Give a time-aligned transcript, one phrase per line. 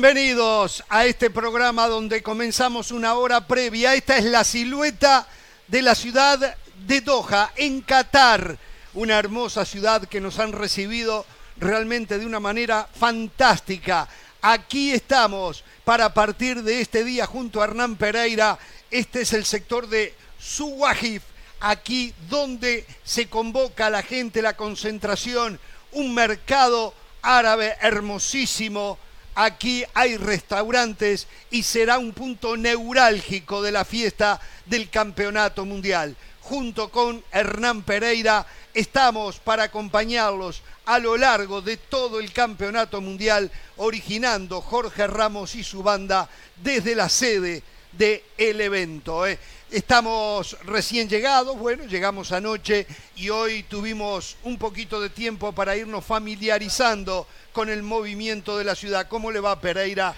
[0.00, 3.96] Bienvenidos a este programa donde comenzamos una hora previa.
[3.96, 5.26] Esta es la silueta
[5.66, 8.56] de la ciudad de Doha, en Qatar.
[8.94, 11.26] Una hermosa ciudad que nos han recibido
[11.56, 14.06] realmente de una manera fantástica.
[14.40, 18.56] Aquí estamos para partir de este día junto a Hernán Pereira.
[18.92, 21.24] Este es el sector de Suwajif,
[21.58, 25.58] aquí donde se convoca a la gente, la concentración,
[25.90, 28.96] un mercado árabe hermosísimo.
[29.40, 36.16] Aquí hay restaurantes y será un punto neurálgico de la fiesta del Campeonato Mundial.
[36.40, 43.52] Junto con Hernán Pereira estamos para acompañarlos a lo largo de todo el Campeonato Mundial,
[43.76, 49.24] originando Jorge Ramos y su banda desde la sede del evento.
[49.24, 49.38] ¿eh?
[49.70, 52.86] Estamos recién llegados, bueno, llegamos anoche
[53.16, 58.74] y hoy tuvimos un poquito de tiempo para irnos familiarizando con el movimiento de la
[58.74, 59.08] ciudad.
[59.08, 60.14] ¿Cómo le va Pereira?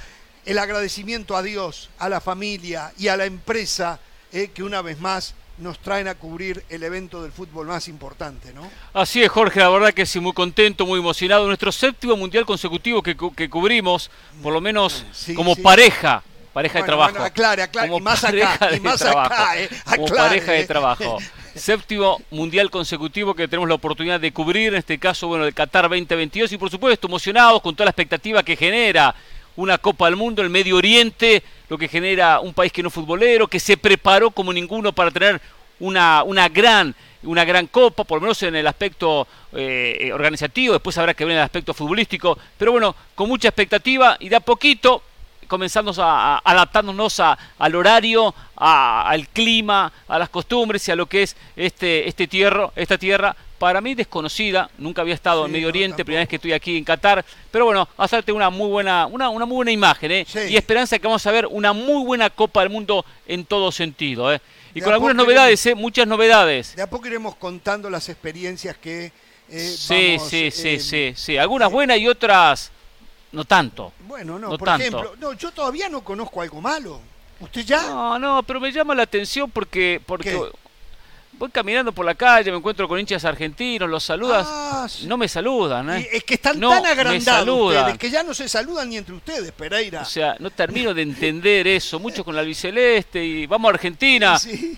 [0.47, 3.99] El agradecimiento a Dios, a la familia y a la empresa
[4.31, 8.55] eh, que una vez más nos traen a cubrir el evento del fútbol más importante,
[8.55, 8.71] ¿no?
[8.95, 11.49] Así es, Jorge, la verdad que sí, muy contento, muy emocionado.
[11.49, 13.17] Nuestro séptimo mundial consecutivo que,
[13.51, 14.13] cubrimos,
[14.45, 17.13] por lo menos como pareja pareja de trabajo.
[17.13, 17.89] Bueno, aclare, aclare.
[17.89, 21.19] Como y más acá, y más acá, eh, Como pareja de trabajo.
[21.55, 25.89] Séptimo mundial consecutivo que tenemos la oportunidad de cubrir, en este caso, bueno, el Qatar
[25.89, 29.15] 2022 y por supuesto emocionados con toda la expectativa que genera
[29.57, 32.95] una Copa del Mundo, el Medio Oriente, lo que genera un país que no es
[32.95, 35.41] futbolero, que se preparó como ninguno para tener
[35.81, 40.97] una, una gran una gran copa, por lo menos en el aspecto eh, organizativo, después
[40.97, 44.41] habrá que ver en el aspecto futbolístico, pero bueno, con mucha expectativa y de a
[44.41, 45.03] poquito
[45.51, 51.37] comenzando a, adaptándonos al horario, al clima, a las costumbres y a lo que es
[51.57, 56.23] este, este tierra, esta tierra para mí desconocida, nunca había estado en Medio Oriente, primera
[56.23, 59.57] vez que estoy aquí en Qatar, pero bueno, hacerte una muy buena, una, una muy
[59.57, 60.27] buena imagen, ¿eh?
[60.49, 64.33] y esperanza que vamos a ver una muy buena Copa del Mundo en todo sentido,
[64.33, 64.41] ¿eh?
[64.73, 65.75] y con algunas novedades, ¿eh?
[65.75, 66.77] muchas novedades.
[66.77, 69.13] De a poco iremos contando las experiencias que
[69.51, 72.71] eh, sí, sí, sí, sí, sí, algunas buenas y otras
[73.33, 73.93] no tanto.
[74.07, 77.01] Bueno, no, por ejemplo, no, yo todavía no conozco algo malo.
[77.41, 77.83] ¿Usted ya?
[77.83, 80.39] No, no, pero me llama la atención porque, porque
[81.33, 85.27] voy caminando por la calle, me encuentro con hinchas argentinos, los saludas, ah, no me
[85.27, 85.89] saludan.
[85.91, 86.09] ¿eh?
[86.13, 90.03] es que están tan agrandados ustedes que ya no se saludan ni entre ustedes, Pereira.
[90.03, 94.39] O sea, no termino de entender eso, mucho con la albiceleste y vamos a Argentina.
[94.51, 94.77] Sí.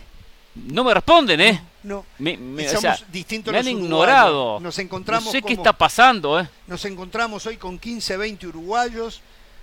[0.55, 1.62] No me responden, ¿eh?
[1.82, 2.66] No, me, me,
[3.10, 4.60] distintos me han ignorado.
[4.60, 5.26] Nos encontramos.
[5.26, 6.48] No sé qué está pasando, ¿eh?
[6.66, 9.20] Nos encontramos hoy con 15, 20 uruguayos,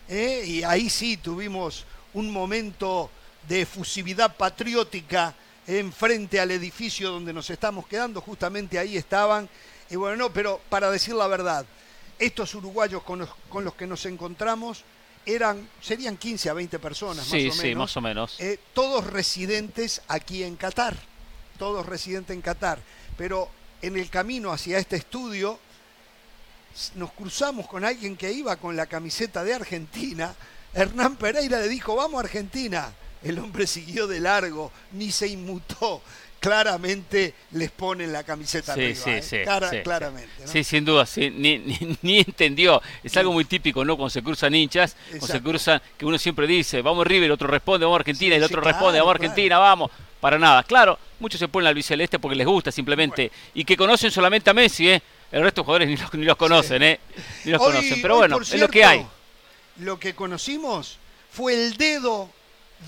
[0.09, 0.43] ¿eh?
[0.45, 3.09] y ahí sí tuvimos un momento
[3.47, 5.33] de efusividad patriótica
[5.67, 9.47] enfrente al edificio donde nos estamos quedando, justamente ahí estaban.
[9.89, 11.65] Y bueno, no, pero para decir la verdad,
[12.17, 14.83] estos uruguayos con los, con los que nos encontramos
[15.25, 17.57] eran, serían 15 a 20 personas más o menos.
[17.57, 18.39] Sí, más o menos.
[18.39, 20.95] Eh, todos residentes aquí en Qatar,
[21.59, 22.79] todos residentes en Qatar.
[23.15, 23.49] Pero
[23.83, 25.59] en el camino hacia este estudio
[26.95, 30.33] nos cruzamos con alguien que iba con la camiseta de Argentina.
[30.73, 32.91] Hernán Pereira le dijo, vamos Argentina.
[33.21, 36.01] El hombre siguió de largo, ni se inmutó
[36.39, 39.03] claramente les ponen la camiseta sí, arriba.
[39.03, 39.21] Sí, ¿eh?
[39.21, 40.29] sí, claramente.
[40.45, 41.57] Sí, sin duda, sí, ni,
[42.01, 42.81] ni, entendió.
[43.03, 43.95] Es algo muy típico, ¿no?
[43.95, 47.47] Cuando se cruzan hinchas, cuando se cruzan, que uno siempre dice, vamos River, el otro
[47.47, 49.91] responde, vamos a Argentina, y el otro responde, vamos a Argentina, vamos.
[50.19, 50.63] Para nada.
[50.63, 53.31] Claro, muchos se ponen al biceleste porque les gusta simplemente.
[53.53, 55.01] Y que conocen solamente a Messi, ¿eh?
[55.31, 56.99] El resto de jugadores ni los, ni los conocen, ¿eh?
[57.45, 58.01] Ni los conocen.
[58.01, 59.05] Pero bueno, es lo que hay.
[59.77, 60.97] Lo que conocimos
[61.31, 62.29] fue el dedo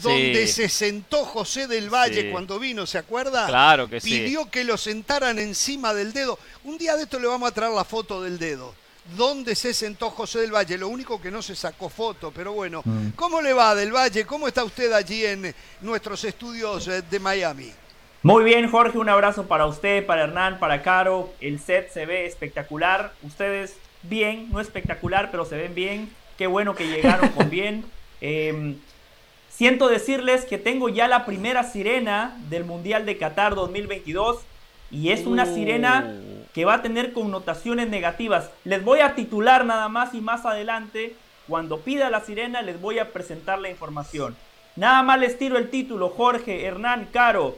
[0.02, 3.48] donde se sentó José del Valle cuando vino, ¿se acuerda?
[3.48, 4.10] Claro que sí.
[4.10, 6.40] Pidió que lo sentaran encima del dedo.
[6.64, 8.74] Un día de esto le vamos a traer la foto del dedo.
[9.18, 10.78] ¿Dónde se sentó José del Valle?
[10.78, 12.82] Lo único que no se sacó foto, pero bueno.
[12.86, 13.10] Mm.
[13.16, 14.26] ¿Cómo le va del Valle?
[14.26, 17.72] ¿Cómo está usted allí en nuestros estudios eh, de Miami?
[18.24, 21.34] Muy bien, Jorge, un abrazo para usted, para Hernán, para Caro.
[21.42, 23.14] El set se ve espectacular.
[23.24, 26.10] Ustedes bien, no espectacular, pero se ven bien.
[26.38, 27.86] Qué bueno que llegaron con bien.
[28.24, 28.76] Eh,
[29.62, 34.40] Siento decirles que tengo ya la primera sirena del Mundial de Qatar 2022
[34.90, 36.52] y es una sirena uh.
[36.52, 38.50] que va a tener connotaciones negativas.
[38.64, 41.16] Les voy a titular nada más y más adelante.
[41.48, 44.36] Cuando pida la sirena les voy a presentar la información.
[44.76, 47.56] Nada más les tiro el título, Jorge Hernán Caro.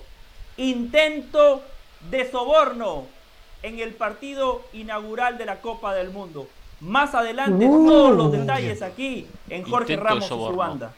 [0.58, 1.64] Intento
[2.12, 3.06] de soborno
[3.62, 6.50] en el partido inaugural de la Copa del Mundo.
[6.82, 10.92] Más adelante todos los detalles aquí en Jorge Ramos y su banda.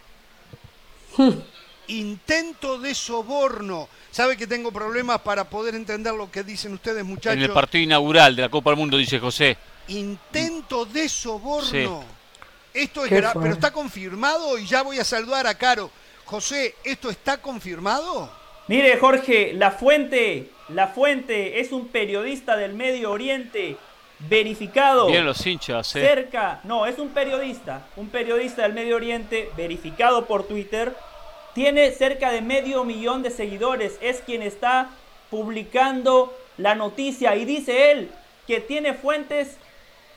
[1.87, 3.87] Intento de soborno.
[4.11, 7.37] ¿Sabe que tengo problemas para poder entender lo que dicen ustedes, muchachos?
[7.37, 9.57] En el partido inaugural de la Copa del Mundo, dice José.
[9.89, 12.03] Intento de soborno.
[12.73, 15.89] Esto es pero está confirmado y ya voy a saludar a Caro.
[16.25, 18.29] José, ¿esto está confirmado?
[18.67, 23.77] Mire, Jorge, la fuente, la fuente es un periodista del Medio Oriente
[24.19, 25.07] verificado.
[25.07, 26.01] Bien los hinchas, ¿eh?
[26.01, 30.95] Cerca, no, es un periodista, un periodista del Medio Oriente verificado por Twitter.
[31.53, 33.93] Tiene cerca de medio millón de seguidores.
[34.01, 34.89] Es quien está
[35.29, 38.11] publicando la noticia y dice él
[38.47, 39.57] que tiene fuentes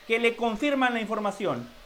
[0.07, 1.67] que le confirman la información.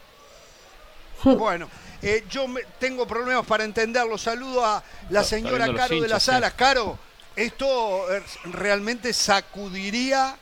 [1.24, 1.70] Bueno,
[2.02, 2.48] eh, yo
[2.80, 4.18] tengo problemas para entenderlo.
[4.18, 6.54] Saludo a la señora Caro de las Salas.
[6.54, 7.00] Caro,
[7.36, 10.36] esto eh, realmente sacudiría,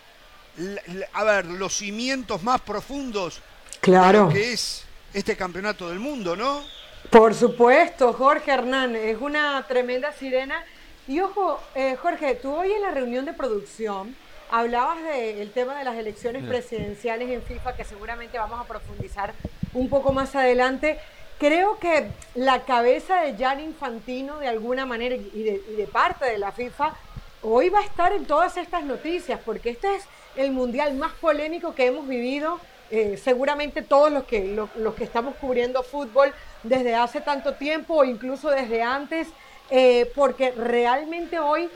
[1.14, 3.42] a ver, los cimientos más profundos
[3.80, 4.30] claro.
[4.30, 6.62] que es este campeonato del mundo, ¿no?
[7.10, 10.64] Por supuesto, Jorge Hernán, es una tremenda sirena.
[11.08, 14.16] Y ojo, eh, Jorge, tú hoy en la reunión de producción
[14.52, 19.34] hablabas del tema de las elecciones presidenciales en FIFA, que seguramente vamos a profundizar
[19.74, 21.00] un poco más adelante.
[21.40, 26.52] Creo que la cabeza de Jan Infantino, de alguna manera, y de, parte de la
[26.52, 26.94] FIFA,
[27.42, 30.04] hoy va a estar en todas estas noticias, porque este es
[30.36, 32.60] el mundial más polémico que hemos vivido.
[32.90, 36.34] Eh, seguramente todos los que, los que estamos cubriendo fútbol
[36.64, 39.30] desde hace tanto tiempo o incluso desde antes,
[39.70, 41.70] eh, porque realmente hoy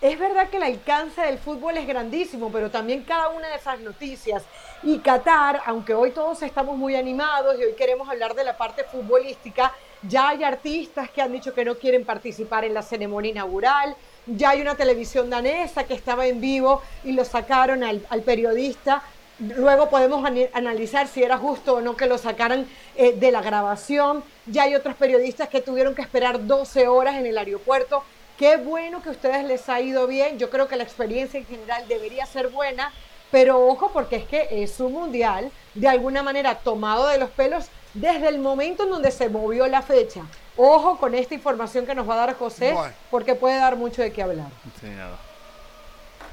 [0.00, 3.80] es verdad que el alcance del fútbol es grandísimo, pero también cada una de esas
[3.80, 4.44] noticias.
[4.82, 8.84] Y Qatar, aunque hoy todos estamos muy animados y hoy queremos hablar de la parte
[8.84, 13.96] futbolística, ya hay artistas que han dicho que no quieren participar en la ceremonia inaugural,
[14.28, 19.02] ya hay una televisión danesa que estaba en vivo y lo sacaron al, periodista.
[19.38, 22.66] Luego podemos analizar si era justo o no que lo sacaran
[22.96, 24.24] eh, de la grabación.
[24.46, 28.02] Ya hay otros periodistas que tuvieron que esperar 12 horas en el aeropuerto
[28.38, 30.38] Qué bueno que a ustedes les ha ido bien.
[30.38, 32.92] Yo creo que la experiencia en general debería ser buena,
[33.32, 37.66] pero ojo porque es que es un mundial de alguna manera tomado de los pelos
[37.94, 40.22] desde el momento en donde se movió la fecha.
[40.60, 42.74] Ojo con esta información que nos va a dar José,
[43.12, 44.48] porque puede dar mucho de qué hablar.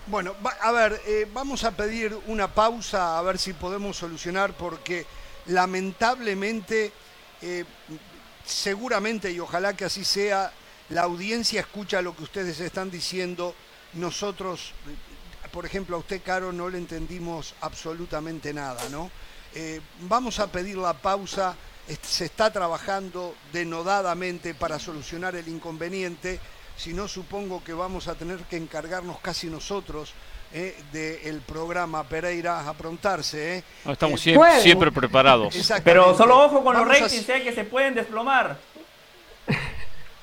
[0.08, 5.06] Bueno, a ver, eh, vamos a pedir una pausa a ver si podemos solucionar, porque
[5.46, 6.92] lamentablemente,
[7.44, 7.66] eh,
[8.44, 10.52] seguramente y ojalá que así sea,
[10.90, 13.54] la audiencia escucha lo que ustedes están diciendo,
[13.94, 14.74] nosotros,
[15.52, 19.12] por ejemplo, a usted, Caro, no le entendimos absolutamente nada, ¿no?
[19.54, 21.56] Eh, vamos a pedir la pausa,
[22.02, 26.40] se está trabajando denodadamente para solucionar el inconveniente,
[26.76, 30.14] si no supongo que vamos a tener que encargarnos casi nosotros
[30.54, 33.58] eh, del programa Pereira a aprontarse.
[33.58, 33.64] Eh.
[33.88, 35.54] estamos siempre, siempre, preparados.
[35.84, 38.58] Pero solo ojo con los ratings, que se pueden desplomar.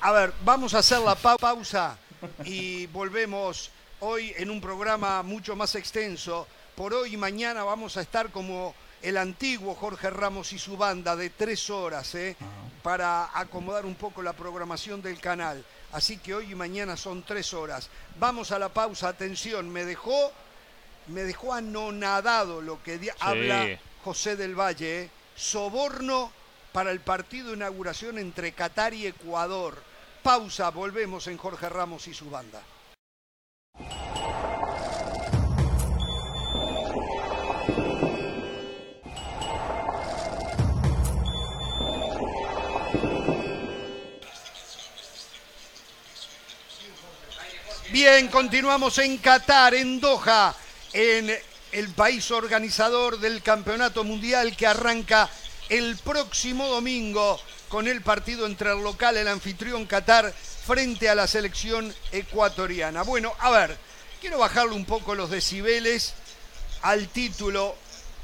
[0.01, 1.97] A ver, vamos a hacer la pausa
[2.43, 6.47] y volvemos hoy en un programa mucho más extenso.
[6.75, 11.15] Por hoy y mañana vamos a estar como el antiguo Jorge Ramos y su banda
[11.15, 12.35] de tres horas ¿eh?
[12.81, 15.63] para acomodar un poco la programación del canal.
[15.91, 17.89] Así que hoy y mañana son tres horas.
[18.17, 19.09] Vamos a la pausa.
[19.09, 20.31] Atención, me dejó,
[21.07, 25.03] me dejó anonadado lo que habla José del Valle.
[25.03, 25.11] ¿eh?
[25.35, 26.31] Soborno
[26.71, 32.13] para el partido de inauguración entre Qatar y Ecuador Pausa, volvemos en Jorge Ramos y
[32.13, 32.61] su banda.
[47.93, 50.55] Bien, continuamos en Qatar, en Doha,
[50.93, 51.31] en
[51.71, 55.29] el país organizador del Campeonato Mundial que arranca
[55.69, 60.33] el próximo domingo con el partido entre el local, el anfitrión Qatar,
[60.65, 63.03] frente a la selección ecuatoriana.
[63.03, 63.77] Bueno, a ver,
[64.19, 66.15] quiero bajarle un poco los decibeles
[66.81, 67.75] al título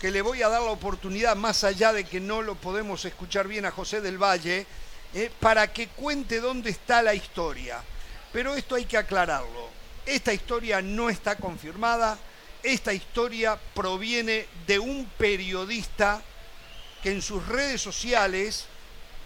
[0.02, 3.48] que le voy a dar la oportunidad, más allá de que no lo podemos escuchar
[3.48, 4.66] bien a José del Valle,
[5.14, 7.84] eh, para que cuente dónde está la historia.
[8.32, 9.70] Pero esto hay que aclararlo.
[10.06, 12.18] Esta historia no está confirmada.
[12.64, 16.22] Esta historia proviene de un periodista
[17.02, 18.68] que en sus redes sociales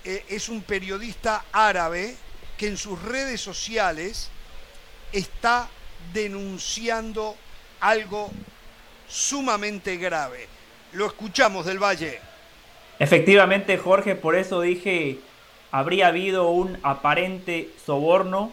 [0.03, 2.15] eh, es un periodista árabe
[2.57, 4.29] que en sus redes sociales
[5.12, 5.69] está
[6.13, 7.36] denunciando
[7.79, 8.31] algo
[9.07, 10.48] sumamente grave.
[10.93, 12.19] Lo escuchamos del Valle.
[13.00, 15.19] Efectivamente, Jorge, por eso dije,
[15.72, 18.51] habría habido un aparente soborno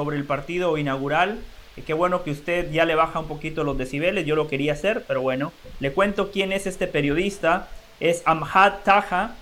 [0.00, 1.40] sobre el partido inaugural.
[1.76, 4.72] Y qué bueno que usted ya le baja un poquito los decibeles, yo lo quería
[4.72, 7.68] hacer, pero bueno, le cuento quién es este periodista.
[8.00, 9.36] Es Amjad Taha,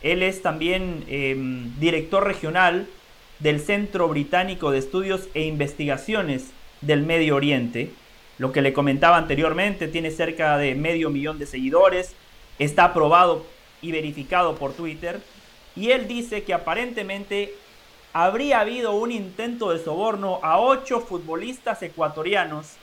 [0.00, 2.86] él es también em, director regional
[3.40, 6.46] del Centro Británico de Estudios e Investigaciones
[6.80, 7.90] del Medio Oriente.
[8.38, 12.14] Lo que le comentaba anteriormente, tiene cerca de medio millón de seguidores,
[12.58, 13.44] está aprobado
[13.82, 15.20] y verificado por Twitter.
[15.76, 17.52] Y él dice que aparentemente
[18.14, 22.74] habría habido un intento de soborno a ocho futbolistas ecuatorianos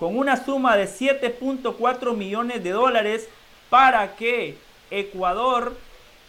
[0.00, 3.28] con una suma de 7.4 millones de dólares
[3.70, 4.58] para que
[4.90, 5.76] Ecuador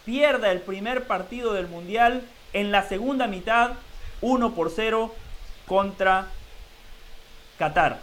[0.05, 2.22] pierda el primer partido del Mundial
[2.53, 3.72] en la segunda mitad
[4.22, 5.12] 1 por 0
[5.67, 6.27] contra
[7.58, 8.00] Qatar.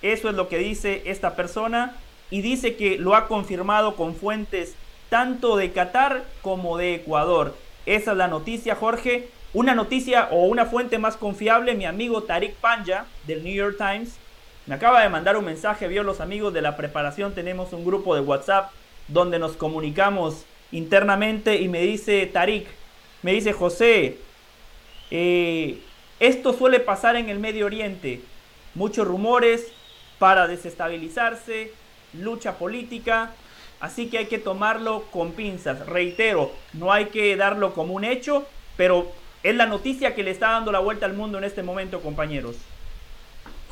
[0.00, 1.96] Eso es lo que dice esta persona
[2.30, 4.74] y dice que lo ha confirmado con fuentes
[5.10, 7.54] tanto de Qatar como de Ecuador.
[7.88, 9.30] Esa es la noticia, Jorge.
[9.54, 14.18] Una noticia o una fuente más confiable, mi amigo Tariq Panja del New York Times,
[14.66, 18.14] me acaba de mandar un mensaje, vio los amigos de la preparación, tenemos un grupo
[18.14, 18.72] de WhatsApp
[19.08, 22.66] donde nos comunicamos internamente y me dice Tariq,
[23.22, 24.18] me dice José,
[25.10, 25.80] eh,
[26.20, 28.20] esto suele pasar en el Medio Oriente,
[28.74, 29.72] muchos rumores
[30.18, 31.72] para desestabilizarse,
[32.12, 33.32] lucha política,
[33.80, 35.86] así que hay que tomarlo con pinzas.
[35.86, 40.50] Reitero, no hay que darlo como un hecho, pero es la noticia que le está
[40.50, 42.56] dando la vuelta al mundo en este momento, compañeros.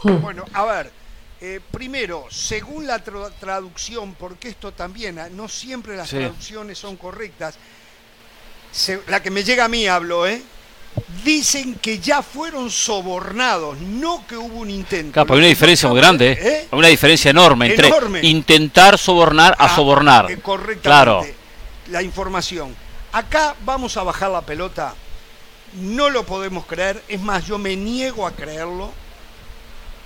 [0.02, 0.90] Bueno, a ver,
[1.40, 7.58] eh, primero, según la traducción, porque esto también, ah, no siempre las traducciones son correctas,
[9.08, 10.42] la que me llega a mí hablo, ¿eh?
[11.24, 15.12] Dicen que ya fueron sobornados, no que hubo un intento.
[15.12, 16.38] Claro, hay una diferencia muy grande, ¿eh?
[16.40, 16.68] ¿eh?
[16.70, 17.90] Hay una diferencia enorme entre
[18.22, 20.30] intentar sobornar a ah, sobornar.
[20.30, 20.82] Eh, correctamente.
[20.82, 21.26] Claro.
[21.88, 22.74] La información.
[23.12, 24.94] Acá vamos a bajar la pelota.
[25.74, 27.02] No lo podemos creer.
[27.08, 28.92] Es más, yo me niego a creerlo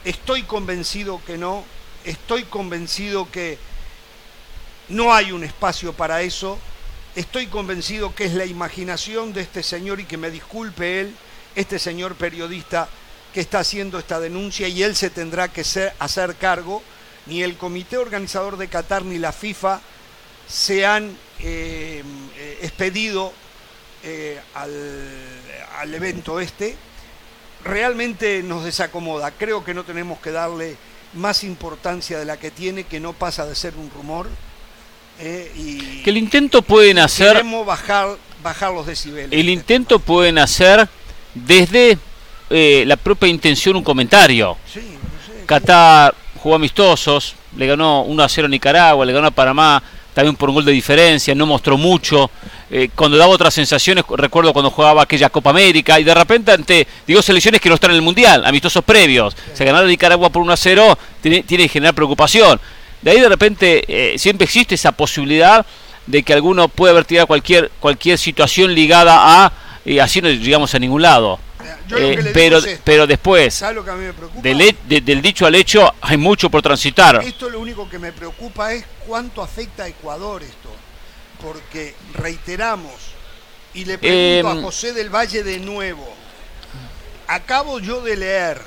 [0.04, 1.62] Estoy convencido que no,
[2.06, 3.58] estoy convencido que
[4.88, 6.58] no hay un espacio para eso,
[7.16, 11.14] estoy convencido que es la imaginación de este señor y que me disculpe él,
[11.54, 12.88] este señor periodista
[13.34, 15.64] que está haciendo esta denuncia y él se tendrá que
[15.98, 16.82] hacer cargo,
[17.26, 19.80] ni el comité organizador de Qatar ni la FIFA
[20.48, 22.02] se han eh,
[22.60, 23.32] expedido
[24.02, 26.76] eh, al evento este,
[27.64, 29.30] realmente nos desacomoda.
[29.30, 30.76] Creo que no tenemos que darle
[31.14, 34.28] más importancia de la que tiene, que no pasa de ser un rumor.
[35.20, 37.32] Eh, y que el intento pueden hacer...
[37.32, 39.28] Queremos bajar, bajar los decibeles.
[39.32, 40.88] El intento pueden hacer
[41.34, 41.98] desde
[42.48, 44.56] eh, la propia intención un comentario.
[44.72, 49.26] Sí, no sé, Qatar jugó amistosos, le ganó 1 a 0 a Nicaragua, le ganó
[49.26, 49.82] a Panamá,
[50.14, 52.30] también por un gol de diferencia, no mostró mucho.
[52.70, 56.86] Eh, cuando daba otras sensaciones, recuerdo cuando jugaba aquella Copa América, y de repente ante,
[57.06, 60.52] digo, selecciones que no están en el Mundial, amistosos previos, se ganaron Nicaragua por 1
[60.52, 62.60] a 0, tiene, tiene que generar preocupación.
[63.02, 65.64] De ahí de repente eh, siempre existe esa posibilidad
[66.06, 69.52] de que alguno pueda haber tirado cualquier, cualquier situación ligada a,
[69.84, 71.38] y así no llegamos a ningún lado.
[71.96, 73.62] Eh, pero, pero después,
[74.42, 77.22] del, dicho al hecho, hay mucho por transitar.
[77.24, 80.70] Esto lo único que me preocupa es cuánto afecta a Ecuador esto
[81.40, 82.92] porque reiteramos,
[83.74, 86.06] y le pregunto a em, José del Valle de nuevo,
[87.26, 88.60] acabo yo de leer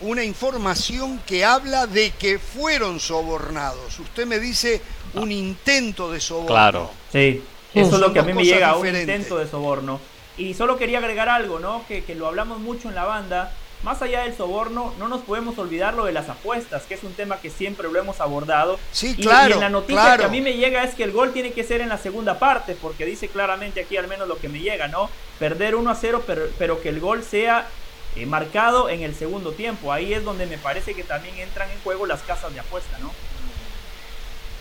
[0.00, 3.98] una información que habla de que fueron sobornados.
[3.98, 4.80] Usted me dice
[5.14, 6.48] un intento de soborno.
[6.48, 6.90] Claro.
[7.12, 7.42] Sí,
[7.74, 10.00] eso es lo que a mí me llega, un intento de soborno.
[10.36, 11.84] Y solo quería agregar algo, ¿no?
[11.86, 13.52] Que, que lo hablamos mucho en la banda
[13.84, 17.12] más allá del soborno, no nos podemos olvidar lo de las apuestas, que es un
[17.12, 18.78] tema que siempre lo hemos abordado.
[18.90, 19.50] Sí, claro.
[19.50, 21.62] Y, en la noticia que a mí me llega es que el gol tiene que
[21.62, 24.88] ser en la segunda parte, porque dice claramente aquí al menos lo que me llega,
[24.88, 25.10] ¿no?
[25.38, 27.68] Perder 1 a 0, pero, pero que el gol sea
[28.16, 29.92] eh, marcado en el segundo tiempo.
[29.92, 33.12] Ahí es donde me parece que también entran en juego las casas de apuesta, ¿no?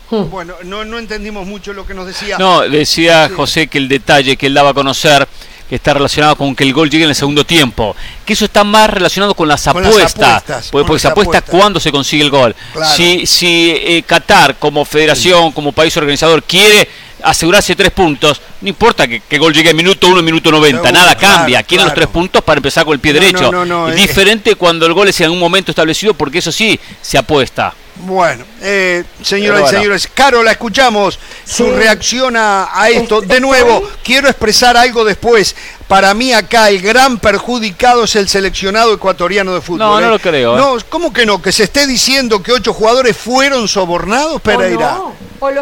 [0.09, 0.29] Hmm.
[0.29, 2.37] Bueno, no, no entendimos mucho lo que nos decía.
[2.37, 5.27] No, decía José que el detalle que él daba a conocer
[5.75, 7.95] está relacionado con que el gol llegue en el segundo tiempo.
[8.25, 10.69] Que eso está más relacionado con las apuestas.
[10.71, 12.55] porque, se apuesta cuándo se consigue el gol.
[12.95, 16.87] Si, si eh, Qatar, como federación, como país organizador, quiere
[17.23, 21.15] asegurarse tres puntos, no importa que, el gol llegue en minuto uno, minuto 90, nada
[21.15, 21.63] cambia.
[21.63, 23.51] Quieren los tres puntos para empezar con el pie derecho.
[23.87, 23.95] es eh.
[23.95, 27.73] diferente cuando el gol es en un momento establecido, porque eso sí se apuesta.
[27.95, 33.21] Bueno, eh, señoras y señores, Caro, la escuchamos, su reacción a, esto.
[33.21, 35.55] De nuevo, quiero expresar algo después.
[35.87, 39.79] Para mí acá el gran perjudicado es el seleccionado ecuatoriano de fútbol.
[39.79, 40.09] No, no ¿eh?
[40.09, 40.55] lo creo.
[40.55, 40.57] ¿eh?
[40.57, 41.41] No, ¿cómo que no?
[41.41, 44.97] Que se esté diciendo que ocho jugadores fueron sobornados, Pereira.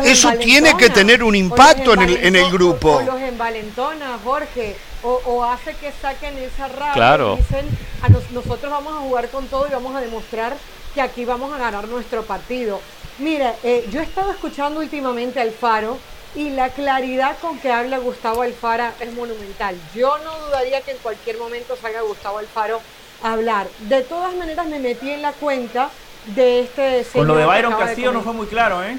[0.03, 2.97] Eso tiene que tener un impacto en el, en el grupo.
[2.97, 4.77] O los envalentona, Jorge.
[5.03, 7.33] O, hace que saquen esa rabia claro.
[7.33, 7.65] y dicen,
[8.03, 10.55] a nosotros vamos a jugar con todo y vamos a demostrar
[10.93, 12.81] que aquí vamos a ganar nuestro partido.
[13.19, 15.98] Mira, eh, yo he estado escuchando últimamente al Faro
[16.36, 19.75] y la claridad con que habla Gustavo Alfaro es monumental.
[19.93, 22.79] Yo no dudaría que en cualquier momento salga Gustavo Alfaro
[23.21, 23.67] a hablar.
[23.79, 25.89] De todas maneras me metí en la cuenta
[26.27, 28.98] de este Con lo de Byron Castillo no fue muy claro, ¿eh?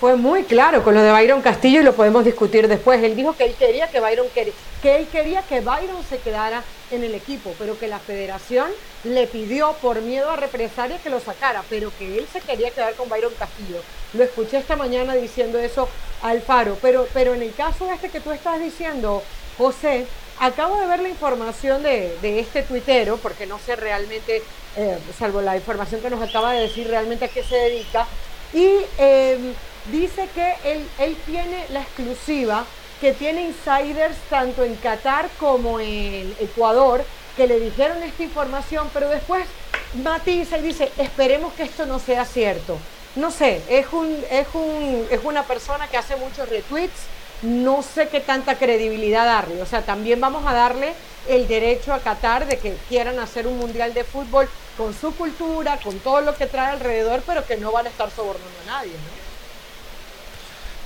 [0.00, 3.04] Fue muy claro con lo de Byron Castillo y lo podemos discutir después.
[3.04, 4.28] Él dijo que él quería que Byron
[4.82, 8.70] que él quería que Byron se quedara en el equipo, pero que la federación
[9.04, 12.94] le pidió por miedo a represalias que lo sacara, pero que él se quería quedar
[12.94, 13.82] con Byron Castillo.
[14.14, 15.86] Lo escuché esta mañana diciendo eso
[16.22, 19.22] al Faro, pero, pero en el caso este que tú estás diciendo,
[19.58, 20.06] José,
[20.38, 24.42] acabo de ver la información de, este tuitero, porque no sé realmente,
[24.78, 28.06] eh, salvo la información que nos acaba de decir realmente a qué se dedica,
[28.52, 29.54] y em,
[29.86, 32.64] dice que él, él tiene la exclusiva,
[33.00, 37.04] que tiene insiders tanto en Qatar como en Ecuador,
[37.36, 39.46] que le dijeron esta información, pero después
[40.02, 42.78] matiza y dice, esperemos que esto no sea cierto.
[43.16, 47.06] No sé, es, un, es, un, es una persona que hace muchos retweets,
[47.42, 49.62] no sé qué tanta credibilidad darle.
[49.62, 50.92] O sea, también vamos a darle
[51.28, 55.78] el derecho a Qatar de que quieran hacer un mundial de fútbol con su cultura,
[55.82, 58.92] con todo lo que trae alrededor, pero que no van a estar sobornando a nadie.
[58.92, 59.19] ¿no?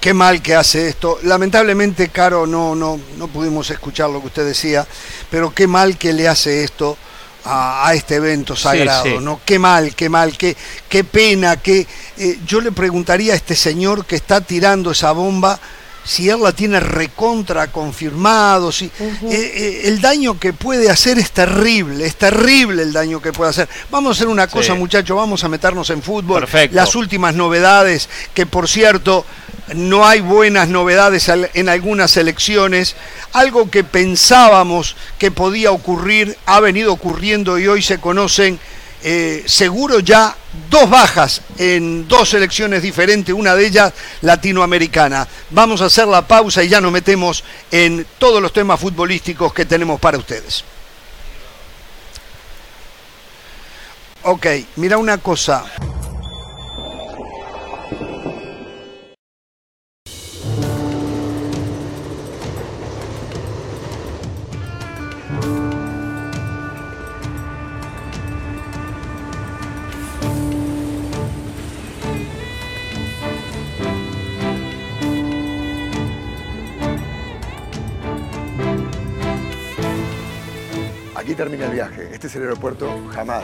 [0.04, 1.18] Qué mal que hace esto.
[1.22, 4.86] Lamentablemente, Caro, no, no, no pudimos escuchar lo que usted decía,
[5.30, 6.98] pero qué mal que le hace esto
[7.46, 9.40] a, este evento sagrado, ¿no?
[9.46, 10.54] Qué mal, qué mal, qué,
[10.90, 11.86] qué pena, que
[12.18, 15.58] eh, yo le preguntaría a este señor que está tirando esa bomba
[16.04, 18.90] si él la tiene recontra confirmado, si eh,
[19.30, 23.70] eh, el daño que puede hacer es terrible, es terrible el daño que puede hacer.
[23.90, 26.40] Vamos a hacer una cosa, muchachos, vamos a meternos en fútbol.
[26.40, 26.76] Perfecto.
[26.76, 29.24] Las últimas novedades, que por cierto,
[29.72, 32.96] no hay buenas novedades en algunas elecciones.
[33.32, 38.58] Algo que pensábamos que podía ocurrir ha venido ocurriendo y hoy se conocen
[39.06, 40.34] eh, seguro ya
[40.70, 43.92] dos bajas en dos elecciones diferentes, una de ellas
[44.22, 45.28] latinoamericana.
[45.50, 49.66] Vamos a hacer la pausa y ya nos metemos en todos los temas futbolísticos que
[49.66, 50.64] tenemos para ustedes.
[54.22, 55.66] Ok, mira una cosa.
[81.33, 82.09] Aquí termina el viaje.
[82.13, 83.43] Este es el aeropuerto Hamad.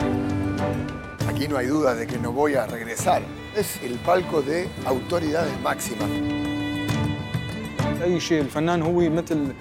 [1.28, 3.22] Aquí no hay duda de que no voy a regresar.
[3.54, 6.08] Es el palco de autoridades máximas.
[8.02, 9.52] اي شيء الفنان هو مثل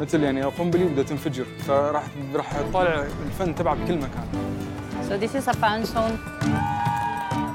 [0.00, 4.28] مثل يعني قنبله بدها تنفجر فراح راح طالع الفن تبعه بكل مكان
[5.08, 6.18] So this is a fan zone.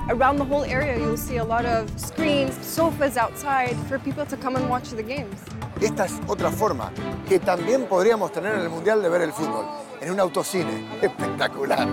[0.09, 4.35] Around the whole area, you'll see a lot of screens, sofas outside for people to
[4.43, 5.37] come and watch the games.
[5.79, 6.91] Esta es otra forma
[7.29, 9.65] que también podríamos tener en el Mundial de ver el fútbol,
[10.00, 10.84] en un autocine.
[11.02, 11.88] Espectacular.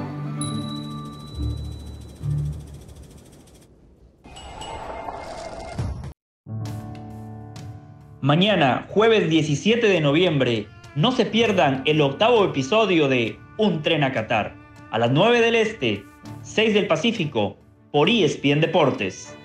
[8.21, 14.13] Mañana, jueves 17 de noviembre, no se pierdan el octavo episodio de Un tren a
[14.13, 14.55] Qatar,
[14.89, 16.03] a las 9 del Este,
[16.41, 17.57] 6 del Pacífico,
[17.91, 19.35] por ESPN Deportes.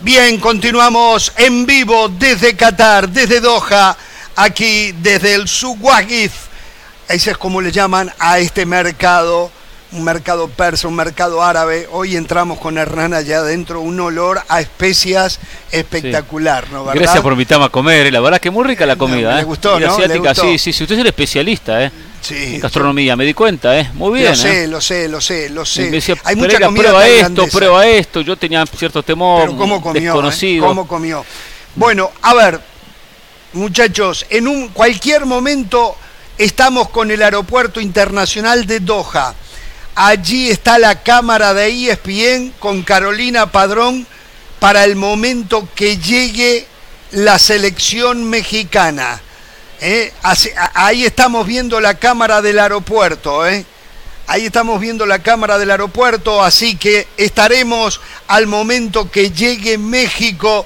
[0.00, 3.96] Bien, continuamos en vivo desde Qatar, desde Doha,
[4.36, 6.32] aquí desde el Suwagif.
[7.08, 9.50] Ese es como le llaman a este mercado,
[9.92, 11.86] un mercado persa, un mercado árabe.
[11.92, 15.38] Hoy entramos con Hernán allá adentro, un olor a especias
[15.70, 16.84] espectacular, ¿no?
[16.84, 17.00] ¿verdad?
[17.02, 18.10] Gracias por invitarme a comer, ¿eh?
[18.10, 19.34] la verdad que muy rica la comida.
[19.34, 19.44] le ¿eh?
[19.44, 19.78] gustó, ¿no?
[19.80, 20.42] ¿Le asiática, gustó?
[20.44, 21.90] sí, sí, sí, usted es el especialista, ¿eh?
[22.22, 22.54] Sí.
[22.54, 23.90] En gastronomía, me di cuenta, ¿eh?
[23.94, 24.68] Muy bien, Lo sé, ¿eh?
[24.68, 25.82] lo sé, lo sé, lo sé.
[25.82, 27.58] me decía, Hay mucha "Pereira, comida prueba esto, tailandesa".
[27.58, 28.20] prueba esto.
[28.20, 30.64] Yo tenía cierto temor, Pero cómo comió, desconocido.
[30.64, 30.68] ¿eh?
[30.68, 31.24] ¿Cómo comió?
[31.74, 32.60] Bueno, a ver,
[33.52, 35.96] muchachos, en un cualquier momento
[36.38, 39.34] estamos con el aeropuerto internacional de Doha.
[39.94, 44.06] Allí está la cámara de ESPN con Carolina Padrón
[44.58, 46.66] para el momento que llegue
[47.10, 49.20] la selección mexicana.
[49.80, 50.12] ¿eh?
[50.74, 53.66] Ahí estamos viendo la cámara del aeropuerto, ¿eh?
[54.28, 60.64] Ahí estamos viendo la cámara del aeropuerto, así que estaremos al momento que llegue México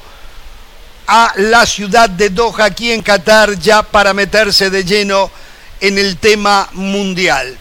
[1.07, 5.31] a la ciudad de Doha, aquí en Qatar, ya para meterse de lleno
[5.81, 7.59] en el tema mundial.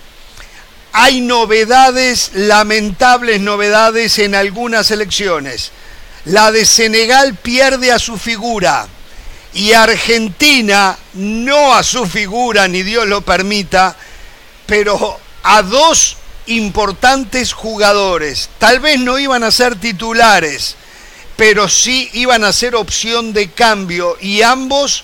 [0.93, 5.71] Hay novedades, lamentables novedades en algunas elecciones.
[6.25, 8.87] La de Senegal pierde a su figura
[9.53, 13.95] y Argentina no a su figura, ni Dios lo permita,
[14.65, 18.49] pero a dos importantes jugadores.
[18.57, 20.75] Tal vez no iban a ser titulares,
[21.35, 25.03] pero sí iban a ser opción de cambio y ambos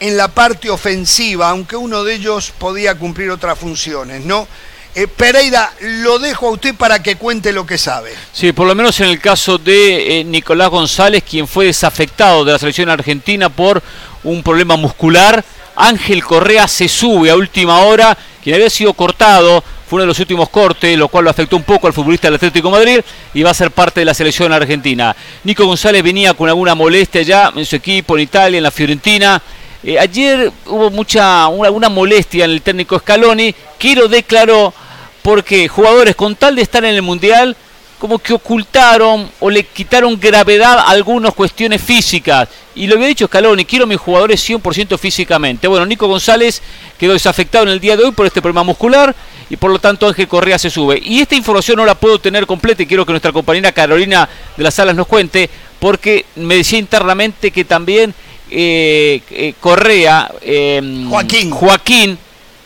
[0.00, 4.46] en la parte ofensiva, aunque uno de ellos podía cumplir otras funciones, ¿no?
[4.94, 8.12] Eh, Pereira, lo dejo a usted para que cuente lo que sabe.
[8.32, 12.52] Sí, por lo menos en el caso de eh, Nicolás González, quien fue desafectado de
[12.52, 13.82] la selección argentina por
[14.24, 15.44] un problema muscular.
[15.76, 20.20] Ángel Correa se sube a última hora, quien había sido cortado, fue uno de los
[20.20, 23.00] últimos cortes, lo cual lo afectó un poco al futbolista del Atlético Madrid
[23.34, 25.14] y va a ser parte de la selección argentina.
[25.44, 29.42] Nico González venía con alguna molestia ya en su equipo, en Italia, en la Fiorentina.
[29.84, 31.50] Eh, ayer hubo mucha
[31.90, 34.72] molestia en el técnico Scaloni, que lo declaró
[35.20, 37.54] porque jugadores con tal de estar en el Mundial
[37.98, 42.48] como que ocultaron o le quitaron gravedad a algunas cuestiones físicas.
[42.74, 45.66] Y lo había dicho Scaloni, quiero a mis jugadores 100% físicamente.
[45.66, 46.62] Bueno, Nico González
[46.96, 49.14] quedó desafectado en el día de hoy por este problema muscular
[49.50, 51.00] y por lo tanto Ángel Correa se sube.
[51.04, 54.62] Y esta información no la puedo tener completa y quiero que nuestra compañera Carolina de
[54.62, 58.14] las Salas nos cuente porque me decía internamente que también
[58.50, 61.50] eh, eh, Correa, em, Joaquín.
[61.50, 62.18] Joaquín,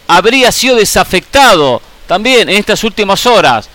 [0.07, 3.69] habría sido desafectado también en estas últimas horas.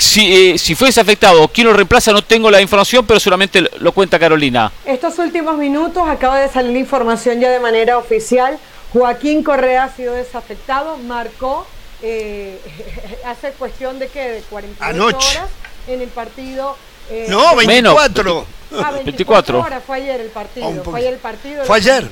[0.00, 3.60] Si, eh, si fue desafectado o quién lo reemplaza, no tengo la información, pero solamente
[3.78, 4.72] lo cuenta Carolina.
[4.86, 8.58] Estos últimos minutos acaba de salir la información ya de manera oficial.
[8.92, 11.66] Joaquín Correa ha sido desafectado, marcó
[13.26, 15.50] hace cuestión de que de 48 horas
[15.86, 16.76] en el partido.
[17.28, 18.46] no, 24.
[18.82, 19.60] Ah, 24.
[19.60, 20.82] horas fue ayer el partido.
[20.82, 21.64] Fue ayer el partido.
[21.64, 22.08] Fue ayer.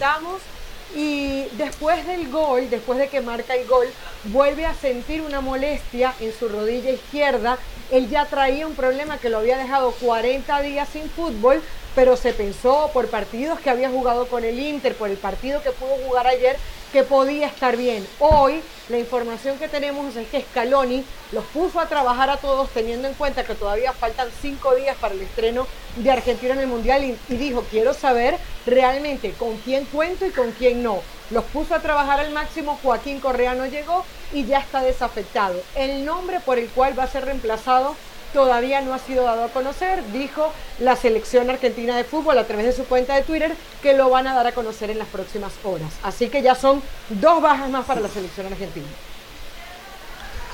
[0.94, 3.87] Y después del gol, después de que marca el gol,
[4.24, 7.59] vuelve a sentir una molestia en su rodilla izquierda.
[7.90, 11.62] Él ya traía un problema que lo había dejado 40 días sin fútbol,
[11.94, 15.70] pero se pensó por partidos que había jugado con el Inter, por el partido que
[15.70, 16.57] pudo jugar ayer,
[16.92, 18.07] que podía estar bien.
[18.18, 23.07] Hoy la información que tenemos es que Scaloni los puso a trabajar a todos teniendo
[23.07, 27.05] en cuenta que todavía faltan cinco días para el estreno de Argentina en el Mundial
[27.05, 31.03] y, dijo, quiero saber realmente con quién cuento y con quién no.
[31.31, 35.61] Los puso a trabajar al máximo, Joaquín Correa no llegó y ya está desafectado.
[35.74, 37.94] El nombre por el cual va a ser reemplazado
[38.32, 40.02] todavía no ha sido dado a conocer.
[40.12, 44.10] Dijo la selección argentina de fútbol a través de su cuenta de Twitter que lo
[44.10, 45.92] van a dar a conocer en las próximas horas.
[46.02, 48.86] Así que ya son dos bajas más para la selección argentina.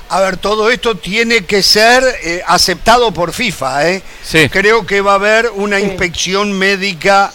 [0.09, 3.89] A ver, todo esto tiene que ser eh, aceptado por FIFA.
[3.89, 4.03] ¿eh?
[4.51, 7.33] Creo que va a haber una inspección médica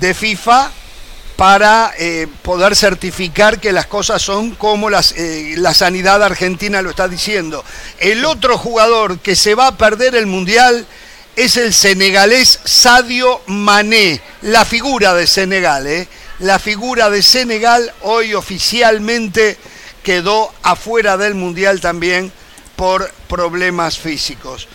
[0.00, 0.70] de FIFA
[1.36, 6.90] para eh, poder certificar que las cosas son como las, eh, la sanidad argentina lo
[6.90, 7.62] está diciendo.
[7.98, 10.86] El otro jugador que se va a perder el Mundial
[11.36, 15.86] es el senegalés Sadio Mané, la figura de Senegal.
[15.86, 16.08] ¿eh?
[16.38, 19.58] La figura de Senegal hoy oficialmente
[20.02, 22.32] quedó afuera del Mundial también
[22.76, 24.68] por problemas físicos.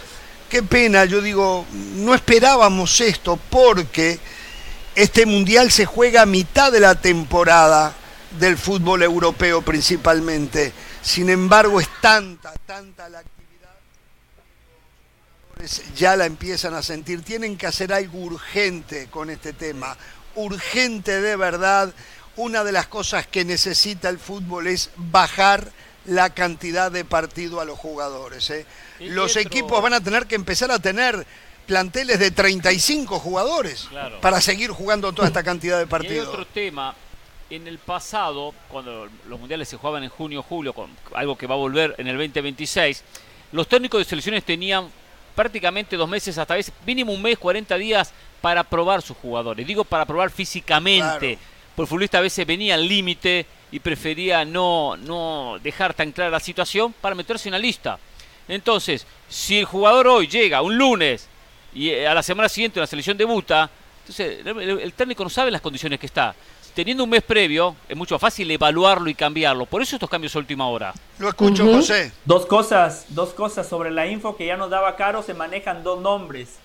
[0.47, 4.19] Qué pena, yo digo, no esperábamos esto porque
[4.96, 7.94] este mundial se juega a mitad de la temporada
[8.40, 10.74] del fútbol europeo principalmente.
[11.02, 13.70] Sin embargo, es tanta, tanta la actividad
[15.56, 17.24] que los jugadores ya la empiezan a sentir.
[17.24, 19.98] Tienen que hacer algo urgente con este tema.
[20.36, 21.94] Urgente de verdad.
[22.38, 25.72] Una de las cosas que necesita el fútbol es bajar
[26.06, 28.50] la cantidad de partido a los jugadores.
[28.50, 28.66] ¿eh?
[29.00, 31.26] Los equipos van a tener que empezar a tener
[31.72, 33.88] planteles de 35 jugadores
[34.20, 36.18] para seguir jugando toda esta cantidad de partidos.
[36.18, 36.94] Y hay otro tema,
[37.50, 41.56] en el pasado, cuando los mundiales se jugaban en junio, julio, con algo que va
[41.56, 43.06] a volver en el 2026,
[43.54, 44.90] los técnicos de selecciones tenían
[45.34, 49.66] prácticamente dos meses, hasta vez mínimo un mes, 40 días para probar sus jugadores.
[49.66, 51.40] Digo para probar físicamente,
[51.74, 56.32] porque el futbolista a veces venía al límite y prefería no, no dejar tan clara
[56.32, 57.98] la situación para meterse en la lista.
[58.50, 61.30] Entonces, si el jugador hoy llega un lunes
[61.74, 63.70] y eh, a la semana siguiente la selección debuta,
[64.02, 66.36] entonces el, técnico no sabe las condiciones que está.
[66.74, 69.66] Teniendo un mes previo, es mucho más fácil evaluarlo y cambiarlo.
[69.66, 70.94] Por eso estos cambios a última hora.
[71.20, 72.14] Lo escucho, José.
[72.24, 75.22] Dos cosas, dos cosas sobre la info que ya nos daba Caro.
[75.22, 76.60] Se manejan dos nombres.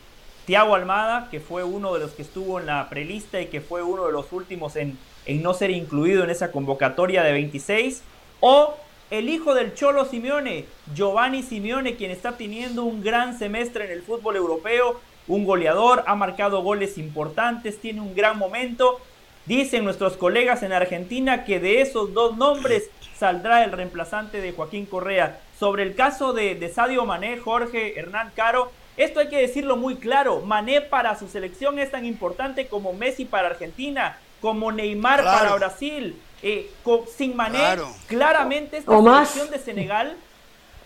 [0.46, 3.82] Tiago Almada, que fue uno de los que estuvo en la prelista y que fue
[3.82, 8.02] uno de los últimos en, en no ser incluido en esa convocatoria de 26.
[8.38, 8.76] O
[9.10, 10.64] el hijo del Cholo Simeone,
[10.94, 16.14] Giovanni Simeone, quien está teniendo un gran semestre en el fútbol europeo, un goleador, ha
[16.14, 19.00] marcado goles importantes, tiene un gran momento.
[19.44, 24.86] Dicen nuestros colegas en Argentina que de esos dos nombres saldrá el reemplazante de Joaquín
[24.86, 25.40] Correa.
[25.58, 30.40] Sobre el caso de, Sadio Mané, Jorge Hernán Caro, esto hay que decirlo muy claro.
[30.40, 36.20] Mané para su selección es tan importante como Messi para Argentina, como Neymar para Brasil.
[36.42, 36.70] Eh,
[37.16, 40.16] sin Mané, claramente esta selección de Senegal,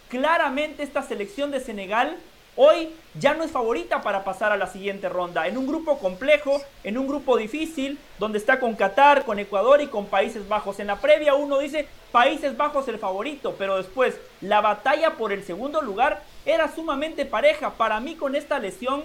[0.09, 2.17] claramente esta selección de Senegal
[2.57, 5.47] hoy ya no es favorita para pasar a la siguiente ronda.
[5.47, 9.87] En un grupo complejo, en un grupo difícil, donde está con Qatar, con Ecuador y
[9.87, 10.79] con Países Bajos.
[10.79, 15.43] En la previa uno dice Países Bajos el favorito, pero después la batalla por el
[15.45, 17.71] segundo lugar era sumamente pareja.
[17.71, 19.05] Para mí con esta lesión,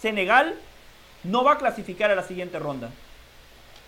[0.00, 0.54] Senegal
[1.24, 2.90] no va a clasificar a la siguiente ronda.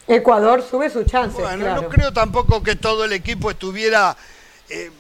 [0.07, 1.41] Ecuador sube su chance.
[1.41, 4.17] Bueno, no creo tampoco que todo el equipo estuviera
[4.69, 4.91] eh,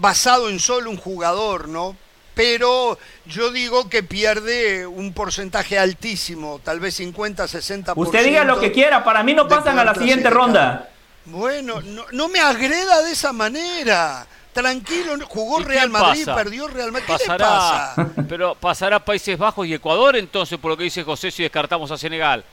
[0.00, 1.96] basado en solo un jugador, ¿no?
[2.34, 7.94] Pero yo digo que pierde un porcentaje altísimo, tal vez 50, 60%.
[7.96, 10.88] Usted diga lo que quiera, para mí no pasan a la siguiente ronda.
[11.24, 14.24] Bueno, no, me agreda de esa manera.
[14.52, 17.06] Tranquilo, jugó Real Madrid, perdió Real Madrid.
[17.06, 17.94] ¿Qué pasará,
[18.28, 21.98] Pero pasará Países Bajos y Ecuador, entonces, por lo que dice José, si descartamos a
[21.98, 22.44] Senegal.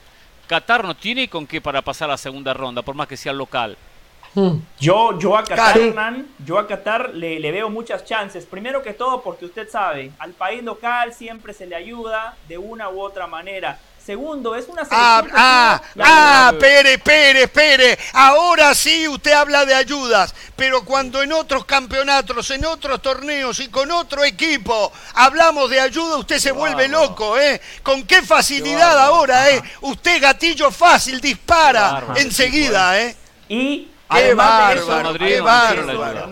[0.48, 3.34] Qatar no tiene con qué para pasar a la segunda ronda, por más que sea
[3.34, 3.78] local.
[4.34, 4.58] Hmm.
[4.80, 5.80] Yo, yo a Qatar,
[6.46, 8.46] yo a Qatar le, le, veo muchas chances.
[8.46, 12.90] Primero que todo, porque usted sabe, al país local siempre se le ayuda de una
[12.90, 13.80] u otra manera.
[14.06, 17.98] Segundo, es una Ah, ah, ah, Pere, Pere, Pere.
[18.14, 23.70] Ahora sí usted habla de ayudas, pero cuando en otros campeonatos, en otros torneos y
[23.70, 27.60] con otro equipo hablamos de ayuda, usted se vuelve loco, ¿eh?
[27.82, 29.64] Con qué facilidad ahora, ¿eh?
[29.82, 33.16] Usted gatillo fácil, dispara enseguida, ¿eh?
[33.50, 36.30] Y qué bárbaro, qué bárbaro.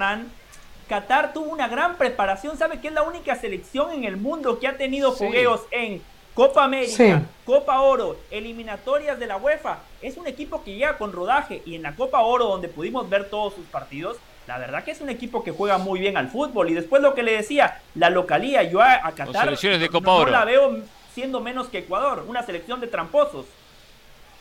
[0.88, 4.68] Qatar tuvo una gran preparación, ¿sabe que es la única selección en el mundo que
[4.68, 6.04] ha tenido fogueos en
[6.34, 9.80] Copa América, Copa Oro, eliminatorias de la UEFA.
[10.02, 13.30] Es un equipo que llega con rodaje y en la Copa Oro donde pudimos ver
[13.30, 14.18] todos sus partidos,
[14.48, 16.70] la verdad que es un equipo que juega muy bien al fútbol.
[16.70, 20.32] Y después lo que le decía, la localía, yo a, Qatar de Copa no, Oro.
[20.32, 20.80] la veo
[21.14, 23.46] siendo menos que Ecuador, una selección de tramposos.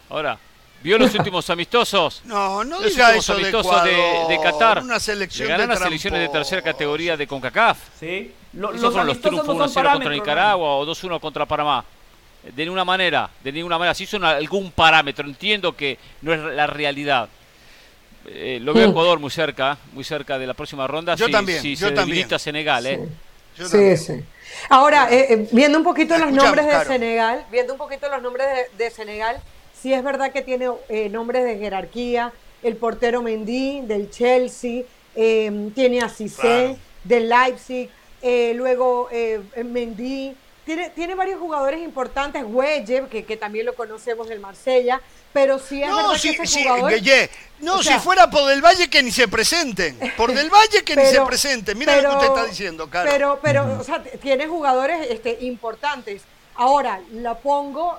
[0.09, 0.39] Ahora,
[0.83, 2.23] ¿Vio los últimos amistosos?
[2.25, 4.83] No, no diga eso de, Ecuador, de, Qatar.
[4.83, 7.79] Una selección Le de selecciones de tercera categoría de CONCACAF.
[7.99, 8.33] Sí.
[8.53, 11.85] Esos los los triunfos 1-0 contra Nicaragua o 2-1 contra Panamá.
[12.42, 13.95] De ninguna manera, de ninguna manera.
[13.95, 17.29] Si son algún parámetro, entiendo que no es la realidad.
[18.27, 21.14] Eh, lo veo Ecuador muy cerca, muy cerca de la próxima ronda.
[21.14, 21.62] Yo si, también.
[21.62, 22.33] Si yo se también.
[22.35, 23.09] a Senegal, ¿eh?
[23.57, 24.25] sí, sí.
[24.68, 28.47] Ahora, eh, eh, viendo un poquito los nombres de Senegal, viendo un poquito los nombres
[28.77, 29.40] de, de Senegal,
[29.83, 32.33] sí es verdad que tiene eh, nombres de jerarquía.
[32.62, 34.85] El portero Mendy del Chelsea,
[35.16, 37.90] eh, tiene a Cissé del Leipzig,
[38.23, 39.09] eh, luego
[39.64, 40.37] Mendy.
[40.64, 45.01] Tiene, tiene varios jugadores importantes, Güelle, que, que también lo conocemos del Marsella,
[45.33, 46.92] pero sí es no, si, que ese si, jugador...
[46.92, 49.99] Guille, no, o sea, si fuera por Del Valle que ni se presenten.
[50.16, 51.77] Por Del Valle que pero, ni se presenten.
[51.77, 53.11] Mira pero, lo que usted está diciendo, Caro.
[53.11, 56.23] Pero, pero, o sea, tiene jugadores este, importantes.
[56.55, 57.99] Ahora, la pongo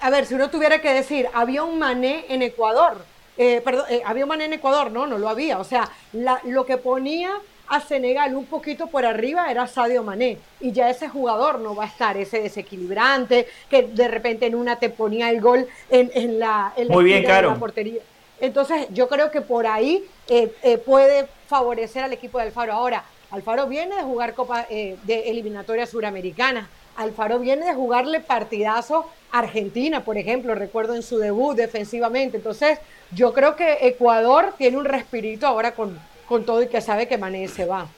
[0.00, 3.04] a ver, si uno tuviera que decir, había un Mané en Ecuador,
[3.38, 5.58] eh, perdón, eh, había un Mané en Ecuador, no, no lo había.
[5.58, 7.30] O sea, la, lo que ponía
[7.68, 10.38] a Senegal un poquito por arriba era Sadio Mané.
[10.60, 14.78] Y ya ese jugador no va a estar, ese desequilibrante, que de repente en una
[14.78, 18.00] te ponía el gol en, en la, en la, Muy bien, de la portería.
[18.40, 22.72] Entonces, yo creo que por ahí eh, puede favorecer al equipo de Alfaro.
[22.72, 26.68] Ahora, Alfaro viene de jugar Copa de eliminatoria suramericana.
[26.96, 32.36] Alfaro viene de jugarle partidazo a Argentina, por ejemplo, recuerdo en su debut defensivamente.
[32.36, 32.78] Entonces,
[33.10, 37.18] yo creo que Ecuador tiene un respirito ahora con, con todo y que sabe que
[37.18, 37.88] Mané se va.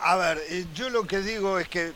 [0.00, 0.40] A ver,
[0.74, 1.92] yo lo que digo es que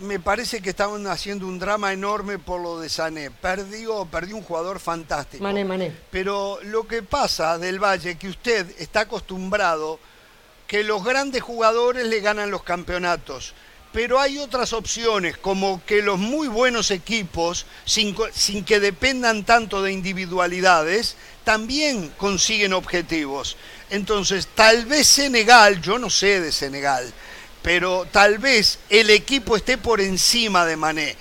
[0.00, 3.30] me parece que estaban haciendo un drama enorme por lo de Sané.
[3.30, 5.42] Perdió, perdió un jugador fantástico.
[5.42, 5.92] Mané, Mané.
[6.10, 9.98] Pero lo que pasa del Valle, que usted está acostumbrado
[10.66, 13.54] que los grandes jugadores le ganan los campeonatos.
[13.92, 18.14] Pero hay otras opciones, como que los muy buenos equipos, sin,
[18.64, 23.56] que dependan tanto de individualidades, también consiguen objetivos.
[23.88, 27.10] Entonces, tal vez Senegal, yo no sé de Senegal,
[27.62, 31.16] pero tal vez el equipo esté por encima de Mané.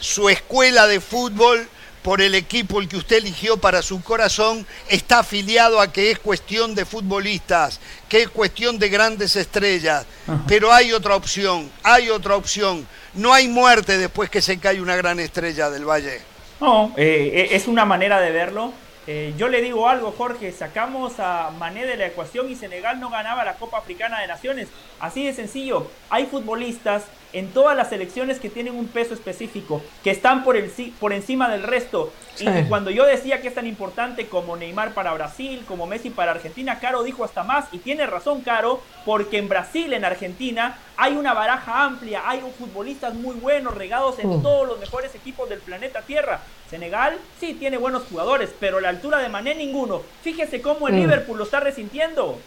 [0.00, 1.68] Su escuela de fútbol
[2.04, 6.18] por el equipo el que usted eligió para su corazón está afiliado a que es
[6.18, 10.04] cuestión de futbolistas, que es cuestión de grandes estrellas.
[10.26, 10.44] Ajá.
[10.46, 12.86] Pero hay otra opción, hay otra opción.
[13.14, 16.20] No hay muerte después que se cae una gran estrella del Valle.
[16.60, 18.74] No, eh, es una manera de verlo.
[19.06, 23.08] Eh, yo le digo algo, Jorge, sacamos a Mané de la ecuación y Senegal no
[23.08, 24.68] ganaba la Copa Africana de Naciones.
[25.00, 25.90] Así de sencillo.
[26.10, 30.70] Hay futbolistas en todas las selecciones que tienen un peso específico, que están por, el,
[31.00, 32.12] por encima del resto.
[32.36, 32.46] Sí.
[32.48, 36.30] Y cuando yo decía que es tan importante como Neymar para Brasil, como Messi para
[36.30, 41.16] Argentina, Caro dijo hasta más, y tiene razón Caro, porque en Brasil, en Argentina, hay
[41.16, 44.42] una baraja amplia, hay futbolistas muy buenos, regados en mm.
[44.42, 46.40] todos los mejores equipos del planeta Tierra.
[46.70, 50.02] Senegal sí tiene buenos jugadores, pero la altura de Mané ninguno.
[50.22, 50.98] Fíjese cómo el mm.
[50.98, 52.38] Liverpool lo está resintiendo.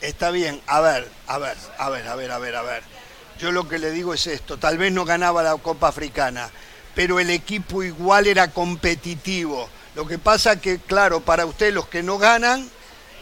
[0.00, 2.97] Está bien, a ver, a ver, a ver, a ver, a ver, a ver.
[3.38, 6.50] Yo lo que le digo es esto, tal vez no ganaba la Copa Africana,
[6.94, 9.68] pero el equipo igual era competitivo.
[9.94, 12.68] Lo que pasa que, claro, para usted los que no ganan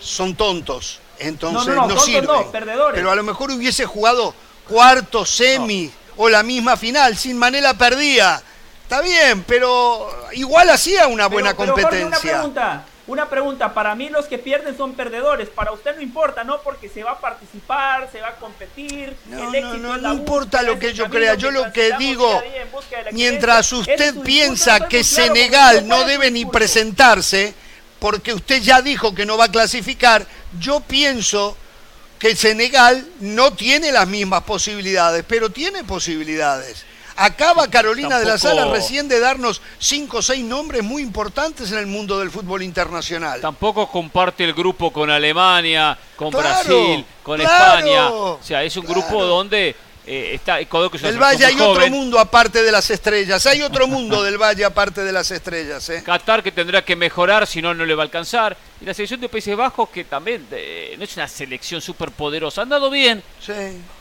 [0.01, 2.95] son tontos, entonces No, no, no, no, perdedores.
[2.95, 4.35] Pero a lo mejor hubiese jugado
[4.69, 8.43] cuarto, semi o la misma final, sin Manela perdía.
[8.83, 12.31] Está bien, pero igual hacía una buena Pero- pero, Jorge, competencia.
[12.31, 13.73] una pregunta, una pregunta.
[13.73, 15.49] Para mí los que pierden son perdedores.
[15.49, 16.61] Para usted no importa, ¿no?
[16.63, 19.17] Porque se va a participar, se va a competir.
[19.27, 21.97] No, el no, éxito no, la no importa lo que yo crea, yo lo que
[21.99, 22.43] digo,
[23.13, 27.55] mientras usted piensa que Senegal no ¿cuál es debe ni presentarse,
[27.99, 30.27] porque usted ya dijo que no va a clasificar,
[30.59, 31.57] yo pienso
[32.19, 36.85] que Senegal no tiene las mismas posibilidades, pero tiene posibilidades.
[37.17, 41.79] Acaba Carolina de la Sala recién de darnos cinco o seis nombres muy importantes en
[41.79, 43.41] el mundo del fútbol internacional.
[43.41, 48.11] Tampoco comparte el grupo con Alemania, con Claro, Brasil, con claro, España.
[48.11, 49.75] O sea, es un grupo donde
[50.07, 50.69] eh, está es
[51.03, 55.03] Del Valle hay otro mundo aparte de las estrellas, hay otro mundo del Valle aparte
[55.03, 55.89] de las estrellas.
[55.89, 56.03] ¿eh?
[56.05, 58.57] Qatar que tendrá que mejorar, si no, no le va a alcanzar.
[58.81, 62.63] Y la selección de Países Bajos, que también eh, no es una selección súper poderosa.
[62.63, 63.53] Han dado bien, Sí.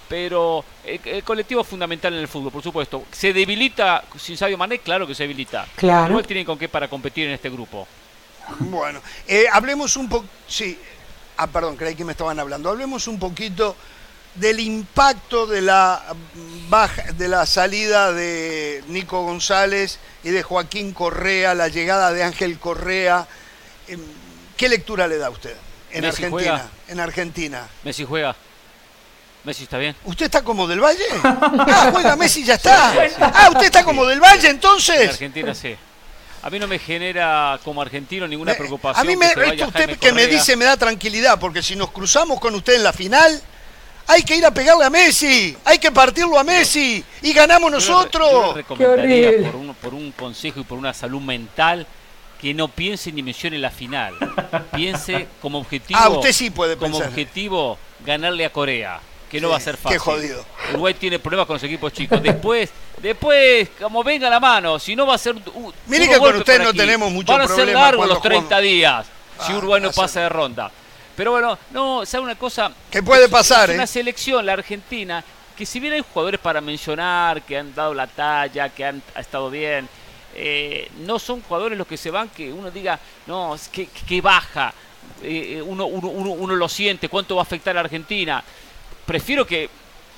[0.08, 3.06] pero el, el colectivo es fundamental en el fútbol, por supuesto.
[3.12, 4.80] ¿Se debilita sin Sadio Mané?
[4.80, 5.66] Claro que se debilita.
[5.76, 6.10] Claro.
[6.12, 7.88] Igual tienen con qué para competir en este grupo.
[8.60, 10.26] Bueno, eh, hablemos un poco.
[10.48, 10.78] Sí.
[11.38, 12.70] Ah, perdón, creí que me estaban hablando.
[12.70, 13.76] Hablemos un poquito
[14.36, 16.04] del impacto de la
[16.70, 22.60] baja, de la salida de Nico González y de Joaquín Correa, la llegada de Ángel
[22.60, 23.28] Correa.
[23.88, 24.00] Em,
[24.58, 25.56] ¿Qué lectura le da usted
[25.92, 26.30] en Messi Argentina?
[26.30, 26.70] juega.
[26.88, 27.68] En Argentina.
[27.84, 28.36] Messi juega.
[29.44, 29.96] Messi está bien.
[30.06, 31.04] ¿Usted está como del Valle?
[31.24, 32.94] Ah, juega Messi, ya está.
[33.20, 35.10] Ah, usted está como del Valle En entonces.
[35.10, 35.76] Argentina sí.
[36.42, 39.04] A mí no me genera como argentino ninguna preocupación.
[39.04, 41.90] A mí me, que esto usted que me dice me da tranquilidad, porque si nos
[41.92, 43.42] cruzamos con usted en la final,
[44.08, 47.76] hay que ir a pegarle a Messi, hay que partirlo a Messi y ganamos Yo
[47.78, 48.30] nosotros.
[48.32, 49.50] Yo le recomendaría horrible.
[49.52, 51.86] por un, por un consejo y por una salud mental
[52.40, 54.14] que no piense ni mencione la final.
[54.76, 56.00] Piense como objetivo.
[56.02, 57.10] Ah, usted sí puede Como pensar.
[57.10, 59.00] objetivo ganarle a Corea,
[59.32, 60.00] que no va a ser qué fácil.
[60.00, 60.46] jodido.
[60.72, 62.22] Uruguay tiene problemas con los equipos chicos.
[62.22, 62.70] Después,
[63.02, 65.36] después, como venga la mano, si no va a ser.
[65.36, 66.78] Uh, Mire que con usted no aquí.
[66.78, 69.08] tenemos mucho Van a ser largos los 30 días
[69.46, 70.70] si Ah, Uruguay no pasa de ronda.
[71.16, 72.72] Pero bueno, no, ¿sabe una cosa?
[72.92, 73.88] Que puede Es- pasar, es una ¿eh?
[73.88, 75.24] selección, la Argentina,
[75.56, 79.22] que si bien hay jugadores para mencionar, que han dado la talla, que han ha
[79.22, 79.88] estado bien,
[80.36, 84.20] eh, no son jugadores los que se van que uno diga, no, es que, que
[84.20, 84.74] baja,
[85.24, 88.44] eh, uno, uno, uno, uno lo siente, cuánto va a afectar a Argentina.
[89.06, 89.70] Prefiero que,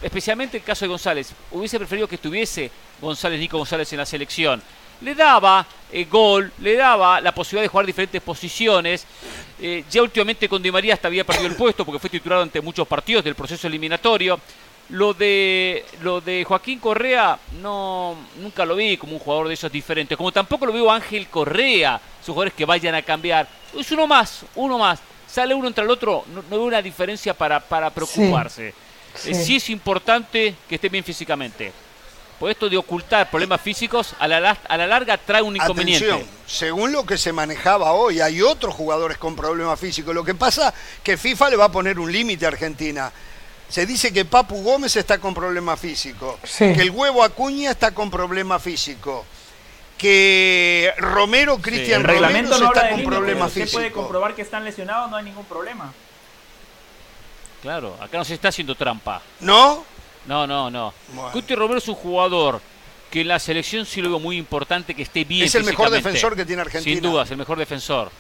[0.02, 4.64] especialmente el caso de González, hubiese preferido que estuviese González, Nico González en la selección.
[5.02, 9.06] Le daba eh, gol, le daba la posibilidad de jugar diferentes posiciones.
[9.60, 12.62] Eh, ya últimamente con Di María hasta había perdido el puesto porque fue titular ante
[12.62, 14.40] muchos partidos del proceso eliminatorio.
[14.90, 19.70] Lo de lo de Joaquín Correa no nunca lo vi como un jugador de esos
[19.72, 23.48] diferentes, como tampoco lo veo Ángel Correa, esos jugadores que vayan a cambiar.
[23.78, 25.00] Es uno más, uno más.
[25.28, 28.74] Sale uno entre el otro, no, no veo una diferencia para, para preocuparse.
[29.14, 29.32] Sí.
[29.32, 31.74] Eh, sí es importante que esté bien físicamente.
[32.40, 36.06] Por esto de ocultar problemas físicos, a la, a la larga trae un inconveniente.
[36.12, 40.14] Atención, según lo que se manejaba hoy, hay otros jugadores con problemas físicos.
[40.14, 40.72] Lo que pasa
[41.02, 43.12] que FIFA le va a poner un límite a Argentina.
[43.68, 46.74] Se dice que Papu Gómez está con problemas físicos, Sí.
[46.74, 49.26] que el huevo Acuña está con problemas físicos,
[49.98, 54.04] que Romero, Cristian El Romero reglamento no está con problemas Usted puede físicos.
[54.04, 55.92] comprobar que están lesionados, no hay ningún problema.
[57.62, 59.22] Claro, acá no se está haciendo trampa.
[59.40, 59.84] ¿No?
[60.28, 60.94] No, no, no.
[61.14, 61.32] Bueno.
[61.32, 62.62] Cuti Romero es un jugador
[63.10, 65.46] que en la selección sí lo veo muy importante que esté bien.
[65.46, 66.94] Es el mejor defensor que tiene Argentina.
[66.96, 68.12] Sin duda, es el mejor defensor.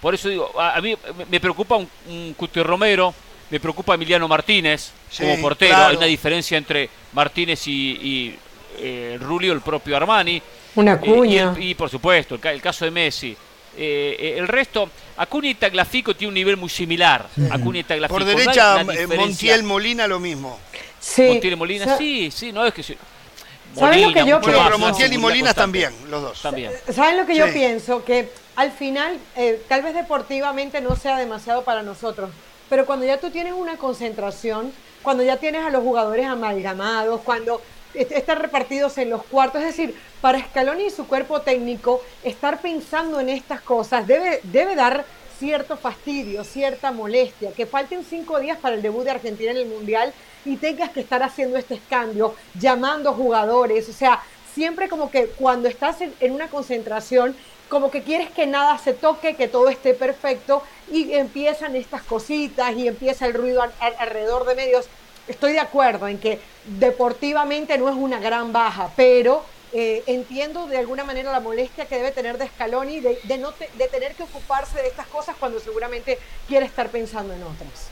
[0.00, 0.96] Por eso digo, a, a mí
[1.30, 3.14] me- preocupa un, un Cuti Romero,
[3.50, 5.74] me preocupa Emiliano Martínez Sí, como portero.
[5.76, 5.90] claro.
[5.90, 8.38] Hay una diferencia entre Martínez y, y,
[8.78, 10.42] eh, Rulio, el propio Armani.
[10.74, 11.54] Una Eh, cuña.
[11.58, 13.36] y, por supuesto, el, ca- el caso de Messi.
[13.76, 17.28] Eh, eh, el resto, Acuña y Taglafico tiene un nivel muy similar.
[17.50, 18.18] Acuña y Tagliafico.
[18.18, 18.84] Por derecha.
[19.16, 20.58] Montiel Molina lo mismo.
[21.02, 21.22] Sí.
[21.28, 22.96] Montiel y Molina, sí, sí, no es que sí.
[23.74, 26.40] ¿Saben lo que yo pero una Montiel y Molina también, los dos.
[26.42, 26.70] También.
[26.94, 27.52] ¿Saben lo que yo Sí.
[27.54, 28.04] pienso?
[28.04, 32.30] Que al final, eh, tal vez deportivamente no sea demasiado para nosotros,
[32.68, 34.72] pero cuando ya tú tienes una concentración,
[35.02, 37.60] cuando ya tienes a los jugadores amalgamados, cuando
[37.94, 42.60] est- están repartidos en los cuartos, es decir, para Scaloni y su cuerpo técnico, estar
[42.60, 45.04] pensando en estas cosas debe, debe dar
[45.38, 49.66] cierto fastidio, cierta molestia, que falten cinco días para el debut de Argentina en el
[49.66, 50.12] Mundial
[50.44, 54.22] y tengas que estar haciendo este cambio, llamando jugadores, o sea,
[54.54, 57.36] siempre como que cuando estás en, una concentración,
[57.68, 62.76] como que quieres que nada se toque, que todo esté perfecto y empiezan estas cositas
[62.76, 63.62] y empieza el ruido
[63.98, 64.86] alrededor de medios.
[65.26, 70.76] Estoy de acuerdo en que deportivamente no es una gran baja, pero eh, entiendo de
[70.76, 74.82] alguna manera la molestia que debe tener de Scaloni de, no de tener que ocuparse
[74.82, 77.91] de estas cosas cuando seguramente quiere estar pensando en otras.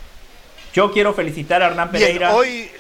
[0.73, 2.35] Yo quiero felicitar a Hernán Pereira.
[2.35, 2.71] hoy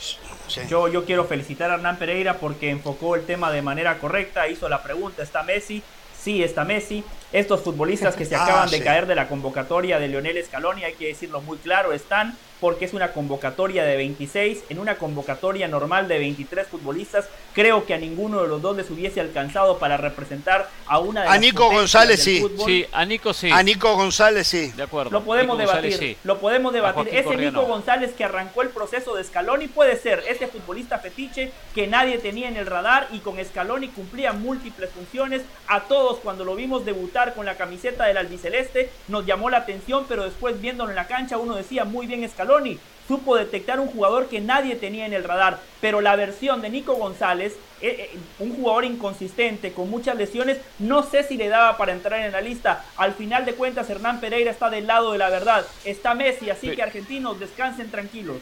[0.68, 4.68] yo, yo quiero felicitar a Hernán Pereira porque enfocó el tema de manera correcta, hizo
[4.68, 5.82] la pregunta, ¿está Messi?
[6.22, 7.02] Sí, está Messi.
[7.32, 10.94] Estos futbolistas que se ah, acaban de caer de la convocatoria de Lionel Scaloni, hay
[10.94, 16.08] que decirlo muy claro, están porque es una convocatoria de 26, en una convocatoria normal
[16.08, 20.68] de 23 futbolistas, creo que a ninguno de los dos les hubiese alcanzado para representar
[20.86, 22.46] a una de a Nico González sí.
[22.64, 23.50] Sí, a Nico sí.
[23.50, 24.70] A Nico González sí.
[24.76, 25.10] De acuerdo.
[25.10, 26.18] Lo podemos debatir.
[26.22, 27.08] Lo podemos debatir.
[27.10, 31.86] Ese Nico González que arrancó el proceso de Scaloni puede ser ese futbolista fetiche que
[31.86, 35.42] nadie tenía en el radar y con Scaloni cumplía múltiples funciones.
[35.66, 35.80] A
[36.10, 40.24] todos cuando lo vimos debutar con la camiseta del albiceleste nos llamó la atención, pero
[40.24, 44.40] después viéndolo en la cancha uno decía muy bien Scaloni supo detectar un jugador que
[44.40, 48.84] nadie tenía en el radar, pero la versión de Nico González, eh, eh, un jugador
[48.84, 52.84] inconsistente, con muchas lesiones, no sé si le daba para entrar en la lista.
[52.96, 55.66] Al final de cuentas, Hernán Pereira está del lado de la verdad.
[55.84, 58.38] Está Messi, así que argentinos, descansen tranquilos.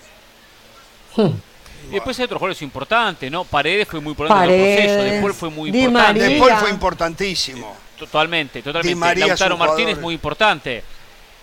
[1.89, 3.45] Y después hay otros jugadores importantes, ¿no?
[3.45, 6.21] Paredes fue muy importante en el proceso, después fue muy importante.
[6.21, 7.77] Después fue importantísimo.
[7.99, 9.17] Totalmente, totalmente.
[9.17, 10.83] Lautaro Martínez muy importante.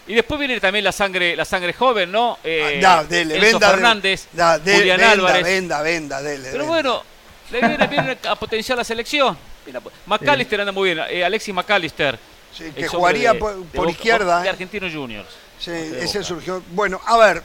[0.07, 2.37] Y después viene también la sangre, la sangre joven, ¿no?
[2.43, 5.43] Eh, ah, dele, Enzo venda, Fernández, da, de, Julián venda, Álvarez.
[5.43, 7.03] Venda, venda, dele, Pero bueno,
[7.51, 9.35] le viene, viene, a potenciar la selección.
[10.05, 12.19] McAllister anda muy bien, eh, Alexis McAllister.
[12.55, 14.41] Sí, que jugaría por, izquierda.
[14.41, 14.49] De ¿eh?
[14.49, 15.27] Argentinos Juniors.
[15.59, 16.61] Sí, ese surgió.
[16.71, 17.43] Bueno, a ver,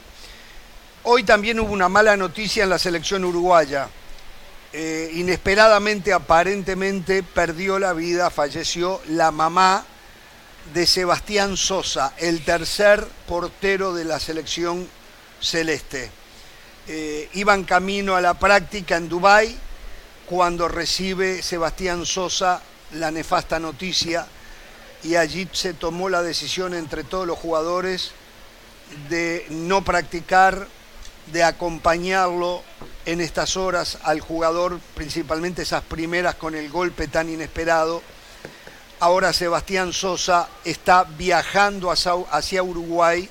[1.05, 3.89] hoy también hubo una mala noticia en la selección uruguaya.
[4.73, 9.85] Eh, inesperadamente, aparentemente, perdió la vida, falleció la mamá
[10.73, 14.89] de Sebastián Sosa, el tercer portero de la selección
[15.41, 16.11] celeste.
[16.87, 19.57] Eh, iban camino a la práctica en Dubái
[20.27, 24.27] cuando recibe Sebastián Sosa la nefasta noticia
[25.03, 28.13] y allí se tomó la decisión entre todos los jugadores
[29.09, 30.67] de no practicar,
[31.33, 32.63] de acompañarlo
[33.07, 38.03] en estas horas al jugador, principalmente esas primeras con el golpe tan inesperado
[39.03, 43.27] Ahora Sebastián Sosa está viajando hacia Uruguay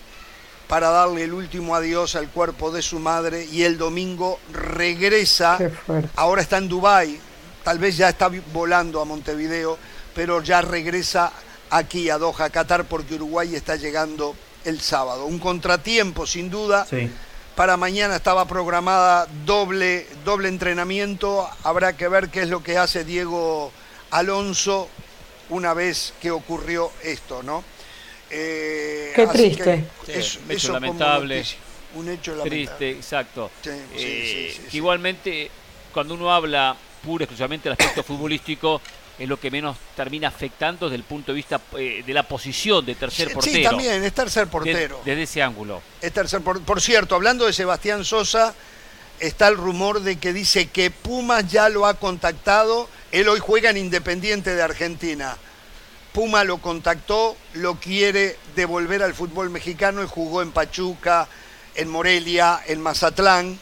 [0.68, 5.60] para darle el último adiós al cuerpo de su madre y el domingo regresa.
[6.16, 7.20] Ahora está en Dubái,
[7.64, 9.78] tal vez ya está volando a Montevideo,
[10.16, 11.32] pero ya regresa
[11.70, 14.36] aquí a Doha, Qatar, porque Uruguay está llegando
[14.66, 15.28] el sábado.
[15.28, 16.88] Un contratiempo, sin duda.
[17.60, 21.46] Para mañana estaba programada doble, doble entrenamiento.
[21.66, 23.74] Habrá que ver qué es lo que hace Diego
[24.12, 24.88] Alonso
[25.50, 27.66] una vez que ocurrió esto, ¿no?
[28.30, 29.84] Eh, Qué triste.
[30.08, 31.44] es, un hecho lamentable.
[31.96, 32.50] un hecho lamentable.
[32.50, 33.52] Triste, exacto.
[33.94, 35.52] Eh, igualmente,
[35.94, 38.80] cuando uno habla pura exclusivamente del aspecto futbolístico,
[39.20, 42.86] es lo que menos termina afectando desde el punto de vista eh, de la posición
[42.86, 43.56] de tercer portero.
[43.56, 45.02] Sí, también, es tercer portero.
[45.04, 45.82] desde ese ángulo.
[46.02, 48.56] Es tercer por, por cierto, hablando de Sebastián Sosa,
[49.20, 53.72] está el rumor de que dice que Pumas ya lo ha contactado él hoy juega
[53.72, 55.36] en Independiente de Argentina.
[56.14, 61.28] Puma lo contactó, lo quiere devolver al fútbol mexicano y jugó en Pachuca,
[61.76, 63.60] en Morelia, en Mazatlán.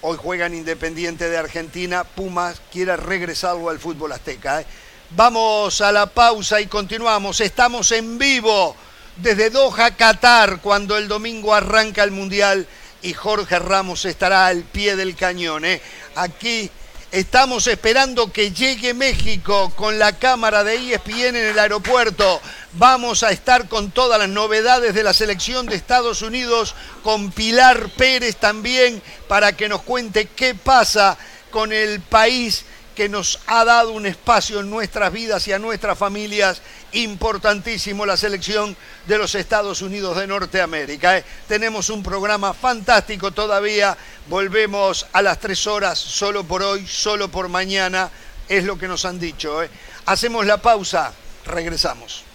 [0.00, 2.02] Hoy juega en Independiente de Argentina.
[2.02, 4.62] Puma quiere regresarlo al fútbol azteca.
[4.62, 4.66] ¿eh?
[5.10, 7.40] Vamos a la pausa y continuamos.
[7.40, 8.76] Estamos en vivo
[9.16, 12.66] desde Doha, Qatar, cuando el domingo arranca el Mundial
[13.00, 15.64] y Jorge Ramos estará al pie del cañón.
[15.64, 15.80] ¿eh?
[16.14, 16.70] Aquí
[17.10, 22.38] Estamos esperando que llegue México con la cámara de ESPN en el aeropuerto.
[22.74, 27.88] Vamos a estar con todas las novedades de la selección de Estados Unidos, con Pilar
[27.96, 31.16] Pérez también, para que nos cuente qué pasa
[31.50, 32.66] con el país
[32.98, 38.16] que nos ha dado un espacio en nuestras vidas y a nuestras familias importantísimo, la
[38.16, 38.76] selección
[39.06, 41.16] de los Estados Unidos de Norteamérica.
[41.16, 41.24] ¿eh?
[41.46, 43.96] Tenemos un programa fantástico todavía,
[44.26, 48.10] volvemos a las tres horas, solo por hoy, solo por mañana,
[48.48, 49.62] es lo que nos han dicho.
[49.62, 49.70] ¿eh?
[50.06, 51.12] Hacemos la pausa,
[51.46, 52.27] regresamos.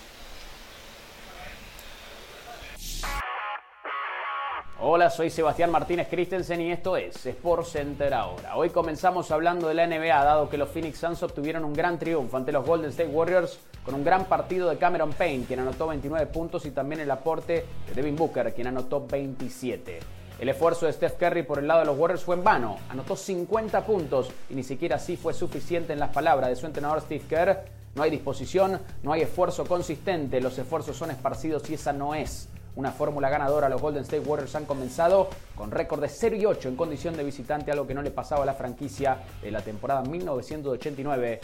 [4.86, 8.58] Hola, soy Sebastián Martínez Christensen y esto es Sports Center ahora.
[8.58, 12.36] Hoy comenzamos hablando de la NBA, dado que los Phoenix Suns obtuvieron un gran triunfo
[12.36, 16.26] ante los Golden State Warriors con un gran partido de Cameron Payne, quien anotó 29
[16.26, 20.02] puntos, y también el aporte de Devin Booker, quien anotó 27.
[20.42, 23.16] El esfuerzo de Steph Curry por el lado de los Warriors fue en vano, anotó
[23.16, 27.24] 50 puntos y ni siquiera así fue suficiente en las palabras de su entrenador Steve
[27.30, 27.64] Kerr
[27.96, 32.50] No hay disposición, no hay esfuerzo consistente, los esfuerzos son esparcidos y esa no es
[32.76, 33.70] una fórmula ganadora.
[33.70, 37.24] Los Golden State Warriors han comenzado con récord de 0 y 8 en condición de
[37.24, 41.40] visitante, algo que no le pasaba a la franquicia de la temporada 1989-1990.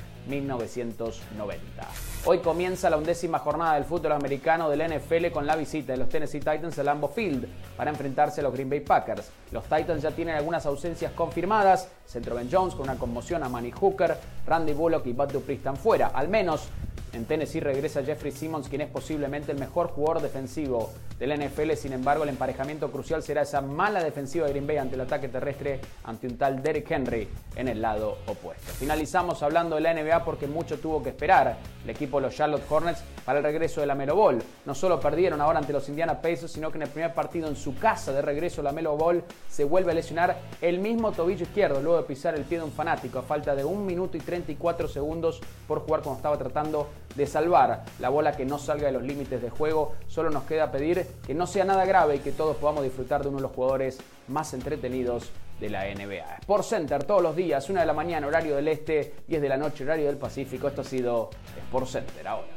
[2.26, 6.10] Hoy comienza la undécima jornada del fútbol americano del NFL con la visita de los
[6.10, 9.32] Tennessee Titans a Lambeau Field para enfrentarse a los Green Bay Packers.
[9.52, 11.90] Los Titans ya tienen algunas ausencias confirmadas.
[12.06, 15.78] Centro Ben Jones con una conmoción a Manny Hooker, Randy Bullock y Bud Dupree están
[15.78, 16.08] fuera.
[16.08, 16.68] Al menos
[17.14, 21.74] en Tennessee regresa Jeffrey Simmons, quien es posiblemente el mejor jugador defensivo del NFL.
[21.74, 25.28] Sin embargo, el emparejamiento crucial será esa mala defensiva de Green Bay ante el ataque
[25.28, 28.72] terrestre ante un tal Derrick Henry en el lado opuesto.
[28.74, 32.64] Finalizamos hablando de la NBA porque mucho tuvo que esperar el equipo de los Charlotte
[32.70, 34.42] Hornets para el regreso de la Melo Ball.
[34.66, 37.56] No solo perdieron ahora ante los Indiana Pacers, sino que en el primer partido en
[37.56, 41.82] su casa de regreso la Melo Ball se vuelve a lesionar el mismo tobillo izquierdo
[41.82, 44.88] luego de pisar el pie de un fanático a falta de 1 minuto y 34
[44.88, 49.04] segundos por jugar cuando estaba tratando de salvar la bola que no salga de los
[49.04, 49.96] límites de juego.
[50.08, 53.30] Solo nos queda pedir que no sea nada grave y que todos podamos disfrutar de
[53.30, 56.38] uno de los jugadores más entretenidos de la NBA.
[56.42, 59.58] Sport Center todos los días, una de la mañana horario del este, 10 de la
[59.58, 60.68] noche horario del Pacífico.
[60.68, 61.30] Esto ha sido
[61.68, 62.48] Sport Center ahora.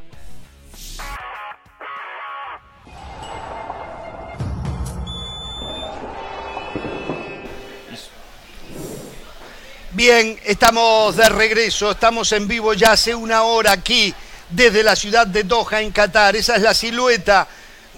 [9.95, 14.15] Bien, estamos de regreso, estamos en vivo ya hace una hora aquí
[14.53, 16.37] desde la ciudad de Doha en Qatar.
[16.37, 17.49] Esa es la silueta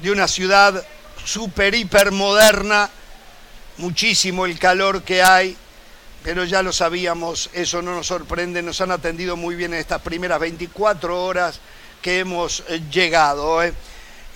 [0.00, 0.84] de una ciudad
[1.24, 2.88] súper, hiper moderna,
[3.78, 5.56] muchísimo el calor que hay,
[6.22, 10.00] pero ya lo sabíamos, eso no nos sorprende, nos han atendido muy bien en estas
[10.00, 11.60] primeras 24 horas
[12.00, 13.62] que hemos eh, llegado.
[13.62, 13.74] ¿eh?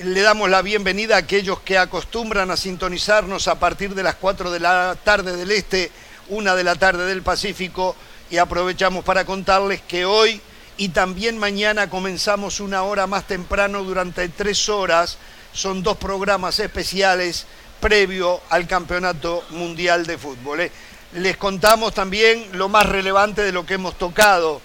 [0.00, 4.50] Le damos la bienvenida a aquellos que acostumbran a sintonizarnos a partir de las 4
[4.50, 5.90] de la tarde del Este,
[6.28, 7.96] una de la tarde del Pacífico,
[8.30, 10.40] y aprovechamos para contarles que hoy
[10.78, 15.18] y también mañana comenzamos una hora más temprano durante tres horas.
[15.52, 17.46] Son dos programas especiales
[17.80, 20.60] previo al Campeonato Mundial de Fútbol.
[20.60, 20.72] ¿eh?
[21.14, 24.62] Les contamos también lo más relevante de lo que hemos tocado.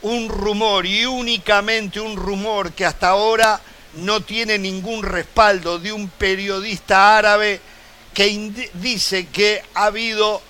[0.00, 3.60] Un rumor y únicamente un rumor que hasta ahora
[3.96, 7.60] no tiene ningún respaldo de un periodista árabe
[8.14, 10.40] que dice que ha habido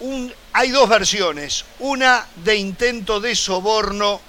[0.00, 0.32] un...
[0.52, 4.20] Hay dos versiones, una de intento de soborno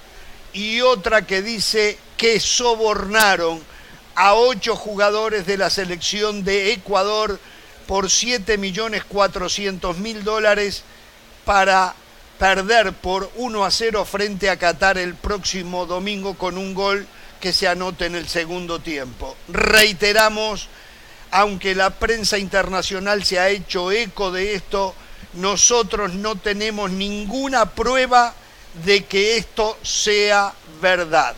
[0.52, 3.62] y otra que dice que sobornaron
[4.14, 7.40] a ocho jugadores de la selección de Ecuador
[7.86, 10.82] por 7.400.000 dólares
[11.44, 11.94] para
[12.38, 17.06] perder por 1 a 0 frente a Qatar el próximo domingo con un gol
[17.40, 19.36] que se anote en el segundo tiempo.
[19.48, 20.68] Reiteramos,
[21.30, 24.94] aunque la prensa internacional se ha hecho eco de esto,
[25.34, 28.34] nosotros no tenemos ninguna prueba
[28.84, 31.34] de que esto sea verdad.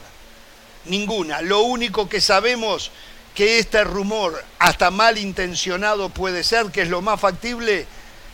[0.87, 1.43] Ninguna.
[1.43, 2.91] Lo único que sabemos
[3.35, 7.87] que este rumor, hasta malintencionado puede ser, que es lo más factible,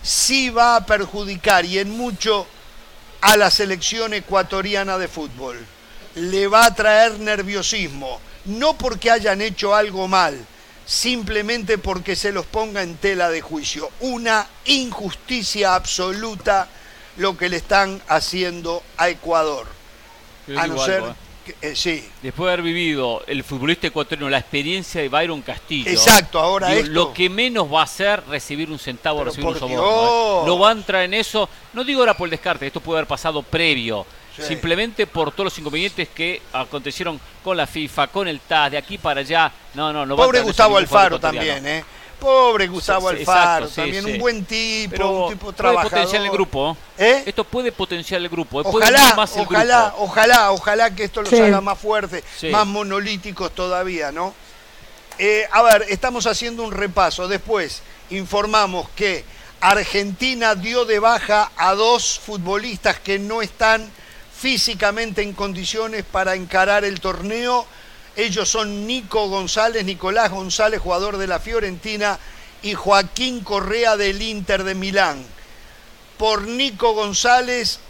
[0.02, 2.46] sí va a perjudicar y en mucho
[3.20, 5.64] a la selección ecuatoriana de fútbol.
[6.14, 10.38] Le va a traer nerviosismo, no porque hayan hecho algo mal,
[10.86, 13.90] simplemente porque se los ponga en tela de juicio.
[14.00, 16.68] Una injusticia absoluta
[17.16, 19.66] lo que le están haciendo a Ecuador.
[20.56, 21.14] a no ser ¿eh?
[21.60, 22.08] Eh, sí.
[22.22, 25.90] Después de haber vivido el futbolista ecuatoriano la experiencia de Byron Castillo.
[25.90, 26.92] Exacto, ahora digo, esto.
[26.92, 30.42] Lo que menos va a hacer recibir un centavo, Pero recibir un soborno.
[30.42, 30.46] ¿eh?
[30.46, 31.48] No va a entrar en eso.
[31.72, 34.06] No digo ahora por el descarte, esto puede haber pasado previo.
[34.34, 34.42] Sí.
[34.42, 38.98] Simplemente por todos los inconvenientes que acontecieron con la FIFA, con el TAS, de aquí
[38.98, 39.52] para allá.
[39.74, 41.84] No, no, no va a Pobre entrar en eso Gustavo Alfaro también, ¿eh?
[42.24, 44.12] Pobre Gustavo Sí, Alfaro exacto, sí, también, sí.
[44.12, 45.90] un buen tipo, Pero un tipo puede trabajador.
[45.90, 46.76] potenciar el grupo.
[46.96, 47.22] ¿Eh?
[47.26, 48.60] Esto puede potenciar el grupo.
[48.60, 50.04] eh, puede Ojalá, unir más el ojalá, grupo.
[50.04, 51.38] ojalá, ojalá que esto los Sí.
[51.38, 52.48] haga más fuertes, Sí.
[52.48, 54.34] más monolíticos todavía, ¿no?
[55.18, 57.28] Eh, a ver, estamos haciendo un repaso.
[57.28, 59.24] Después informamos que
[59.60, 63.90] Argentina dio de baja a dos futbolistas que no están
[64.36, 67.66] físicamente en condiciones para encarar el torneo.
[68.16, 72.18] Ellos son Nico González, Nicolás González, jugador de la Fiorentina,
[72.62, 75.24] y Joaquín Correa del Inter de Milán.
[76.16, 77.80] Por Nico González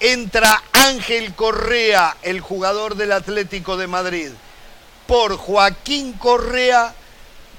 [0.00, 4.30] entra Ángel Correa, el jugador del Atlético de Madrid.
[5.06, 6.94] Por Joaquín Correa,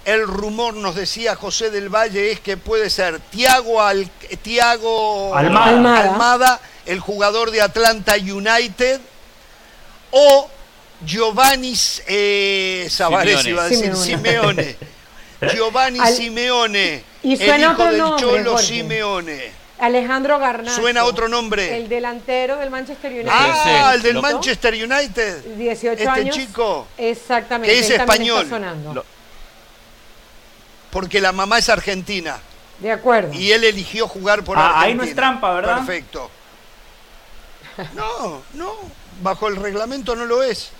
[0.06, 4.10] el rumor nos decía José del Valle es que puede ser Tiago, Al-
[4.42, 5.70] Tiago Almada.
[5.70, 6.12] Almada.
[6.12, 9.02] Almada, el jugador de Atlanta United,
[10.12, 10.50] o
[11.06, 11.74] Giovanni
[12.08, 13.50] eh, Savares, Simeone.
[13.50, 14.76] iba a decir Simeone.
[15.56, 18.66] Giovanni Al- Simeone, y el hijo otro del nombre, Cholo Jorge.
[18.68, 19.52] Simeone.
[19.80, 20.76] Alejandro Garnacho.
[20.82, 21.78] Suena otro nombre.
[21.78, 23.30] El delantero del Manchester United.
[23.32, 25.44] Ah, el del Manchester United.
[25.56, 26.36] 18 este años.
[26.36, 26.86] chico.
[26.98, 27.74] Exactamente.
[27.74, 28.44] que es él español.
[28.44, 28.94] está sonando.
[28.96, 29.06] Lo-
[30.92, 32.38] Porque la mamá es argentina.
[32.80, 33.34] De acuerdo.
[33.34, 34.86] Y él eligió jugar por Ah, Argentina.
[34.88, 35.78] ahí no es trampa, ¿verdad?
[35.78, 36.30] Perfecto.
[37.96, 38.74] No, no.
[39.22, 40.72] Bajo el reglamento no lo es.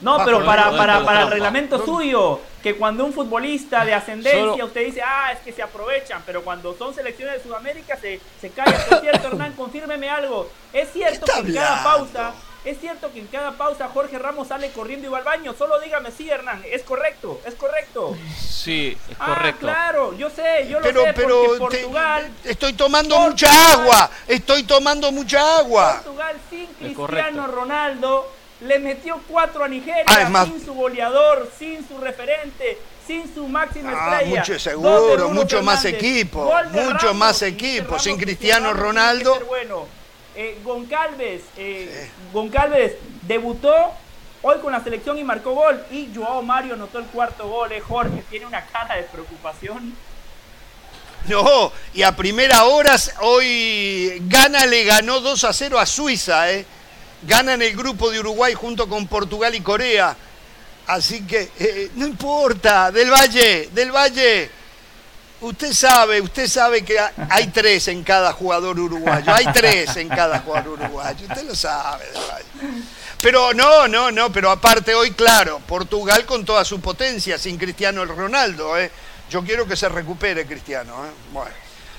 [0.00, 4.40] No, Bajo pero para, para, para el reglamento suyo, que cuando un futbolista de ascendencia,
[4.40, 8.20] Solo- usted dice, ah, es que se aprovechan, pero cuando son selecciones de Sudamérica se,
[8.40, 8.76] se calla.
[8.76, 10.50] Es cierto, Hernán, confírmeme algo.
[10.72, 12.34] Es cierto ¿Qué que en cada pausa,
[12.66, 15.54] es cierto que en cada pausa Jorge Ramos sale corriendo y va al baño.
[15.56, 18.14] Solo dígame sí, Hernán, es correcto, es correcto.
[18.38, 19.60] Sí, es Ah, correcto.
[19.60, 23.72] claro, yo sé, yo Pero, lo sé, pero porque te- Portugal, estoy tomando Portugal- mucha
[23.72, 24.10] agua.
[24.28, 26.02] Estoy tomando mucha agua.
[26.04, 27.46] Portugal sin Cristiano.
[27.46, 28.30] Ronaldo
[28.60, 33.92] le metió cuatro a Nigeria Ah, sin su goleador, sin su referente, sin su máxima
[33.94, 34.40] Ah, estrella.
[34.40, 37.88] mucho seguro, mucho más equipo, mucho Ramos, más equipo.
[37.90, 39.40] Ramos, Sin Cristiano Ramos Ronaldo.
[39.46, 39.86] bueno.
[40.38, 42.92] Eh, Goncalves, eh, Goncalves
[43.22, 43.72] debutó
[44.42, 45.82] hoy con la selección y marcó gol.
[45.90, 47.72] Y Joao Mario anotó el cuarto gol.
[47.72, 49.94] Eh, Jorge tiene una cara de preocupación.
[51.28, 56.64] No, y a primera horas hoy Gana le ganó 2 a 0 a Suiza, ¿eh?
[57.22, 60.16] Gana en el grupo de Uruguay junto con Portugal y Corea.
[60.86, 64.50] Así que eh, no importa, del Valle, del Valle.
[65.40, 69.32] Usted sabe, usted sabe que ha- hay tres en cada jugador uruguayo.
[69.34, 71.26] Hay tres en cada jugador uruguayo.
[71.28, 72.82] Usted lo sabe, del Valle.
[73.20, 78.04] Pero no, no, no, pero aparte hoy, claro, Portugal con toda su potencia, sin Cristiano
[78.04, 78.90] Ronaldo, ¿eh?
[79.28, 81.10] Yo quiero que se recupere Cristiano, ¿eh?
[81.32, 81.50] Bueno,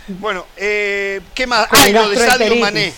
[0.07, 1.67] bueno eh, ¿qué más?
[1.67, 2.55] Con Ah, y lo de Sadio.
[2.55, 2.93] Mané.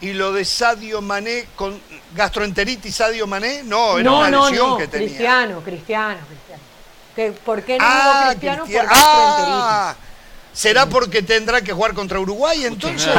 [0.00, 1.80] Y lo de Sadio Mané con
[2.14, 4.78] gastroenteritis Sadio Mané, no, era no, una no, lesión no.
[4.78, 5.08] que tenía.
[5.08, 6.62] Cristiano, Cristiano, Cristiano.
[7.16, 8.62] Que, ¿Por qué no Ah, Cristiano?
[8.64, 9.54] Cristian- Por gastroenteritis.
[9.64, 9.96] ah,
[10.52, 13.12] ¿Será porque tendrá que jugar contra Uruguay entonces?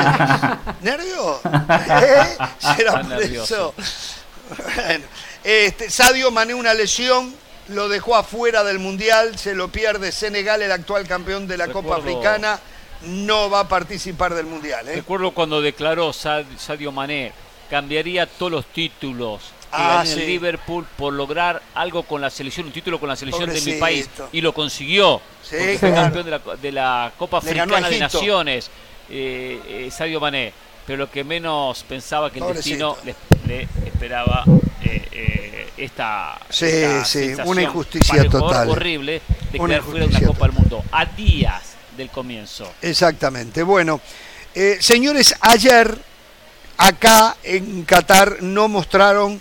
[0.82, 1.39] ¿Nervio?
[2.01, 2.38] ¿Eh?
[2.75, 3.73] ¿Será por nervioso.
[3.77, 4.63] eso?
[4.75, 5.05] Bueno,
[5.43, 7.34] este, Sadio Mané una lesión,
[7.69, 11.97] lo dejó afuera del Mundial, se lo pierde Senegal, el actual campeón de la Copa
[11.97, 12.59] Africana,
[13.04, 14.88] no va a participar del Mundial.
[14.89, 14.95] ¿eh?
[14.95, 17.32] Recuerdo cuando declaró Sad- Sadio Mané
[17.70, 19.41] cambiaría todos los títulos
[19.72, 20.20] Ah, en sí.
[20.22, 23.74] el Liverpool por lograr algo con la selección, un título con la selección de mi
[23.74, 25.22] país y lo consiguió.
[25.43, 28.00] Sí, porque fue campeón de la, de la Copa Africana de.
[28.00, 28.72] Naciones,
[29.12, 30.52] eh, eh, Sadio Mané.
[30.88, 32.97] Pero lo que menos pensaba que el Pobrecito.
[33.06, 34.43] destino le, le esperaba
[34.84, 38.70] eh, eh, esta, Sí, esta una injusticia total.
[38.72, 39.22] horrible
[39.52, 41.68] de quedar fuera de una Copa del Mundo a días
[42.00, 42.72] del comienzo.
[42.82, 43.62] Exactamente.
[43.62, 44.02] Bueno,
[44.56, 45.95] eh, señores, ayer
[46.78, 49.39] acá en Qatar no mostraron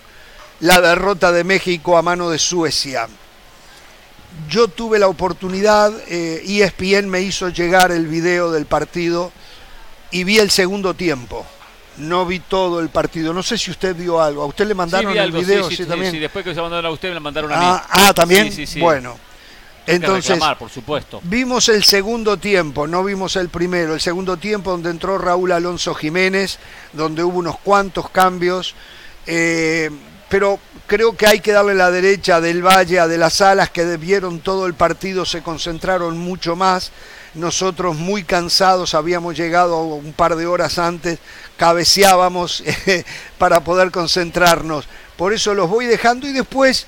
[0.59, 3.07] la derrota de México a mano de Suecia.
[4.49, 9.31] Yo tuve la oportunidad, eh, ESPN me hizo llegar el video del partido
[10.11, 11.45] y vi el segundo tiempo.
[11.97, 13.33] No vi todo el partido.
[13.33, 14.43] No sé si usted vio algo.
[14.43, 15.63] ¿A usted le mandaron sí, vi el video?
[15.63, 16.11] sí, sí, Sí, sí, también.
[16.11, 17.65] sí, después que se mandaron a usted me mandaron a mí.
[17.65, 18.51] Ah, ah, también.
[18.51, 18.79] Sí, sí, sí.
[18.79, 19.17] Bueno,
[19.95, 21.21] entonces reclamar, por supuesto.
[21.23, 23.93] Vimos el segundo tiempo, no vimos el primero.
[23.93, 26.59] El segundo tiempo donde entró Raúl Alonso Jiménez,
[26.93, 28.75] donde hubo unos cuantos cambios.
[29.25, 29.89] eh,
[30.29, 33.97] pero creo que hay que darle la derecha del Valle a de las Alas que
[33.97, 36.91] vieron todo el partido, se concentraron mucho más.
[37.33, 41.19] Nosotros muy cansados, habíamos llegado un par de horas antes,
[41.57, 43.03] cabeceábamos eh,
[43.37, 44.87] para poder concentrarnos.
[45.17, 46.87] Por eso los voy dejando y después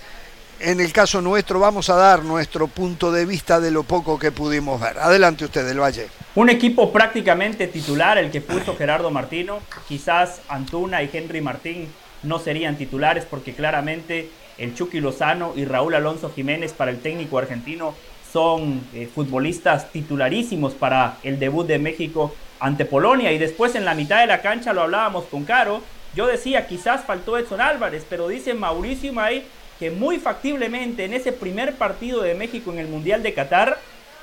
[0.64, 4.32] en el caso nuestro vamos a dar nuestro punto de vista de lo poco que
[4.32, 5.00] pudimos ver.
[5.00, 6.08] Adelante usted, del Valle.
[6.36, 9.60] Un equipo prácticamente titular, el que puso Gerardo Martino.
[9.88, 11.88] Quizás Antuna y Henry Martín
[12.24, 17.38] no serían titulares porque claramente el Chucky Lozano y Raúl Alonso Jiménez para el técnico
[17.38, 17.96] argentino
[18.32, 23.32] son eh, futbolistas titularísimos para el debut de México ante Polonia.
[23.32, 25.82] Y después en la mitad de la cancha lo hablábamos con Caro.
[26.16, 29.44] Yo decía, quizás faltó Edson Álvarez, pero dice Mauricio May
[29.82, 33.80] que muy factiblemente en ese primer partido de México en el Mundial de Qatar,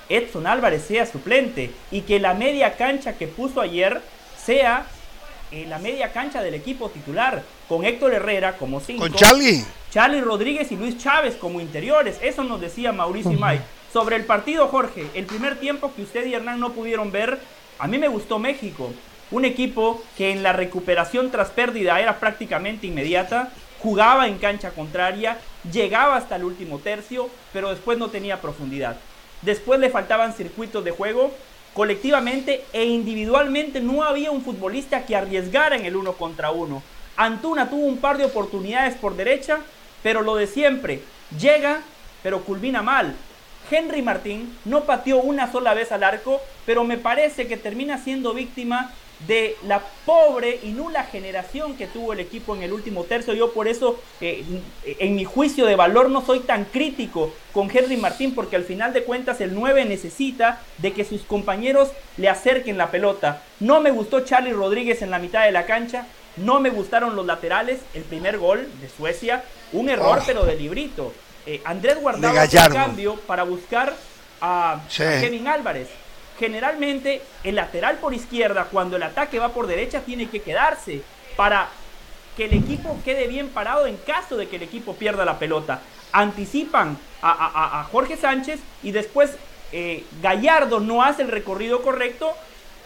[0.08, 4.00] Edson Álvarez sea suplente y que la media cancha que puso ayer
[4.40, 4.86] sea
[5.50, 9.02] eh, la media cancha del equipo titular, con Héctor Herrera como cinco.
[9.02, 9.64] ¿Con Charlie?
[9.90, 12.20] Charlie Rodríguez y Luis Chávez como interiores.
[12.22, 13.60] Eso nos decía Mauricio May.
[13.92, 17.40] Sobre el partido, Jorge, el primer tiempo que usted y Hernán no pudieron ver,
[17.80, 18.92] a mí me gustó México.
[19.32, 23.50] Un equipo que en la recuperación tras pérdida era prácticamente inmediata,
[23.80, 25.38] jugaba en cancha contraria,
[25.72, 28.96] llegaba hasta el último tercio, pero después no tenía profundidad.
[29.42, 31.32] Después le faltaban circuitos de juego.
[31.74, 36.82] Colectivamente e individualmente no había un futbolista que arriesgara en el uno contra uno.
[37.16, 39.60] Antuna tuvo un par de oportunidades por derecha,
[40.02, 41.02] pero lo de siempre,
[41.38, 41.82] llega,
[42.22, 43.14] pero culmina mal.
[43.70, 48.34] Henry Martín no pateó una sola vez al arco, pero me parece que termina siendo
[48.34, 48.92] víctima
[49.26, 53.34] de la pobre y nula generación que tuvo el equipo en el último tercio.
[53.34, 54.44] Yo por eso, eh,
[54.84, 58.92] en mi juicio de valor, no soy tan crítico con Henry Martín, porque al final
[58.92, 63.42] de cuentas el 9 necesita de que sus compañeros le acerquen la pelota.
[63.60, 66.06] No me gustó Charlie Rodríguez en la mitad de la cancha,
[66.36, 69.42] no me gustaron los laterales, el primer gol de Suecia,
[69.72, 70.24] un error Oh.
[70.24, 71.12] pero de librito.
[71.46, 72.74] Eh, Andrés Guardado Gallardo.
[72.76, 73.94] cambio para buscar
[74.40, 75.02] a, Sí.
[75.02, 75.88] a Kevin Álvarez.
[76.38, 81.02] Generalmente el lateral por izquierda, cuando el ataque va por derecha, tiene que quedarse
[81.36, 81.68] para
[82.36, 85.80] que el equipo quede bien parado en caso de que el equipo pierda la pelota.
[86.12, 89.36] Anticipan a, Jorge Sánchez y después
[89.72, 92.32] eh, Gallardo no hace el recorrido correcto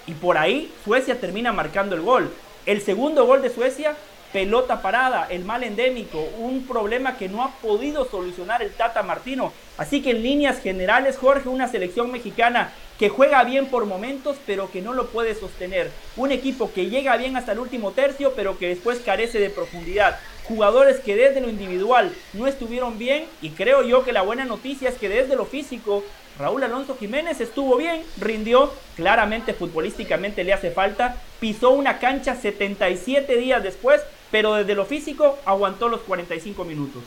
[0.06, 2.32] y por ahí Suecia termina marcando el gol.
[2.64, 3.94] El segundo gol de Suecia,
[4.32, 9.52] pelota parada, el mal endémico, un problema que no ha podido solucionar el Tata Martino.
[9.76, 12.72] Así que en líneas generales, Jorge, una selección mexicana
[13.02, 15.90] que juega bien por momentos, pero que no lo puede sostener.
[16.16, 20.20] Un equipo que llega bien hasta el último tercio, pero que después carece de profundidad.
[20.44, 24.88] Jugadores que desde lo individual no estuvieron bien y creo yo que la buena noticia
[24.88, 26.04] es que desde lo físico
[26.38, 33.36] Raúl Alonso Jiménez estuvo bien, rindió, claramente futbolísticamente le hace falta, pisó una cancha 77
[33.36, 34.00] días después,
[34.30, 37.02] pero desde lo físico aguantó los 45 minutos.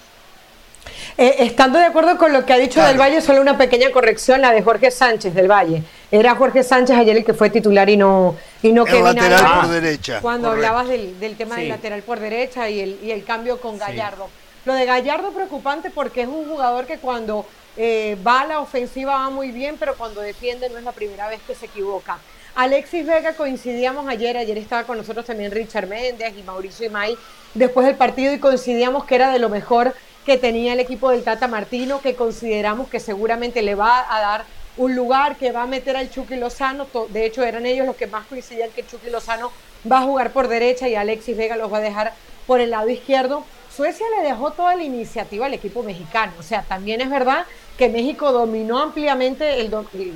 [1.18, 2.89] Eh, estando de acuerdo con lo que ha dicho Claro.
[2.89, 5.82] del Valle, solo una pequeña corrección, la de Jorge Sánchez del Valle.
[6.11, 9.61] Era Jorge Sánchez ayer el que fue titular y no, y no El Kevin lateral
[9.61, 10.20] por derecha.
[10.22, 10.68] Cuando correcto.
[10.68, 14.28] hablabas del, del tema del lateral por derecha y el, y el cambio con Gallardo.
[14.66, 17.45] Lo de Gallardo preocupante porque es un jugador que cuando
[17.78, 21.28] eh, va a la ofensiva va muy bien, pero cuando defiende no es la primera
[21.30, 22.18] vez que se equivoca.
[22.55, 27.18] Alexis Vega coincidíamos ayer, ayer estaba con nosotros también Richard Méndez y Mauricio Imay
[27.53, 29.93] después del partido y coincidíamos que era de lo mejor
[30.26, 34.45] que tenía el equipo del Tata Martino, que consideramos que seguramente le va a dar
[34.78, 36.88] un lugar que va a meter al Chucky Lozano.
[37.09, 39.51] De hecho, eran ellos los que más coincidían que Chucky Lozano
[39.89, 42.13] va a jugar por derecha y Alexis Vega los va a dejar
[42.47, 43.45] por el lado izquierdo.
[43.73, 46.34] Suecia le dejó toda la iniciativa al equipo mexicano.
[46.39, 47.45] O sea, también es verdad
[47.78, 49.71] que México dominó ampliamente el,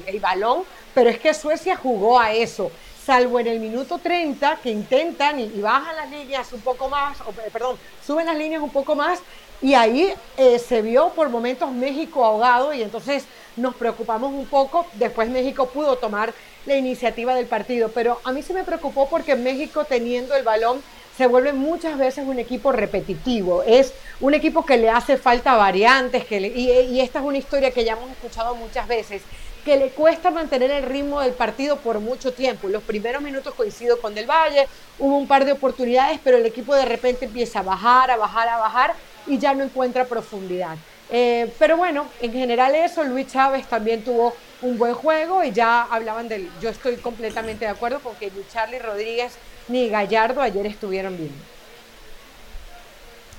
[0.08, 2.72] el- balón, pero es que Suecia jugó a eso.
[3.06, 7.50] Salvo en el minuto 30 que intentan y, bajan las líneas un poco más, eh,
[7.52, 9.20] perdón, suben las líneas un poco más
[9.62, 13.26] y ahí eh, se vio por momentos México ahogado y entonces
[13.58, 14.86] nos preocupamos un poco.
[14.94, 16.34] Después México pudo tomar
[16.66, 20.82] la iniciativa del partido, pero a mí sí me preocupó porque México teniendo el balón
[21.18, 23.64] se vuelve muchas veces un equipo repetitivo.
[23.64, 27.38] Es un equipo que le hace falta variantes, que le- y, y esta es una
[27.38, 29.22] historia que ya hemos escuchado muchas veces,
[29.66, 32.70] que le cuesta mantener el ritmo del partido por mucho tiempo.
[32.70, 36.74] Los primeros minutos coincido con Del Valle, hubo un par de oportunidades, pero el equipo
[36.74, 38.96] de repente empieza a bajar, a bajar, a bajar
[39.30, 40.76] y ya no encuentra profundidad.
[41.12, 45.84] Eh, pero bueno, en general eso, Luis Chávez también tuvo un buen juego y ya
[45.84, 49.34] hablaban del, yo estoy completamente de acuerdo con que ni Charlie Rodríguez
[49.70, 51.32] ni Gallardo ayer estuvieron bien.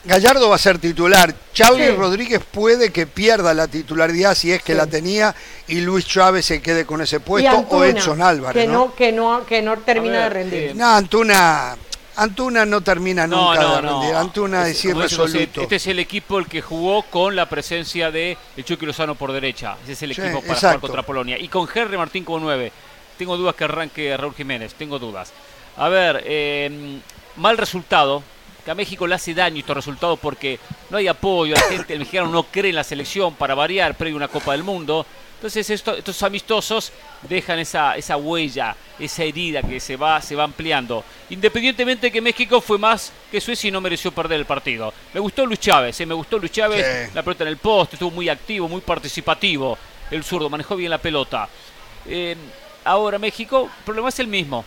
[0.03, 1.35] Gallardo va a ser titular.
[1.53, 1.95] Charlie Sí.
[1.95, 4.79] Rodríguez puede que pierda la titularidad si es que Sí.
[4.79, 5.35] la tenía
[5.69, 8.63] y Luis Chávez se quede con ese puesto o Edson Álvarez.
[8.63, 8.87] que ¿no?
[8.87, 10.63] no, que no, que no termina ver, de rendir.
[10.71, 11.77] eh, No, Antuna,
[12.17, 14.15] Antuna no termina nunca de rendir.
[14.15, 15.61] Antuna es, José, irresoluto.
[15.63, 19.33] Este es el equipo el que jugó con la presencia de el Chucky Lozano por
[19.33, 19.77] derecha.
[19.85, 20.67] Ese es el Sí, equipo para exacto.
[20.79, 21.39] jugar contra Polonia.
[21.39, 22.73] Y con Henry Martín como 9.
[23.17, 24.75] Tengo dudas que arranque Raúl Jiménez.
[24.75, 25.33] Tengo dudas.
[25.77, 26.99] A ver, eh,
[27.37, 28.23] mal resultado.
[28.65, 30.59] Que a México le hace daño estos resultados porque
[30.91, 34.17] no hay apoyo, la gente, el mexicano no cree en la selección para variar, previo
[34.17, 35.07] a una Copa del Mundo.
[35.41, 40.45] Entonces esto- estos amistosos dejan esa, esa huella, esa herida que se va, se va
[40.45, 41.03] ampliando.
[41.31, 44.93] Independientemente de que México fue más que Suecia y no mereció perder el partido.
[45.15, 47.13] Me gustó Luis Chávez, eh, me gustó Luis Chávez, Sí.
[47.15, 49.79] la pelota en el poste, estuvo muy activo, muy participativo.
[50.11, 51.49] El zurdo manejó bien la pelota.
[52.07, 52.37] Eh,
[52.85, 54.63] ahora México, el problema es el mismo.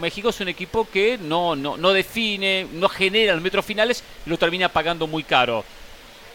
[0.00, 4.30] México es un equipo que no, no, no define, no genera los metros finales y
[4.30, 5.66] lo termina pagando muy caro.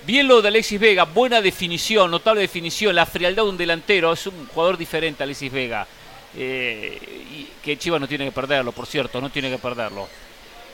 [0.06, 4.26] Bien lo de Alexis Vega, buena definición, notable definición, la frialdad de un delantero, es
[4.28, 5.86] un jugador diferente Alexis Vega.
[6.36, 10.08] Eh, que Chivas no tiene que perderlo, por cierto, no tiene que perderlo.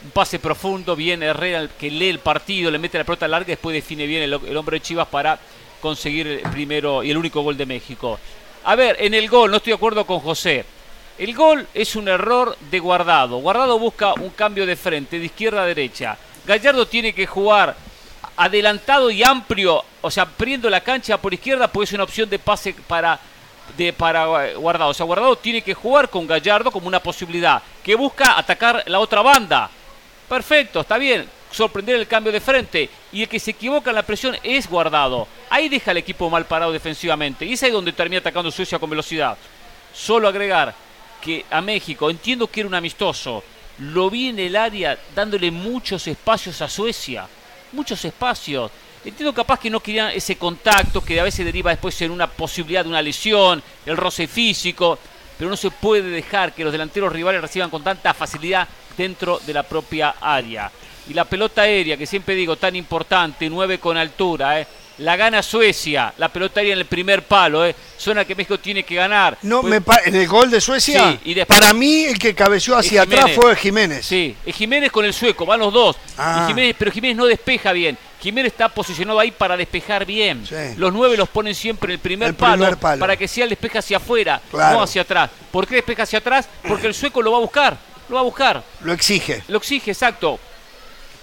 [0.04, 3.74] Un pase profundo, bien Herrera que lee el partido, le mete la pelota larga, después
[3.74, 5.40] define bien el, el hombre de Chivas para
[5.82, 8.20] conseguir el primero y el único gol de México.
[8.64, 10.66] A ver, en el gol, no estoy de acuerdo con José.
[11.18, 13.38] El gol es un error de Guardado.
[13.38, 16.18] Guardado busca un cambio de frente, de izquierda a derecha.
[16.46, 17.76] Gallardo tiene que jugar
[18.38, 22.40] adelantado y amplio, o sea, abriendo la cancha por izquierda, pues es una opción de
[22.40, 23.20] pase para,
[23.78, 24.92] de, para Guardado.
[24.92, 29.00] O sea, Guardado tiene que jugar con Gallardo como una posibilidad, que busca atacar la
[29.00, 29.70] otra banda.
[30.28, 31.30] Perfecto, está bien.
[31.52, 32.90] Sorprender el cambio de frente.
[33.14, 35.28] Y el que se equivoca en la presión es Guardado.
[35.50, 37.46] Ahí deja el equipo mal parado defensivamente.
[37.46, 39.38] Y es ahí donde termina atacando Suecia con velocidad.
[39.94, 40.74] Solo agregar
[41.22, 43.44] que a México, entiendo que era un amistoso,
[43.80, 47.28] lo vi en el área dándole muchos espacios a Suecia,
[47.72, 48.72] muchos espacios.
[49.04, 52.84] Entiendo capaz que no querían ese contacto que a veces deriva después en una posibilidad
[52.84, 54.98] de una lesión, el roce físico,
[55.38, 59.54] pero no se puede dejar que los delanteros rivales reciban con tanta facilidad dentro de
[59.54, 60.72] la propia área.
[61.08, 64.68] Y la pelota aérea, que siempre digo tan importante, 9 con altura, ¿eh?
[65.00, 67.76] La gana Suecia, la pelota aérea en el primer palo, ¿eh?
[67.98, 69.38] zona que México tiene que ganar.
[69.42, 72.18] No, Pues- me pa- en el gol de Suecia, Sí, y después- para mí el
[72.20, 74.06] que cabeció hacia atrás fue Jiménez.
[74.06, 75.96] Sí, es Jiménez con el sueco, van los dos.
[76.18, 76.46] Ah.
[76.48, 77.98] Jiménez, pero Jiménez no despeja bien.
[78.22, 80.46] Jiménez está posicionado ahí para despejar bien.
[80.48, 80.56] Sí.
[80.78, 83.00] Los nueve los ponen siempre en el primer, El palo, primer palo.
[83.00, 84.78] para que sea el despeje hacia afuera, Claro.
[84.78, 85.30] no hacia atrás.
[85.52, 86.48] ¿Por qué despeja hacia atrás?
[86.68, 87.78] Porque el sueco lo va a buscar,
[88.10, 88.64] lo va a buscar.
[88.82, 89.44] Lo exige.
[89.48, 90.40] Lo exige, exacto.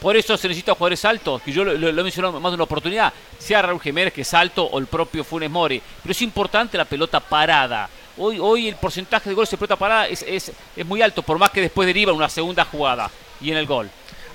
[0.02, 2.64] Por eso se necesita jugadores altos, que yo lo, lo- he mencionado más de una
[2.64, 5.80] oportunidad, sea Raúl Jiménez, que es alto, o el propio Funes Mori.
[6.02, 7.88] Pero es importante la pelota parada.
[8.18, 10.50] Hoy, hoy el porcentaje de goles de pelota parada es, es,
[10.84, 13.08] muy alto, por más que después deriva una segunda jugada
[13.40, 13.88] y en el gol.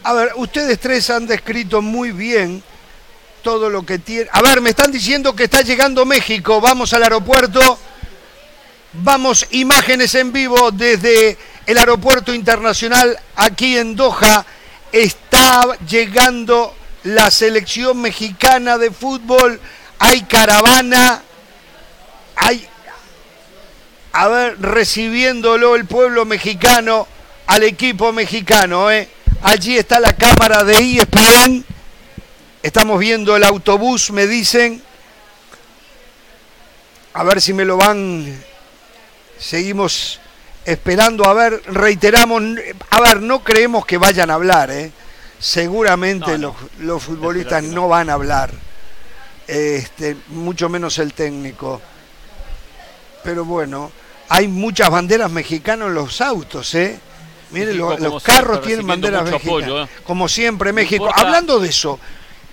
[0.03, 2.63] A ver, ustedes tres han descrito muy bien
[3.43, 4.29] todo lo que tiene.
[4.31, 6.61] A ver, me están diciendo que está llegando México.
[6.61, 7.77] Vamos al aeropuerto.
[8.93, 14.45] Vamos, imágenes en vivo desde el aeropuerto internacional aquí en Doha.
[15.87, 19.59] Llegando la selección mexicana de fútbol.
[19.99, 21.23] Hay caravana.
[22.35, 22.67] Hay,
[24.11, 27.07] a ver, recibiéndolo el pueblo mexicano
[27.47, 28.91] al equipo mexicano.
[28.91, 29.09] ¿eh?
[29.41, 31.65] Allí está la cámara de ESPN.
[32.61, 34.81] Estamos viendo el autobús, me dicen.
[37.13, 38.43] A ver si me lo van.
[39.39, 40.19] Seguimos
[40.65, 41.25] esperando.
[41.25, 42.43] A ver, reiteramos.
[42.89, 44.69] A ver, no creemos que vayan a hablar.
[44.71, 44.91] ¿eh?
[45.39, 46.55] Seguramente No, no.
[46.79, 48.51] Los, los futbolistas no van a hablar.
[49.47, 51.81] Este, mucho menos el técnico.
[53.23, 53.91] Pero bueno,
[54.29, 56.99] hay muchas banderas mexicanas en los autos, ¿eh?
[57.51, 59.47] Miren, lo- los carros tienen banderas mexicanas.
[59.47, 59.87] apoyo, ¿eh?
[60.03, 61.09] Como siempre, México.
[61.13, 61.99] Hablando de eso,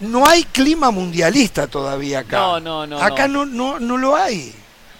[0.00, 2.36] no hay clima mundialista todavía acá.
[2.38, 4.54] No, no, no, Acá no, no, no lo hay.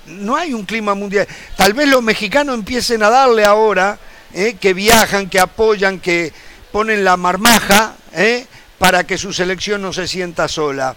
[0.06, 1.26] No hay un clima mundial.
[1.56, 3.98] Tal vez los mexicanos empiecen a darle ahora,
[4.32, 4.56] ¿eh?
[4.60, 6.32] que viajan, que apoyan, que
[6.74, 8.46] ponen la marmaja, ¿eh?
[8.78, 10.96] para que su selección no se sienta sola.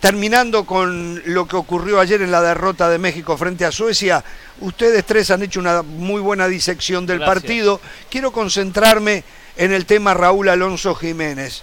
[0.00, 4.24] Terminando con lo que ocurrió ayer en la derrota de México frente a Suecia,
[4.62, 7.34] ustedes tres han hecho una muy buena disección del Gracias.
[7.42, 7.80] partido.
[8.10, 9.22] Quiero concentrarme
[9.58, 11.60] en el tema Raúl Alonso Jiménez.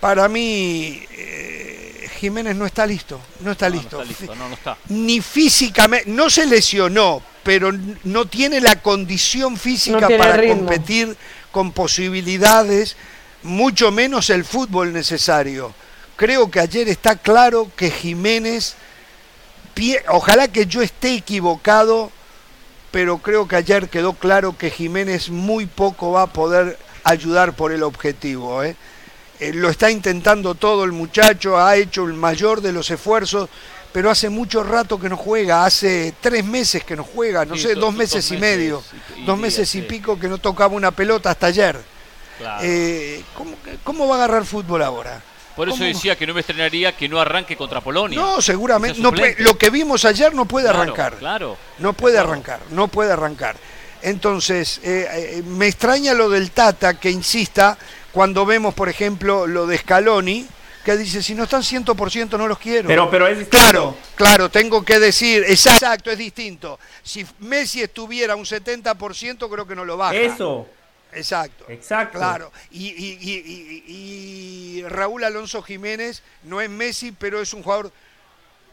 [0.00, 4.00] Para mí, eh, Jiménez no está listo, no está No, no listo.
[4.02, 4.78] está listo, no, no está.
[4.88, 7.70] Ni físicamente, no se lesionó, pero
[8.04, 10.56] no tiene la condición física No tiene para ritmo.
[10.56, 11.14] competir
[11.54, 12.96] con posibilidades,
[13.44, 15.72] mucho menos el fútbol necesario.
[16.16, 18.74] Creo que ayer está claro que Jiménez,
[20.08, 22.10] ojalá que yo esté equivocado,
[22.90, 27.70] pero creo que ayer quedó claro que Jiménez muy poco va a poder ayudar por
[27.70, 28.64] el objetivo.
[28.64, 28.74] ¿eh?
[29.38, 33.48] Eh, lo está intentando todo el muchacho, ha hecho el mayor de los esfuerzos,
[33.94, 37.62] pero hace mucho rato que no juega, hace tres meses que no juega, no Sí,
[37.62, 38.82] sé, do- dos do- meses y medio,
[39.16, 41.78] y- dos meses y pico que no tocaba una pelota hasta ayer.
[42.38, 42.60] Claro.
[42.64, 45.22] Eh, ¿cómo, cómo va a agarrar fútbol ahora?
[45.54, 45.86] Por eso ¿cómo?
[45.86, 48.18] decía que no me estrenaría que no arranque contra Polonia.
[48.18, 49.00] No, seguramente.
[49.00, 51.14] No lo que vimos ayer no puede Claro, arrancar.
[51.14, 51.56] Claro.
[51.78, 52.30] No puede Claro.
[52.32, 53.54] arrancar, no puede arrancar.
[54.02, 55.06] Entonces, eh,
[55.38, 57.78] eh, me extraña lo del Tata que insista
[58.10, 60.44] cuando vemos, por ejemplo, lo de Scaloni,
[60.84, 62.86] que dice, si no están 100% no los quiero.
[62.88, 63.56] Pero, pero es distinto.
[63.58, 66.78] Claro, claro, tengo que decir, exacto, es distinto.
[67.02, 70.14] Si Messi estuviera un 70%, creo que no lo baja.
[70.14, 70.68] Eso.
[71.12, 71.64] Exacto.
[71.68, 72.18] Exacto.
[72.18, 72.52] Claro.
[72.72, 77.90] Y, y- y- y- y Raúl Alonso Jiménez no es Messi, pero es un jugador,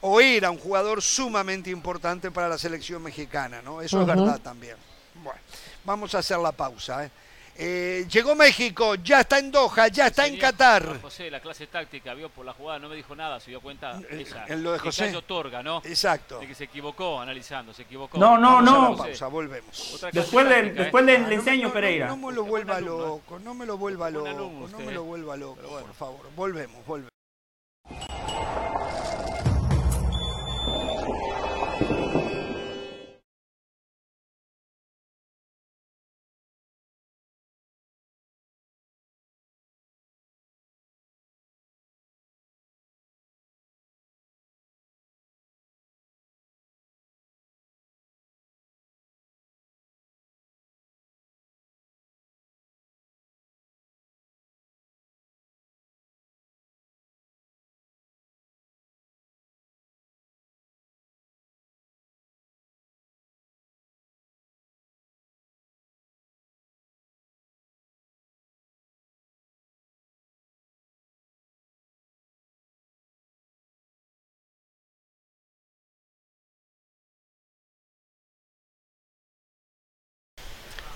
[0.02, 3.82] o era un jugador sumamente importante para la selección mexicana, ¿no?
[3.82, 4.76] Eso es verdad también.
[5.24, 5.40] Bueno,
[5.86, 7.06] vamos a hacer la pausa.
[7.06, 7.12] ¿eh?
[7.58, 11.02] Eh, llegó México, ya está en Doha, ya está en Qatar.
[11.02, 14.00] José, la clase táctica, vio por la jugada, no me dijo nada, se dio cuenta
[14.10, 14.46] Eh, ella.
[14.48, 15.16] en lo de José.
[15.16, 15.82] Otorga, ¿no?
[15.86, 16.40] Exacto.
[16.40, 18.18] De que se equivocó analizando, se equivocó.
[18.18, 18.98] No, no, Vamos a no.
[18.98, 20.00] pausa, volvemos.
[20.12, 20.84] Después, le, táctica, ¿eh?
[20.84, 22.08] después le, Ah, le no, enseño, no, Pereira.
[22.08, 23.08] No, me lo vuelva alumno, ¿eh?
[23.08, 25.06] loco, no me lo vuelva loco, alumno no me lo ¿eh?
[25.06, 26.30] vuelva loco, por favor.
[26.36, 27.12] Volvemos, volvemos.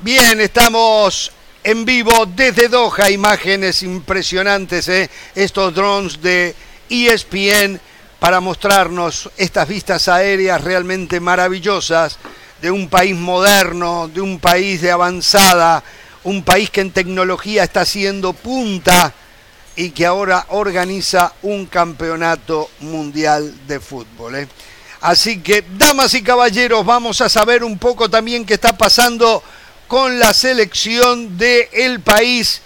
[0.05, 1.31] Bien, estamos
[1.63, 5.09] en vivo desde Doha, imágenes impresionantes, ¿eh?
[5.33, 6.53] estos drones de
[6.87, 7.81] ESPN
[8.19, 12.19] para mostrarnos estas vistas aéreas realmente maravillosas
[12.61, 15.83] de un país moderno, de un país de avanzada,
[16.23, 19.11] un país que en tecnología está haciendo punta
[19.75, 24.35] y que ahora organiza un campeonato mundial de fútbol.
[24.35, 24.47] ¿eh?
[25.01, 29.41] Así que, damas y caballeros, vamos a saber un poco también qué está pasando
[29.87, 32.61] con la selección del el país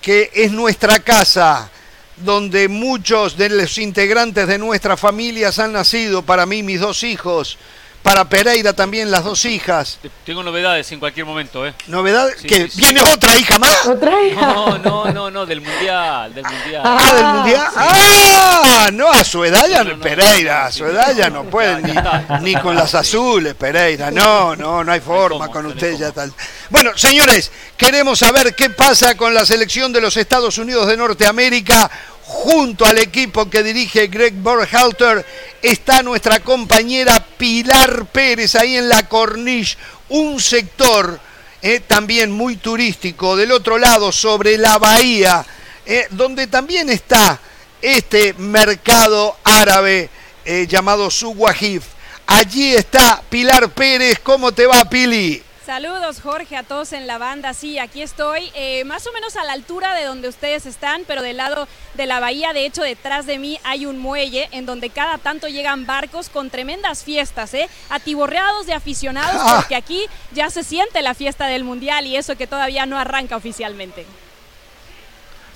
[0.00, 1.70] que es nuestra casa,
[2.16, 7.58] donde muchos de los integrantes de nuestras familias han nacido, para mí mis dos hijos,
[8.04, 9.98] para Pereira también las dos hijas.
[10.26, 11.72] Tengo novedades en cualquier momento, ¿eh?
[11.86, 12.36] ¿Novedades?
[12.38, 12.80] Sí, ¿Que sí, sí.
[12.82, 13.86] viene otra hija más?
[13.86, 14.40] ¿Otra hija?
[14.42, 16.82] No, no, no, no, del mundial, del mundial.
[16.84, 17.66] Ah, del mundial.
[17.74, 21.94] Ah, no, a su edad ya No, Pereira, a su edad ya no, puede ni,
[22.42, 24.10] ni con las azules, Pereira.
[24.10, 26.30] No, no, no hay forma con usted ya tal.
[26.68, 31.90] Bueno, señores, queremos saber qué pasa con la selección de los Estados Unidos de Norteamérica.
[32.34, 35.24] Junto al equipo que dirige Greg Berhalter
[35.62, 39.78] está nuestra compañera Pilar Pérez ahí en la Corniche,
[40.08, 41.20] un sector
[41.62, 45.46] eh, también muy turístico del otro lado sobre la bahía,
[45.86, 47.38] eh, donde también está
[47.80, 50.10] este mercado árabe
[50.44, 51.84] eh, llamado Suwahif.
[52.26, 55.40] Allí está Pilar Pérez, ¿cómo te va Pili?
[55.64, 59.44] Saludos Jorge a todos en la banda, sí, aquí estoy, eh, más o menos a
[59.44, 63.24] la altura de donde ustedes están, pero del lado de la bahía, de hecho detrás
[63.24, 67.70] de mí hay un muelle en donde cada tanto llegan barcos con tremendas fiestas, ¿eh?
[67.88, 69.56] atiborreados de aficionados, Ah.
[69.60, 73.34] porque aquí ya se siente la fiesta del Mundial y eso que todavía no arranca
[73.34, 74.04] oficialmente.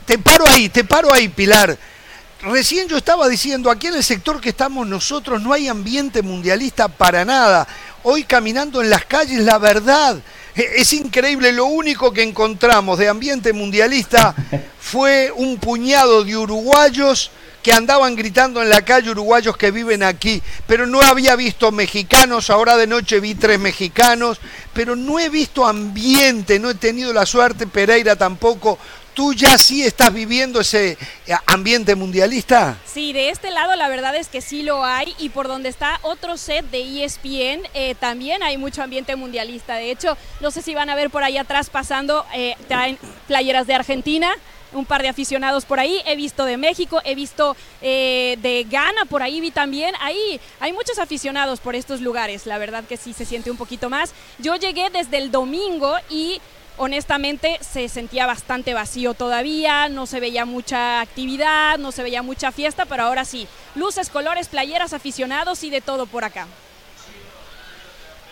[0.07, 1.77] Te paro ahí, te paro ahí, Pilar.
[2.41, 6.87] Recién yo estaba diciendo, aquí en el sector que estamos nosotros no hay ambiente mundialista
[6.87, 7.67] para nada.
[8.05, 10.19] Hoy caminando en las calles, la verdad,
[10.55, 14.35] e- es increíble, lo único que encontramos de ambiente mundialista
[14.81, 17.31] fue un puñado de uruguayos
[17.63, 22.51] que andaban gritando en la calle uruguayos que viven aquí, pero no había visto mexicanos,
[22.51, 24.39] ahora de noche vi tres mexicanos,
[24.73, 28.79] pero no he visto ambiente, no he tenido la suerte, Pereira tampoco.
[29.19, 30.97] ¿Tú ya sí estás viviendo ese
[31.27, 32.79] eh, ambiente mundialista?
[32.87, 35.99] Sí, de este lado la verdad es que sí lo hay y por donde está
[36.03, 39.75] otro set de ESPN eh, también hay mucho ambiente mundialista.
[39.75, 42.97] De hecho, no sé si van a ver por ahí atrás pasando, eh, traen
[43.27, 44.31] playeras de Argentina,
[44.73, 49.25] un par de aficionados por ahí, he visto de México, he visto de Ghana, por
[49.25, 53.25] ahí vi también, ahí hay muchos aficionados por estos lugares, la verdad que sí se
[53.25, 54.13] siente un poquito más.
[54.39, 56.41] Yo llegué desde el domingo y
[56.79, 62.53] honestamente se sentía bastante vacío todavía, no se veía mucha actividad, no se veía mucha
[62.53, 66.47] fiesta, pero ahora sí, luces, colores, playeras, aficionados y de todo por acá.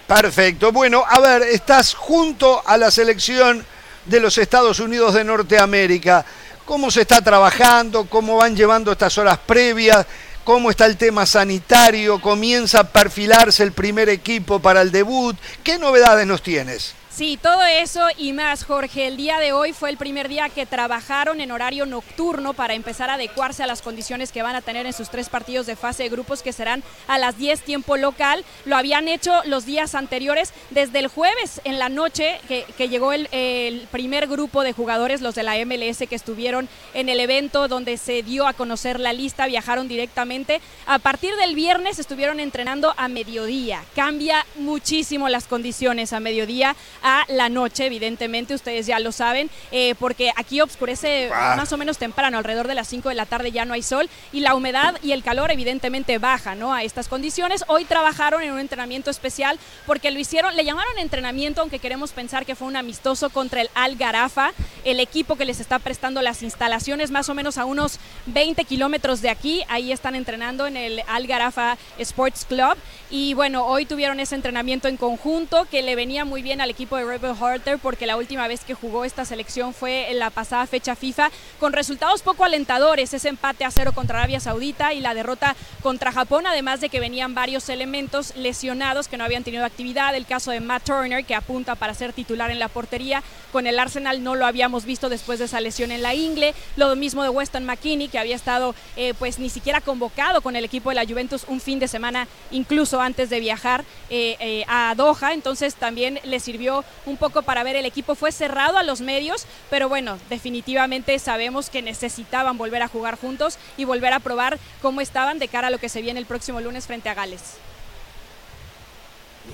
[0.07, 0.71] Perfecto.
[0.71, 3.65] Bueno, a ver, estás junto a la selección
[4.05, 6.25] de los Estados Unidos de Norteamérica.
[6.65, 8.07] ¿Cómo se está trabajando?
[8.07, 10.07] ¿Cómo van llevando estas horas previas?
[10.45, 12.21] ¿Cómo está el tema sanitario?
[12.21, 15.37] ¿Comienza a perfilarse el primer equipo para el debut?
[15.65, 16.95] ¿Qué novedades nos tienes?
[17.17, 19.07] Sí, todo eso y más, Jorge.
[19.07, 23.09] El día de hoy fue el primer día que trabajaron en horario nocturno para empezar
[23.09, 26.03] a adecuarse a las condiciones que van a tener en sus tres partidos de fase
[26.03, 28.45] de grupos que serán a las 10 tiempo local.
[28.67, 33.89] Lo habían hecho los días anteriores, desde el jueves en la noche que, llegó el
[33.91, 38.23] primer grupo de jugadores, los de la MLS que estuvieron en el evento donde se
[38.25, 40.61] dio a conocer la lista, viajaron directamente.
[40.85, 43.83] A partir del viernes estuvieron entrenando a mediodía.
[43.95, 46.77] Cambia muchísimo las condiciones a mediodía
[47.09, 51.55] a la noche, evidentemente, ustedes ya lo saben, eh, porque aquí oscurece Ah.
[51.57, 54.09] más o menos temprano, alrededor de las 5 de la tarde ya no hay sol
[54.33, 56.75] y la humedad y el calor evidentemente baja ¿no?
[56.75, 57.65] a estas condiciones.
[57.69, 62.45] Hoy trabajaron en un entrenamiento especial porque lo hicieron, le llamaron entrenamiento, aunque queremos pensar
[62.45, 64.51] que fue un amistoso contra el Al Garafa,
[64.85, 69.23] el equipo que les está prestando las instalaciones más o menos a unos 20 kilómetros
[69.23, 72.77] de aquí, ahí están entrenando en el Al Garafa Sports Club
[73.11, 76.96] y bueno, hoy tuvieron ese entrenamiento en conjunto que le venía muy bien al equipo
[76.97, 80.67] de Rebel Harter porque la última vez que jugó esta selección fue en la pasada
[80.67, 81.31] fecha FIFA
[81.61, 86.13] con resultados poco alentadores, ese empate a cero contra Arabia Saudita y la derrota contra
[86.13, 90.51] Japón, además de que venían varios elementos lesionados que no habían tenido actividad, el caso
[90.51, 93.23] de Matt Turner que apunta para ser titular en la portería,
[93.53, 96.95] con el Arsenal no lo habíamos visto después de esa lesión en la ingle, lo
[96.97, 100.89] mismo de Weston McKinney que había estado eh, pues ni siquiera convocado con el equipo
[100.89, 105.35] de la Juventus un fin de semana incluso antes de viajar eh, eh, a Doha,
[105.35, 109.47] entonces también le sirvió un poco para ver el equipo fue cerrado a los medios,
[109.71, 115.01] pero bueno, definitivamente sabemos que necesitaban volver a jugar juntos y volver a probar cómo
[115.01, 117.43] estaban de cara a lo que se viene el próximo lunes frente a Gales.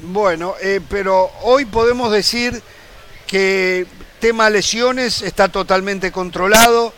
[0.02, 2.62] Bueno, eh, pero hoy podemos decir
[3.26, 3.86] que
[4.20, 6.92] tema lesiones está totalmente controlado,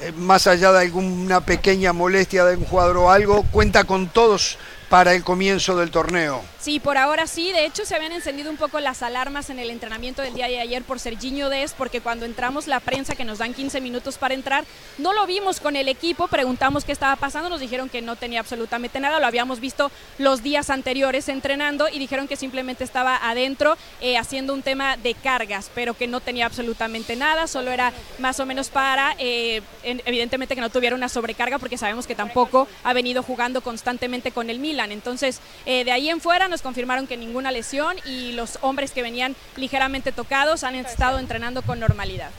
[0.00, 4.58] eh, más allá de alguna pequeña molestia de un jugador o algo, cuenta con todos
[4.88, 6.42] para el comienzo del torneo.
[6.58, 7.52] Sí, por ahora sí.
[7.52, 10.60] De hecho, se habían encendido un poco las alarmas en el entrenamiento del día de
[10.60, 14.34] ayer por Serginho Des, porque cuando entramos la prensa, que nos dan 15 minutos para
[14.34, 14.64] entrar,
[14.96, 18.40] no lo vimos con el equipo, preguntamos qué estaba pasando, nos dijeron que no tenía
[18.40, 23.76] absolutamente nada, lo habíamos visto los días anteriores entrenando y dijeron que simplemente estaba adentro
[24.00, 28.40] eh, haciendo un tema de cargas, pero que no tenía absolutamente nada, solo era más
[28.40, 32.92] o menos para, eh, evidentemente que no tuviera una sobrecarga, porque sabemos que tampoco ha
[32.92, 34.77] venido jugando constantemente con el Milan.
[34.86, 39.02] Entonces, eh, de ahí en fuera nos confirmaron que ninguna lesión y los hombres que
[39.02, 42.30] venían ligeramente tocados han estado entrenando con normalidad.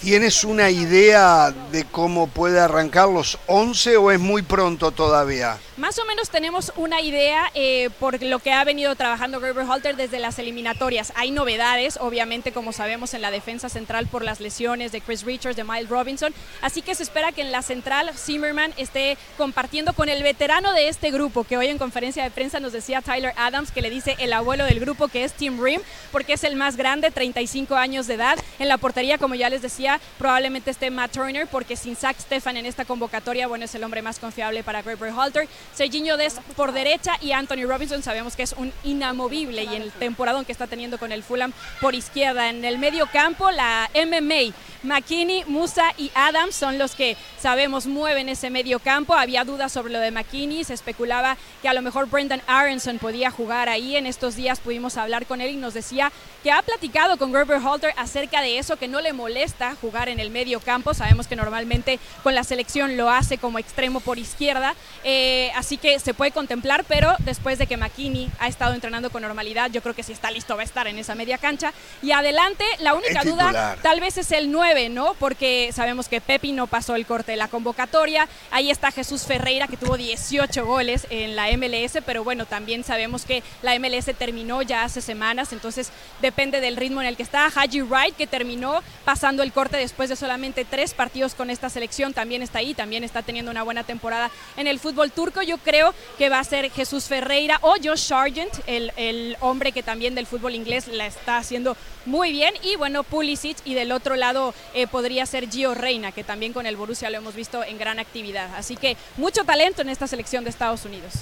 [0.00, 5.58] ¿Tienes una idea de cómo puede arrancar los 11 o es muy pronto todavía?
[5.76, 9.96] Más o menos tenemos una idea eh, por lo que ha venido trabajando Gerber Halter
[9.96, 11.12] desde las eliminatorias.
[11.16, 15.56] Hay novedades, obviamente, como sabemos, en la defensa central por las lesiones de Chris Richards,
[15.56, 16.32] de Miles Robinson.
[16.62, 20.88] Así que se espera que en la central Zimmerman esté compartiendo con el veterano de
[20.88, 24.16] este grupo, que hoy en conferencia de prensa nos decía Tyler Adams, que le dice
[24.18, 25.80] el abuelo del grupo, que es Tim Rim,
[26.10, 28.38] porque es el más grande, 35 años de edad.
[28.58, 32.56] En la portería, como ya les decía, probablemente esté Matt Turner, porque sin Zach Stefan
[32.56, 35.48] en esta convocatoria, bueno, es el hombre más confiable para Gerber Halter.
[35.74, 39.92] Serginho Des por derecha y Anthony Robinson sabemos que es un inamovible y en el
[39.92, 42.50] temporadón que está teniendo con el Fulham por izquierda.
[42.50, 48.28] En el medio campo, la MMA, McKinney, Musa y Adams son los que sabemos mueven
[48.28, 49.14] ese medio campo.
[49.14, 53.30] Había dudas sobre lo de McKinney, se especulaba que a lo mejor Brendan Aronson podía
[53.30, 53.96] jugar ahí.
[53.96, 56.12] En estos días pudimos hablar con él y nos decía
[56.42, 60.20] que ha platicado con Gerber Halter acerca de eso, que no le molesta jugar en
[60.20, 60.94] el medio campo.
[60.94, 64.74] Sabemos que normalmente con la selección lo hace como extremo por izquierda.
[65.04, 69.22] Eh, así que se puede contemplar, pero después de que McKinney ha estado entrenando con
[69.22, 71.72] normalidad, yo creo que si está listo va a estar en esa media cancha.
[72.02, 75.14] Y adelante, la única duda tal vez es el 9, ¿no?
[75.14, 78.28] Porque sabemos que Pepi no pasó el corte de la convocatoria.
[78.50, 83.24] Ahí está Jesús Ferreira, que tuvo 18 goles en la MLS, pero bueno, también sabemos
[83.24, 87.46] que la MLS terminó ya hace semanas, entonces depende del ritmo en el que está.
[87.46, 92.14] Haji Wright, que terminó pasando el corte después de solamente tres partidos con esta selección,
[92.14, 95.42] también está ahí, también está teniendo una buena temporada en el fútbol turco.
[95.42, 99.82] Yo creo que va a ser Jesús Ferreira o Josh Sargent, el, el hombre que
[99.82, 102.54] también del fútbol inglés la está haciendo muy bien.
[102.62, 106.66] Y bueno, Pulisic y del otro lado eh, podría ser Gio Reina, que también con
[106.66, 108.54] el Borussia lo hemos visto en gran actividad.
[108.56, 111.12] Así que mucho talento en esta selección de Estados Unidos.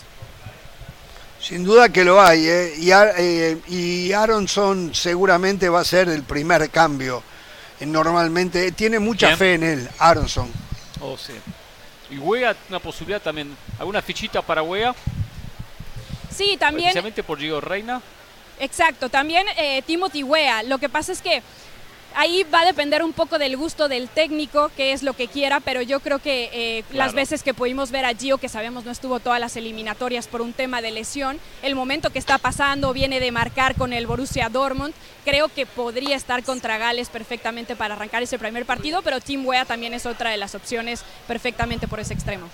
[1.40, 2.72] Sin duda que lo hay, ¿eh?
[2.76, 7.22] eh, y Aronson seguramente va a ser el primer cambio.
[7.80, 10.50] Eh, normalmente tiene mucha fe en él, Aronson.
[11.00, 11.34] Oh, sí.
[12.10, 13.54] Y Wea, una posibilidad también.
[13.78, 14.94] ¿Alguna fichita para Wea?
[16.34, 16.88] Sí, también.
[16.88, 18.00] Especialmente por Gio Reina.
[18.60, 20.62] Exacto, también eh, Timothy Wea.
[20.64, 21.42] Lo que pasa es que
[22.18, 25.60] ahí va a depender un poco del gusto del técnico, que es lo que quiera,
[25.60, 28.90] pero yo creo que eh, las veces que pudimos ver a Gio, que sabemos no
[28.90, 33.20] estuvo todas las eliminatorias por un tema de lesión, el momento que está pasando viene
[33.20, 34.94] de marcar con el Borussia Dortmund,
[35.24, 39.64] creo que podría estar contra Gales perfectamente para arrancar ese primer partido, pero Tim Wea
[39.64, 42.48] también es otra de las opciones perfectamente por ese extremo.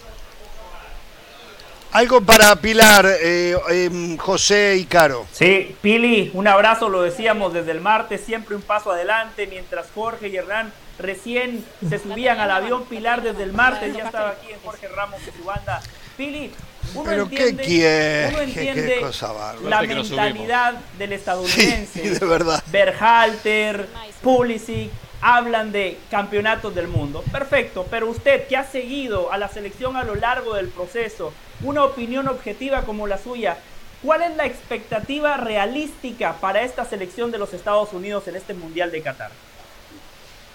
[1.94, 5.26] Algo para Pilar, eh, em, José y Caro.
[5.32, 10.26] Sí, Pili, un abrazo, lo decíamos desde el martes, siempre un paso adelante, mientras Jorge
[10.26, 14.58] y Hernán recién se subían al avión Pilar desde el martes, ya estaba aquí en
[14.64, 15.80] Jorge Ramos y su banda.
[16.16, 16.50] Pili,
[16.94, 22.02] uno ¿Pero entiende, qué uno ¿Qué- entiende qué cosa la mentalidad del estadounidense.
[22.02, 22.60] Sí, de verdad.
[22.72, 23.88] Berhalter,
[24.20, 24.90] Pulisic,
[25.26, 27.24] hablan de campeonatos del mundo.
[27.32, 31.32] Perfecto, pero usted que ha seguido a la selección a lo largo del proceso,
[31.62, 33.56] una opinión objetiva como la suya,
[34.02, 38.92] ¿cuál es la expectativa realística para esta selección de los Estados Unidos en este Mundial
[38.92, 39.30] de Qatar?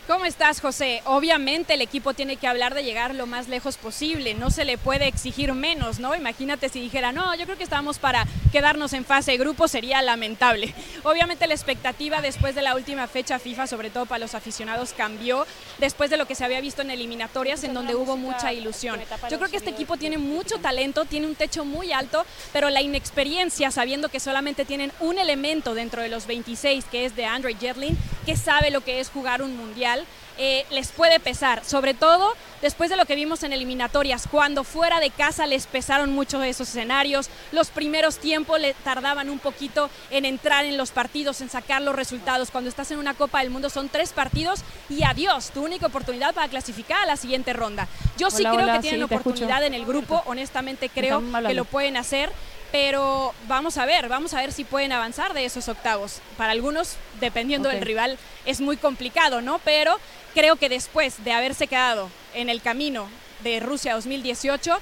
[0.10, 1.04] ¿Cómo estás, José?
[1.06, 4.80] Obviamente el equipo tiene que hablar de llegar lo más lejos posible, no se le
[4.80, 6.16] puede exigir menos, ¿no?
[6.16, 10.02] Imagínate si dijera, no, yo creo que estamos para quedarnos en fase de grupo, sería
[10.02, 10.74] lamentable.
[11.04, 15.46] Obviamente la expectativa después de la última fecha FIFA, sobre todo para los aficionados, cambió
[15.78, 19.00] después de lo que se había visto en eliminatorias, en donde hubo mucha ilusión.
[19.30, 22.82] Yo creo que este equipo tiene mucho talento, tiene un techo muy alto, pero la
[22.82, 27.54] inexperiencia, sabiendo que solamente tienen un elemento dentro de los 26, que es de Andre
[27.54, 27.96] Jetlin,
[28.26, 29.99] que sabe lo que es jugar un mundial,
[30.42, 35.02] eh, les puede pesar, sobre todo después de lo que vimos en eliminatorias, cuando fuera
[35.02, 40.24] de casa les pesaron mucho esos escenarios, los primeros tiempos le tardaban un poquito en
[40.24, 43.70] entrar en los partidos, en sacar los resultados, cuando estás en una Copa del Mundo
[43.70, 47.90] son tres partidos y adiós, tu única oportunidad para clasificar a la siguiente ronda.
[48.18, 51.66] Yo sí creo hola, que tienen sí, oportunidad en el grupo, honestamente creo que lo
[51.66, 52.32] pueden hacer.
[52.72, 56.22] Pero vamos a ver, vamos a ver si pueden avanzar de esos octavos.
[56.38, 59.60] Para algunos, dependiendo del rival, es muy complicado, ¿no?
[59.60, 59.98] Pero
[60.34, 63.10] creo que después de haberse quedado en el camino
[63.44, 64.78] de Rusia 2018,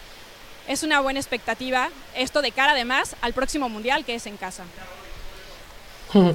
[0.68, 4.64] es una buena expectativa esto de cara además al próximo Mundial que es en casa.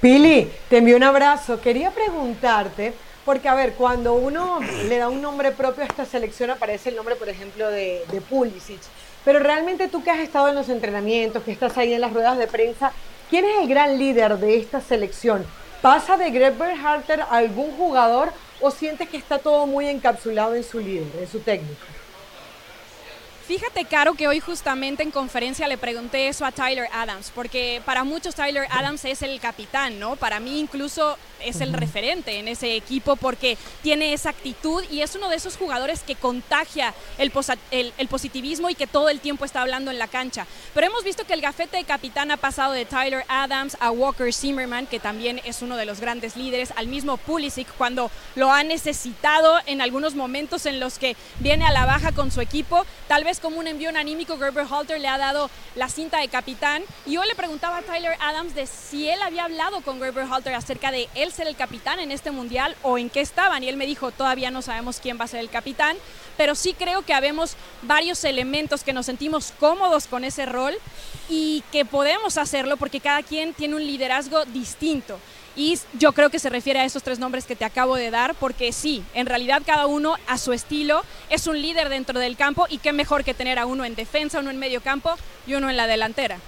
[0.00, 1.60] Pili, te envío un abrazo.
[1.60, 2.92] Quería preguntarte,
[3.24, 6.96] porque a ver, cuando uno le da un nombre propio a esta selección aparece el
[6.96, 8.80] nombre, por ejemplo, de, de Pulisic.
[9.24, 12.38] Pero realmente tú que has estado en los entrenamientos, que estás ahí en las ruedas
[12.38, 12.92] de prensa,
[13.28, 15.44] ¿quién es el gran líder de esta selección?
[15.82, 20.64] ¿Pasa de Greg Berhalter a algún jugador o sientes que está todo muy encapsulado en
[20.64, 21.86] su líder, en su técnico?
[23.50, 28.04] Fíjate, Caro, que hoy justamente en conferencia le pregunté eso a Tyler Adams, porque para
[28.04, 30.14] muchos Tyler Adams es el capitán, ¿no?
[30.14, 35.16] Para mí incluso es el referente en ese equipo porque tiene esa actitud y es
[35.16, 39.18] uno de esos jugadores que contagia el, posa- el- el positivismo y que todo el
[39.18, 40.46] tiempo está hablando en la cancha.
[40.72, 44.32] Pero hemos visto que el gafete de capitán ha pasado de Tyler Adams a Walker
[44.32, 48.62] Zimmerman, que también es uno de los grandes líderes, al mismo Pulisic cuando lo ha
[48.62, 53.24] necesitado en algunos momentos en los que viene a la baja con su equipo, tal
[53.24, 56.82] vez como un envío anímico, Gerber Halter le ha dado la cinta de capitán.
[57.06, 60.54] Y yo le preguntaba a Tyler Adams de si él había hablado con Gerber Halter
[60.54, 63.64] acerca de él ser el capitán en este mundial o en qué estaban.
[63.64, 65.96] Y él me dijo, todavía no sabemos quién va a ser el capitán,
[66.36, 70.74] pero sí creo que habemos varios elementos que nos sentimos cómodos con ese rol
[71.28, 75.18] y que podemos hacerlo porque cada quien tiene un liderazgo distinto.
[75.60, 78.34] Y yo creo que se refiere a esos tres nombres que te acabo de dar,
[78.34, 82.64] porque sí, en realidad cada uno a su estilo es un líder dentro del campo
[82.70, 85.14] y qué mejor que tener a uno en defensa, uno en medio campo
[85.46, 86.38] y uno en la delantera.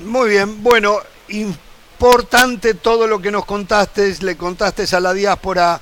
[0.00, 0.98] Muy bien, bueno,
[1.28, 5.80] importante todo lo que nos contaste, le contaste a la diáspora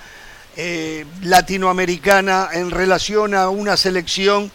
[0.54, 4.52] eh, latinoamericana en relación a una selección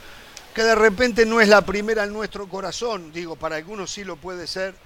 [0.53, 4.15] que de repente no es la primera en nuestro corazón, digo, para algunos sí lo
[4.15, 4.84] puede ser,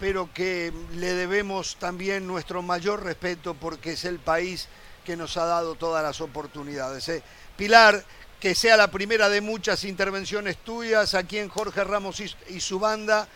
[0.00, 4.66] pero que le debemos también nuestro mayor respeto porque es el país
[5.04, 7.08] que nos ha dado todas las oportunidades.
[7.10, 7.22] ¿eh?
[7.56, 8.02] Pilar,
[8.40, 13.28] que sea la primera de muchas intervenciones tuyas aquí en Jorge Ramos y, su banda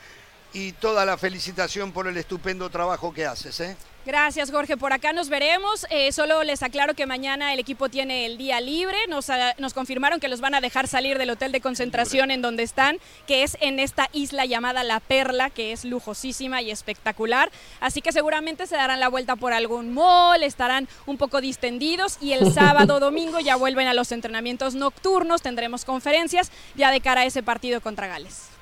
[0.54, 3.60] y toda la felicitación por el estupendo trabajo que haces.
[3.60, 3.76] ¿eh?
[4.06, 4.76] Gracias, Jorge.
[4.76, 5.86] Por acá nos veremos.
[5.88, 8.98] Eh, solo les aclaro que mañana el equipo tiene el día libre.
[9.08, 12.42] Nos, ah, nos confirmaron que los van a dejar salir del hotel de concentración en
[12.42, 17.50] donde están, que es en esta isla llamada La Perla, que es lujosísima y espectacular.
[17.80, 22.32] Así que seguramente se darán la vuelta por algún mall, estarán un poco distendidos y
[22.32, 25.40] el sábado, domingo ya vuelven a los entrenamientos nocturnos.
[25.40, 28.53] Tendremos conferencias ya de cara a ese partido contra Gales.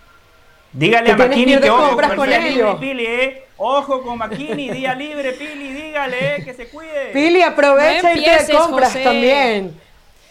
[0.73, 2.75] Dígale a tienes que ojo compras con con libre.
[2.81, 3.45] Pili, eh.
[3.59, 7.11] Ojo con Makini, día libre, Pili, dígale, eh, que se cuide.
[7.13, 9.05] Pili, aprovecha No irte de empieces, compras José.
[9.05, 9.81] también.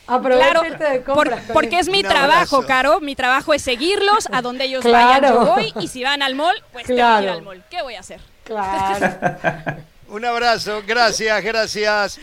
[0.07, 2.65] Aprovecha Claro, irte de por- compras porque es mi Un trabajo, abrazo.
[2.67, 2.99] Caro.
[2.99, 5.21] Mi trabajo es seguirlos a donde ellos Claro.
[5.21, 5.73] vayan, yo voy.
[5.83, 7.31] Y si van al mall, pues tengo que ir Claro.
[7.33, 7.63] al mall.
[7.69, 8.19] ¿Qué voy a hacer?
[8.43, 9.07] Claro.
[10.09, 12.19] Un abrazo, gracias, gracias.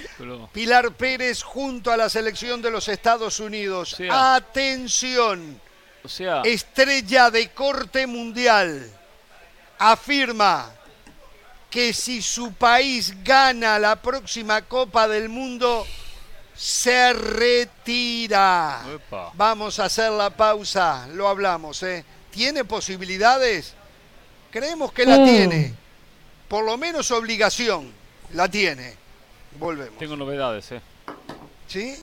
[0.53, 3.95] Pilar Pérez junto a la selección de los Estados Unidos.
[3.97, 4.07] Sí.
[4.11, 5.59] Atención,
[6.05, 8.91] O sea, estrella de corte mundial
[9.79, 10.73] afirma
[11.70, 15.87] que si su país gana la próxima Copa del Mundo,
[16.55, 18.83] se retira.
[18.95, 19.31] Epa.
[19.35, 22.05] Vamos a hacer la pausa, lo hablamos, ¿eh?
[22.31, 23.75] ¿Tiene posibilidades?
[24.51, 25.25] Creemos que la Mm.
[25.25, 25.75] tiene.
[26.49, 27.93] Por lo menos obligación,
[28.33, 28.97] la tiene.
[29.59, 29.99] Volvemos.
[29.99, 30.81] tengo novedades, ¿eh?
[31.66, 31.99] ¿Sí?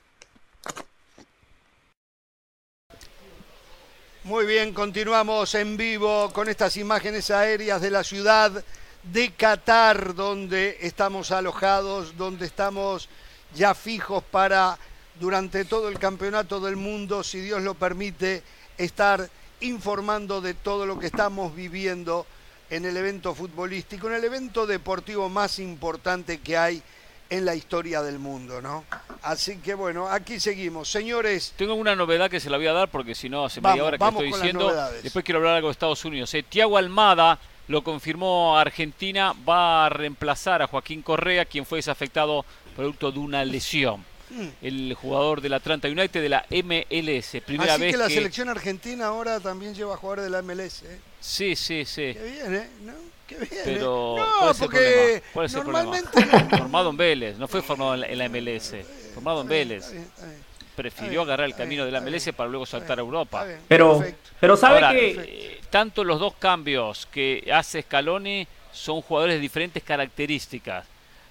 [4.26, 8.66] Muy bien, continuamos en vivo con estas imágenes aéreas de la ciudad
[9.04, 13.08] de Qatar, donde estamos alojados, donde estamos
[13.54, 14.80] ya fijos para,
[15.20, 18.42] durante todo el campeonato del mundo, si Dios lo permite,
[18.80, 19.30] estar
[19.60, 22.26] informando de todo lo que estamos viviendo
[22.72, 26.82] en el evento futbolístico, en el evento deportivo más importante que hay
[27.30, 28.86] en la historia del mundo, ¿no?
[29.22, 30.90] Así que bueno, aquí seguimos.
[30.90, 33.76] Señores, Tengo una novedad que se la voy a dar porque si no hace Vamos,
[33.76, 34.92] media hora que estoy diciendo.
[35.02, 36.34] Después quiero hablar algo de Estados Unidos.
[36.34, 36.44] ¿eh?
[36.44, 42.46] Tiago Almada lo confirmó Argentina, va a reemplazar a Joaquín Correa, quien fue desafectado
[42.76, 44.04] producto de una lesión.
[44.30, 44.48] Mm.
[44.62, 47.42] El jugador del Atlanta United de la MLS.
[47.46, 50.84] Primera así vez que la selección argentina ahora también lleva jugadores de la MLS.
[50.84, 51.00] ¿eh?
[51.20, 52.14] Sí, sí, sí.
[52.14, 52.70] Qué bien, ¿eh?
[52.82, 53.15] ¿No?
[53.28, 53.50] Qué bien.
[53.52, 53.62] ¿eh?
[53.66, 55.22] Pero no, ¿cuál es el porque problema?
[55.34, 56.50] ¿Cuál es el normalmente problema?
[56.58, 58.76] formado en Vélez, no fue formado en la, en la MLS,
[59.14, 59.84] formado en Vélez.
[59.84, 60.46] Está bien, está bien.
[60.76, 63.46] Prefirió Está agarrar el camino de la MLS para luego saltar a Europa.
[63.68, 64.30] Pero, perfecto.
[64.40, 69.40] pero sabe Ahora, que eh, tanto los dos cambios que hace Scaloni son jugadores de
[69.40, 70.86] diferentes características.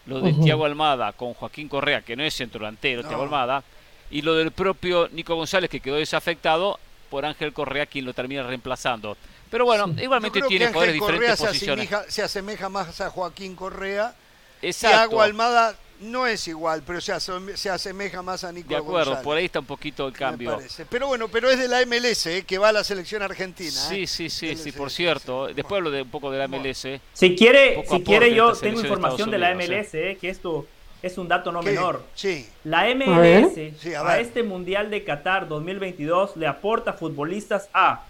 [0.07, 3.09] Lo de Thiago Almada con Joaquín Correa, que no es centro delantero, No.
[3.09, 3.63] Thiago Almada,
[4.11, 8.43] y lo del propio Nico González, que quedó desafectado por Ángel Correa, quien lo termina
[8.43, 9.17] reemplazando.
[9.55, 11.87] Pero bueno, igualmente Yo creo tiene que poderes Ángel diferentes Correa se posiciones.
[11.87, 14.13] asemeja, se asemeja más a Joaquín Correa.
[14.61, 14.97] Exacto.
[14.97, 19.11] Thiago Almada no es igual, pero se, asome- se asemeja más a Nico De acuerdo,
[19.13, 20.57] González, por ahí está un poquito el me cambio.
[20.57, 20.87] parece.
[20.87, 23.71] Pero bueno, pero es de la MLS, eh, que va a la selección argentina.
[23.71, 24.07] Sí, eh.
[24.09, 25.47] sí, sí, sí, por cierto.
[25.47, 27.01] Después hablo de un poco de la MLS.
[27.13, 30.67] Si quiere, si quiere yo tengo de información de la MLS, eh, que esto
[31.01, 31.67] es un dato no ¿Qué?
[31.71, 32.03] menor.
[32.17, 32.45] Sí.
[32.65, 32.93] La.
[32.93, 38.03] MLS Sí, a este Mundial de Qatar 2022 le aporta futbolistas a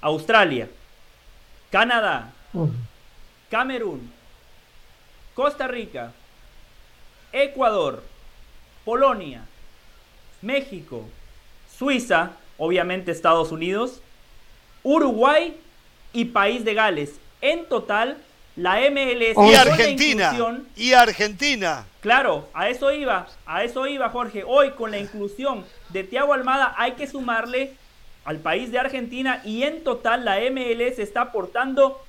[0.00, 0.68] Australia,
[1.72, 2.30] Canadá,
[3.50, 4.12] Camerún,
[5.34, 6.12] Costa Rica,
[7.32, 8.02] Ecuador,
[8.84, 9.46] Polonia,
[10.42, 11.08] México,
[11.78, 14.02] Suiza, obviamente Estados Unidos,
[14.82, 15.56] Uruguay
[16.12, 17.14] y País de Gales.
[17.40, 18.18] En total,
[18.54, 20.24] la MLS Y con la Argentina.
[20.34, 21.86] inclusión- Y Argentina.
[22.02, 24.44] Claro, a eso iba, a eso iba Jorge.
[24.46, 27.74] Hoy con la inclusión de Thiago Almada hay que sumarle
[28.24, 32.00] al país de Argentina y en total la MLS está aportando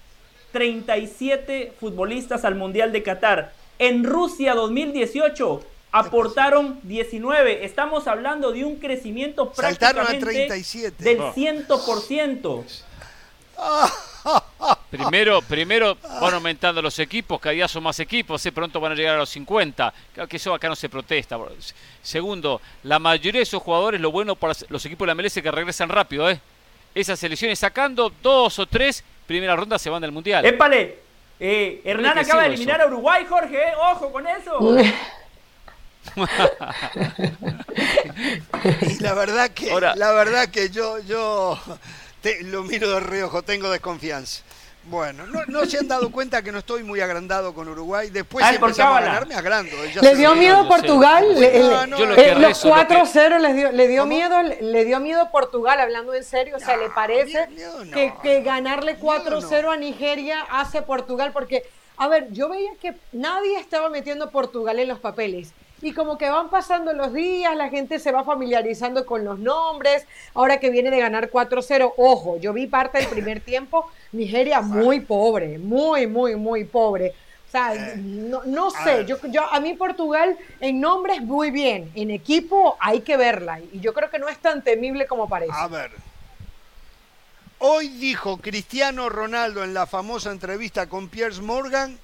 [0.52, 3.54] 37 futbolistas al Mundial de Qatar.
[3.80, 5.62] En Rusia 2018
[5.92, 7.66] aportaron 19.
[7.66, 11.04] Estamos hablando de un crecimiento Saltaron a prácticamente 37.
[11.04, 11.18] del
[13.56, 13.88] Oh.
[14.24, 14.44] 100%.
[14.90, 19.16] Primero, primero van aumentando los equipos, cada día son más equipos, pronto van a llegar
[19.16, 19.92] a los 50.
[20.14, 21.38] Claro que eso acá no se protesta.
[22.04, 25.44] Segundo, la mayoría de esos jugadores, lo bueno para los equipos de la MLS es
[25.44, 26.40] que regresan rápido, ¿eh?
[26.94, 30.46] Esas selecciones sacando dos o tres, primera ronda se van del Mundial.
[30.46, 31.00] Épale,
[31.40, 32.86] eh, Hernán acaba de eliminar eso.
[32.86, 34.78] a Uruguay, Jorge, eh, ojo con eso.
[38.82, 41.58] Y la verdad que, Ahora- la verdad que yo, yo
[42.24, 44.42] te- lo miro de reojo, tengo desconfianza.
[44.86, 48.10] Bueno, no, no se han dado cuenta que no estoy muy agrandado con Uruguay.
[48.10, 49.72] Después Ah, si es por empezamos a ganar, me agrando.
[50.02, 50.68] Le dio miedo.
[50.68, 51.26] Portugal.
[51.30, 51.40] los
[52.16, 56.24] rezo, lo que- 4-0 les dio, le dio miedo, le dio miedo Portugal, hablando en
[56.26, 56.58] serio.
[56.58, 57.92] O sea, ¿le parece miedo no.
[57.94, 61.32] que, que ganarle Miedo 4-0 a Nigeria hace Portugal?
[61.32, 61.64] Porque,
[61.96, 65.54] a ver, yo veía que nadie estaba metiendo Portugal en los papeles.
[65.84, 70.08] Y como que van pasando los días, la gente se va familiarizando con los nombres.
[70.34, 75.02] Ahora que viene de ganar 4-0, ojo, yo vi parte del primer tiempo, Nigeria muy
[75.02, 77.14] pobre, muy, muy, muy pobre.
[77.50, 82.12] O sea, no, no sé, yo, yo, a mí Portugal en nombres muy bien, en
[82.12, 83.60] equipo hay que verla.
[83.60, 85.52] Y yo creo que no es tan temible como parece.
[85.54, 85.92] A ver.
[87.60, 92.00] Hoy dijo Cristiano Ronaldo en la famosa entrevista con Piers Morgan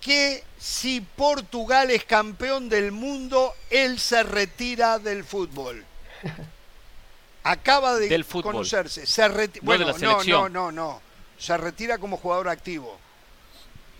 [0.00, 5.84] que si Portugal es campeón del mundo, él se retira del fútbol.
[7.42, 8.52] Acaba de Del fútbol.
[8.52, 9.06] conocerse.
[9.06, 11.02] Se reti- No bueno, de la no, no, no, no.
[11.38, 12.98] Se retira como jugador activo.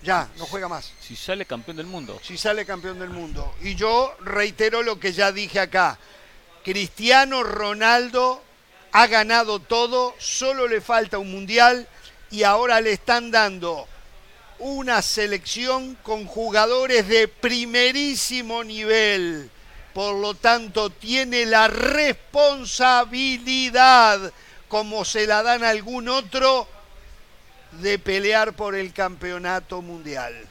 [0.02, 0.92] Ya, no juega más.
[1.00, 2.18] Si sale campeón del mundo.
[2.22, 3.54] Si sale campeón del mundo.
[3.62, 5.98] Y yo reitero lo que ya dije acá.
[6.64, 8.42] Cristiano Ronaldo
[8.92, 11.86] ha ganado todo, solo le falta un mundial
[12.30, 13.86] y ahora le están dando
[14.60, 19.50] una selección con jugadores de primerísimo nivel.
[19.94, 24.32] Por lo tanto, tiene la responsabilidad,
[24.68, 26.68] como se la dan a algún otro,
[27.72, 30.49] de pelear por el campeonato mundial.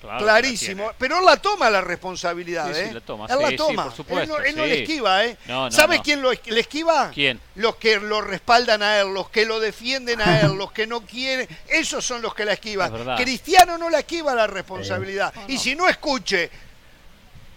[0.00, 0.92] Claro la Clarísimo.
[0.98, 2.86] Pero él la toma la responsabilidad, Sí, ¿eh?
[2.88, 3.84] sí, la toma, Él sí, la sí, toma.
[3.84, 4.68] por supuesto, él no, él no sí.
[4.70, 5.36] le esquiva, ¿eh?
[5.46, 6.02] No, no, ¿Sabe no.
[6.02, 7.10] quién lo, le esquiva?
[7.12, 7.40] ¿Quién?
[7.56, 11.02] Los que lo respaldan a él, los que lo defienden a él, los que no
[11.02, 11.46] quieren.
[11.68, 12.92] Esos son los que la esquivan.
[13.16, 15.32] Cristiano no la esquiva la responsabilidad.
[15.48, 16.50] Y si no escuche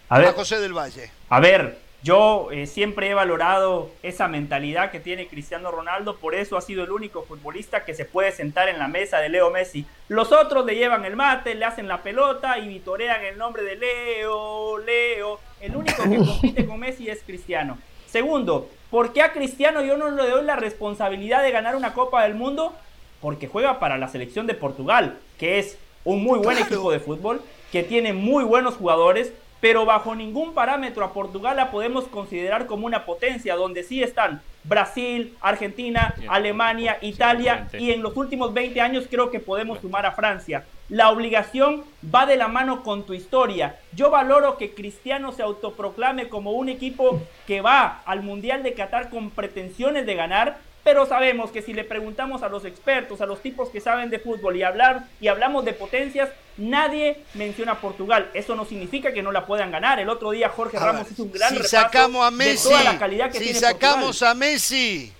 [0.09, 1.11] A José del Valle.
[1.29, 6.57] A ver, yo eh, siempre he valorado esa mentalidad que tiene Cristiano Ronaldo, por eso
[6.57, 9.85] ha sido el único futbolista que se puede sentar en la mesa de Leo Messi.
[10.09, 13.77] Los otros le llevan el mate, le hacen la pelota y vitorean el nombre de
[13.77, 15.39] Leo, Leo.
[15.61, 17.77] El único que compite con Messi es Cristiano.
[18.05, 22.23] Segundo, ¿por qué a Cristiano yo no le doy la responsabilidad de ganar una Copa
[22.23, 22.73] del Mundo?
[23.21, 27.41] Porque juega para la selección de Portugal, que es un muy buen equipo de fútbol,
[27.71, 29.31] que tiene muy buenos jugadores,
[29.63, 34.41] pero bajo ningún parámetro a Portugal la podemos considerar como una potencia, donde sí están
[34.65, 40.05] Brasil, Argentina, Bien, Alemania, Italia y en los últimos 20 años creo que podemos sumar
[40.05, 40.65] a Francia.
[40.89, 43.77] La obligación va de la mano con tu historia.
[43.93, 49.09] Yo valoro que Cristiano se autoproclame como un equipo que va al Mundial de Qatar
[49.09, 53.41] con pretensiones de ganar, pero sabemos que si le preguntamos a los expertos, a los
[53.41, 58.29] tipos que saben de fútbol y hablar y hablamos de potencias, nadie menciona a Portugal.
[58.33, 59.99] Eso no significa que no la puedan ganar.
[59.99, 62.37] El otro día Jorge A Ramos ver, hizo un gran si repaso sacamos a de
[62.37, 64.31] Messi, toda la calidad que si tiene sacamos Portugal.
[64.31, 65.13] a Messi,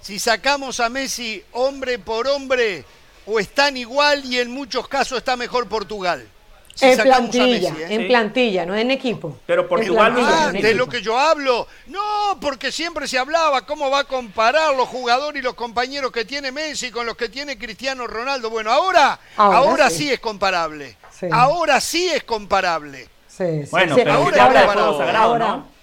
[0.00, 2.84] si sacamos a Messi hombre por hombre,
[3.26, 6.28] o están igual y en muchos casos está mejor Portugal.
[6.76, 7.94] Si en plantilla, Messi, ¿eh?
[7.94, 8.06] en Sí.
[8.06, 9.38] plantilla, no en equipo.
[9.46, 11.66] Pero Portugal plantilla, no Ah, de lo que yo hablo.
[11.86, 16.24] No, porque siempre se hablaba cómo va a comparar los jugadores y los compañeros que
[16.24, 18.50] tiene Messi con los que tiene Cristiano Ronaldo.
[18.50, 19.96] Bueno, ahora, ahora, Ahora sí.
[20.04, 20.12] sí.
[20.12, 20.96] es comparable.
[21.10, 21.26] Sí.
[21.32, 23.08] Ahora sí es comparable.
[23.26, 24.00] Sí, sí, Bueno, sí.
[24.04, 25.76] pero ahora usted habla de ahora- fuego sagrado, ahora- ¿no?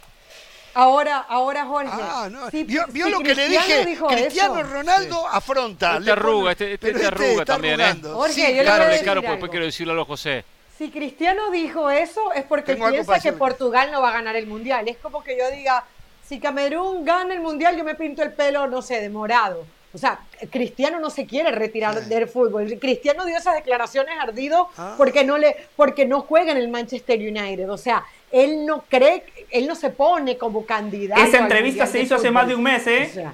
[0.76, 1.92] Ahora, ahora, Jorge.
[1.94, 2.50] Ah, no.
[2.50, 3.96] si- ¿Vio, vio si lo que le dije?
[4.10, 5.98] Cristiano eso- Ronaldo afronta.
[5.98, 7.96] Este le pone- arruga, este- este pero te arruga también, ¿eh?
[8.02, 9.32] Jorge, Sí, yo le voy a Claro, le decir caro, pues, algo.
[9.36, 10.44] después quiero decirlo a los José.
[10.84, 13.32] Si Cristiano dijo eso es porque Tengo piensa que.
[13.32, 14.86] Portugal no va a ganar el mundial.
[14.90, 15.86] Es como que yo diga,
[16.28, 19.66] si Camerún gana el mundial, yo me pinto el pelo, no sé, de morado.
[19.94, 20.20] O sea,
[20.52, 22.78] Cristiano no se quiere retirar del fútbol.
[22.82, 24.96] Cristiano dio esas declaraciones ardido Ah.
[24.98, 27.70] porque no le, porque no juega en el Manchester United.
[27.70, 31.22] O sea, él no cree, él no se pone como candidato.
[31.22, 33.08] Esa entrevista se hizo hace más de un mes, ¿eh?
[33.10, 33.34] O sea,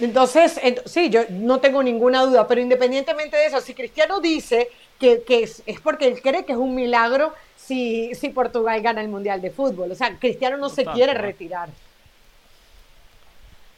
[0.00, 4.68] entonces, ent- sí, yo no tengo ninguna duda, pero independientemente de eso, si Cristiano dice
[4.98, 9.00] que, que es, es porque él cree que es un milagro si, si Portugal gana
[9.00, 9.90] el Mundial de Fútbol.
[9.92, 11.20] O sea, Cristiano no se quiere ¿no?
[11.20, 11.68] retirar.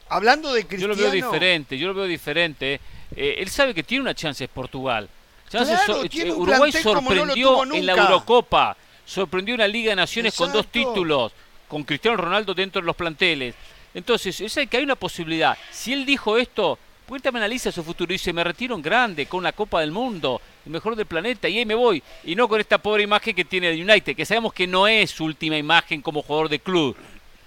[0.09, 0.93] Hablando de Yo Cristiano.
[0.95, 2.79] lo veo diferente, yo lo veo diferente.
[3.15, 5.07] Eh, él sabe que tiene una chance es Portugal.
[5.49, 7.93] Chance Claro, so- tiene eh, un Uruguay plantel como no lo sorprendió en la.
[7.93, 11.31] Eurocopa, sorprendió en la Liga de Naciones con dos títulos,
[11.67, 13.55] con Cristiano Ronaldo dentro de los planteles.
[13.93, 15.57] Entonces, es que hay una posibilidad.
[15.71, 16.77] Si él dijo esto,
[17.07, 19.91] pues también analiza su futuro y dice, me retiro en grande, con una Copa del
[19.91, 20.39] Mundo,
[20.69, 22.01] el mejor del planeta, y ahí me voy.
[22.23, 25.09] Y no con esta pobre imagen que tiene el United, que sabemos que no es
[25.09, 26.95] su última imagen como jugador de club.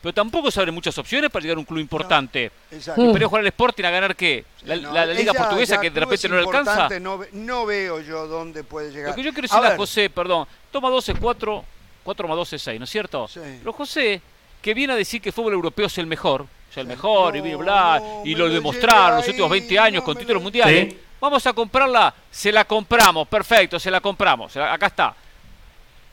[0.03, 2.51] Pero tampoco se abren muchas opciones para llegar a un club importante.
[2.73, 3.16] Exacto.
[3.16, 4.44] ¿Y jugar al Sporting a ganar qué?
[4.65, 6.99] ¿La, No, la- la Liga Portuguesa ya que de repente no le alcanza?
[6.99, 9.11] No, ve- no veo yo dónde puede llegar.
[9.11, 11.65] Lo que yo quiero A decirle a, José, perdón, toma 12, 4,
[12.03, 13.28] 4 más 12 es 6, ¿no es cierto?
[13.28, 13.39] Sí.
[13.61, 14.20] Pero José,
[14.61, 17.36] que viene a decir que el fútbol europeo es el mejor, o sea, el mejor,
[17.36, 20.05] y No, bla, bla, no y lo lo demostraron los últimos ahí, 20 años no
[20.05, 20.89] con títulos lo- mundiales.
[20.94, 20.99] Sí.
[21.23, 25.15] Vamos a comprarla, se la compramos, perfecto, se la compramos, se la- acá está.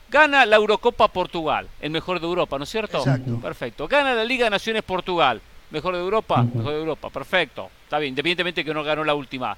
[0.08, 2.98] Gana la Eurocopa Portugal, el mejor de Europa, ¿no es cierto?
[2.98, 3.40] Exacto.
[3.40, 3.88] Perfecto.
[3.88, 7.70] Gana la Liga de Naciones Portugal, mejor de Europa, mejor de Europa, perfecto.
[7.82, 9.56] Está bien, independientemente que no ganó la última.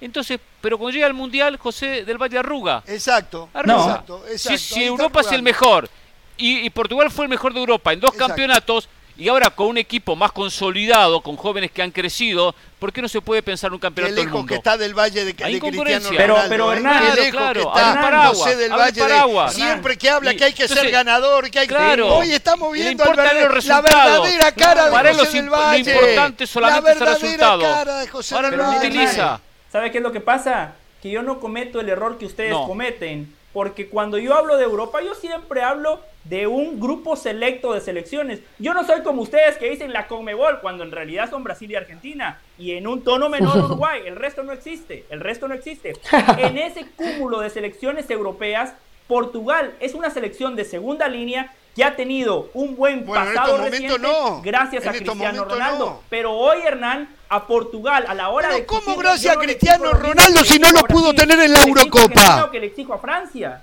[0.00, 2.84] Entonces, pero cuando llega al Mundial, José del Valle arruga.
[2.86, 3.48] Exacto.
[3.54, 3.76] Arruga.
[3.86, 5.90] Exacto, Si- exacto, si, Europa es el mejor
[6.36, 8.28] y, y Portugal fue el mejor de Europa en dos Exacto.
[8.28, 13.00] campeonatos y ahora con un equipo más consolidado, con jóvenes que han crecido, ¿por qué
[13.00, 14.48] no se puede pensar en un Qué campeonato del lejos mundo?
[14.48, 15.66] que está del Valle de, de Hay Cristiano
[16.00, 16.16] incongruencia.
[16.18, 16.76] Pero- pero, ¿eh?
[16.76, 19.50] Hernán, Qué lejos claro, que está paraguas, José del Valle de-.
[19.54, 21.74] Siempre que habla Y- que hay que ser ganador, que hay que...
[21.74, 25.36] claro, Hoy estamos viendo el importan verde- los la verdadera cara Para de él José
[25.36, 25.84] lo del Valle.
[25.94, 27.60] lo importante solamente la es el resultado.
[27.62, 28.88] cara de José Ahora del no lo Valle.
[28.88, 29.40] utiliza.
[29.72, 30.72] ¿Sabe qué es lo que pasa?
[31.02, 32.66] Que yo no cometo el error que ustedes No.
[32.66, 33.34] cometen.
[33.52, 38.40] Porque cuando yo hablo de Europa, yo siempre hablo de un grupo selecto de selecciones.
[38.58, 41.76] Yo no soy como ustedes que dicen la Conmebol, cuando en realidad son Brasil y
[41.76, 42.40] Argentina.
[42.58, 44.00] Y en un tono menor Uruguay.
[44.04, 45.04] El resto no existe.
[45.10, 45.92] El resto no existe.
[46.38, 48.72] En ese cúmulo de selecciones europeas,
[49.06, 53.58] Portugal es una selección de segunda línea que ha tenido un buen Bueno, en pasado
[53.58, 54.40] reciente no.
[54.42, 55.86] gracias En a Cristiano Ronaldo.
[55.86, 56.02] no.
[56.08, 58.66] Pero hoy, Hernán, a Portugal, a la hora Pero de...
[58.66, 62.50] ¿cómo gracias a Cristiano Ronaldo si no lo pudo tener en la Eurocopa?
[62.50, 63.62] Que le exijo a Francia.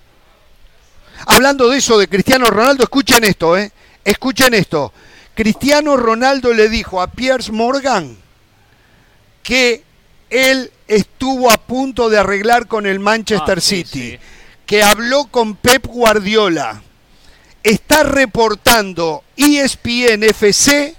[1.25, 3.71] Hablando de eso de Cristiano Ronaldo, escuchen esto, ¿eh?
[4.03, 4.91] Escuchen esto.
[5.35, 8.17] Cristiano Ronaldo le dijo a Piers Morgan
[9.41, 9.83] que
[10.29, 14.19] él estuvo a punto de arreglar con el Manchester Ah, sí, City, sí.
[14.65, 16.81] que habló con Pep Guardiola.
[17.63, 20.95] Está reportando ESPN FC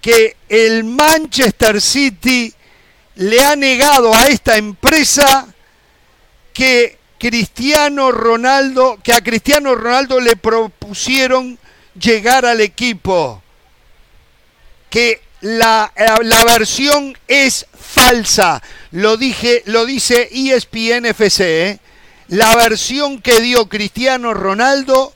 [0.00, 2.52] que el Manchester City
[3.14, 5.46] le ha negado a esta empresa
[6.52, 11.56] que Cristiano Ronaldo, que a Cristiano Ronaldo le propusieron
[11.94, 13.40] llegar al equipo,
[14.90, 21.80] que la, eh, la versión es falsa, lo dije, lo dice ESPN FC, ¿eh?
[22.26, 25.14] la versión que dio Cristiano Ronaldo,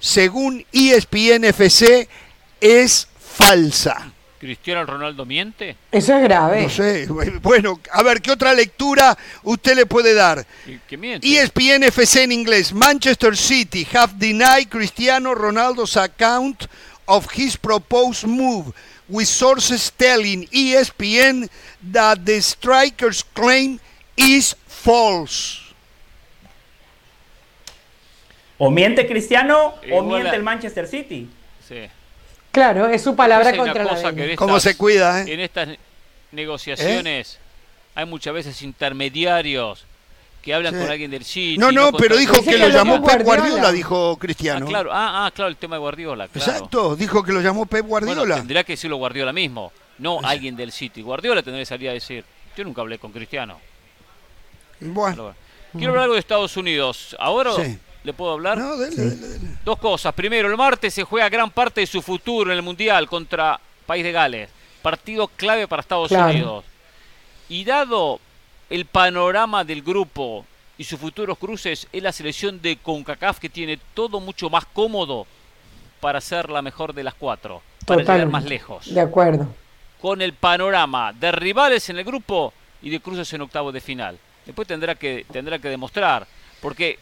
[0.00, 2.08] según ESPN FC,
[2.60, 4.12] es falsa.
[4.40, 5.76] ¿Cristiano Ronaldo miente?
[5.92, 6.62] Eso es grave.
[6.62, 7.06] No sé,
[7.42, 10.46] bueno, a ver, ¿qué otra lectura usted le puede dar?
[10.64, 11.26] ¿Que- que miente?
[11.28, 12.72] ESPN FC en inglés.
[12.72, 16.64] Manchester City have denied Cristiano Ronaldo's account
[17.04, 18.72] of his proposed move,
[19.10, 21.50] with sources telling ESPN
[21.92, 23.78] that the striker's claim
[24.16, 25.58] is false.
[28.56, 31.28] O miente Cristiano o miente a- el Manchester City.
[31.68, 31.88] Sí.
[32.52, 35.32] Claro, es su palabra contra una la cosa de en ¿Cómo estas- se cuida, eh?
[35.34, 35.68] En estas
[36.32, 37.38] negociaciones
[37.94, 39.84] hay muchas veces intermediarios
[40.42, 40.80] que hablan Sí.
[40.80, 41.58] con alguien del City.
[41.58, 43.50] No, no, pero dijo que que lo llamó Pep Guardiola.
[43.50, 44.66] Guardiola, dijo Ah, Cristiano.
[44.66, 46.28] claro, ah, ah, claro, el tema de Guardiola.
[46.28, 46.50] Claro.
[46.52, 48.36] Exacto, dijo que lo llamó Pep Bueno, Guardiola.
[48.36, 51.02] tendrá que decirlo Guardiola mismo, no alguien del City.
[51.02, 52.24] Guardiola tendría que salir a decir,
[52.56, 53.60] yo nunca hablé con Cristiano.
[54.80, 55.36] Bueno, bueno.
[55.72, 57.14] Quiero hablar algo de Estados Unidos.
[57.18, 57.78] ¿Ahora Sí.
[58.04, 58.58] Le puedo hablar?
[58.58, 59.48] No, dele, dele, dele.
[59.64, 60.14] Dos cosas.
[60.14, 64.02] Primero, el martes se juega gran parte de su futuro en el Mundial contra País
[64.04, 64.50] de Gales.
[64.82, 66.30] Partido clave para Estados Claro.
[66.30, 66.64] Unidos.
[67.48, 68.20] Y dado
[68.70, 70.46] el panorama del grupo
[70.78, 75.26] y sus futuros cruces, es la selección de CONCACAF que tiene todo mucho más cómodo
[76.00, 77.60] para ser la mejor de las cuatro.
[77.84, 78.94] Para llegar más lejos.
[78.94, 79.46] De acuerdo.
[80.00, 84.18] Con el panorama de rivales en el grupo y de cruces en octavos de final.
[84.46, 86.26] Después tendrá que, tendrá que demostrar.
[86.62, 86.98] Porque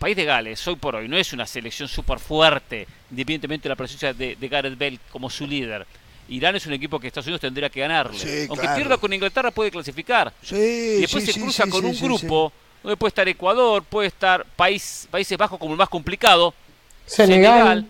[0.00, 3.76] País de Gales, hoy por hoy, no es una selección súper fuerte, independientemente de la
[3.76, 5.86] presencia de, de Gareth Bale como su líder.
[6.30, 8.18] Irán es un equipo que Estados Unidos tendría que ganarle.
[8.18, 8.76] Sí, Aunque claro.
[8.76, 10.32] pierda con Inglaterra puede clasificar.
[10.42, 12.50] Sí, y después sí, se cruza sí, con sí, un sí, grupo
[12.82, 16.54] donde puede estar Ecuador, puede estar país, Países Bajos como el más complicado,
[17.04, 17.86] Senegal.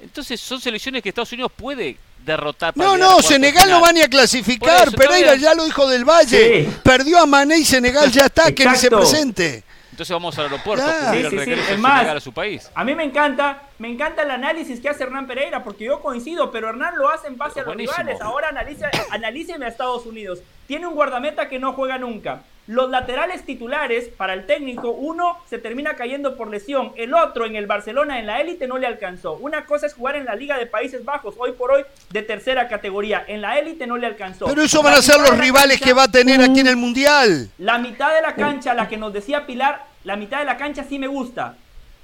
[0.00, 2.74] Entonces son selecciones que Estados Unidos puede derrotar.
[2.74, 4.88] para No, no, Senegal no va ni a clasificar.
[4.88, 6.64] Eso, Pereira ya lo dijo del Valle.
[6.64, 6.76] Sí.
[6.82, 9.62] Perdió a Mané y Senegal ya está, que ni se presente.
[9.94, 11.36] Entonces vamos al aeropuerto a cubrir Sí, el sí, sí.
[11.36, 12.68] regreso Es de más, Senegal a su país.
[12.74, 16.50] A mí me encanta, me encanta el análisis que hace Hernán Pereira, porque yo coincido,
[16.50, 17.96] pero Hernán lo hace en base a los Buenísimo.
[17.96, 18.20] rivales.
[18.20, 20.40] Ahora analiza, analíceme a Estados Unidos.
[20.66, 22.42] Tiene un guardameta que no juega nunca.
[22.66, 27.56] Los laterales titulares para el técnico, uno se termina cayendo por lesión, el otro en
[27.56, 29.34] el Barcelona en la élite no le alcanzó.
[29.34, 32.66] Una cosa es jugar en la Liga de Países Bajos, hoy por hoy de tercera
[32.68, 33.22] categoría.
[33.28, 34.46] En la élite no le alcanzó.
[34.46, 36.76] Pero eso van a ser los rivales cancha- que va a tener aquí en el
[36.76, 37.50] Mundial.
[37.58, 40.84] la mitad de la cancha, la que nos decía Pilar, la mitad de la cancha
[40.84, 41.56] sí me gusta.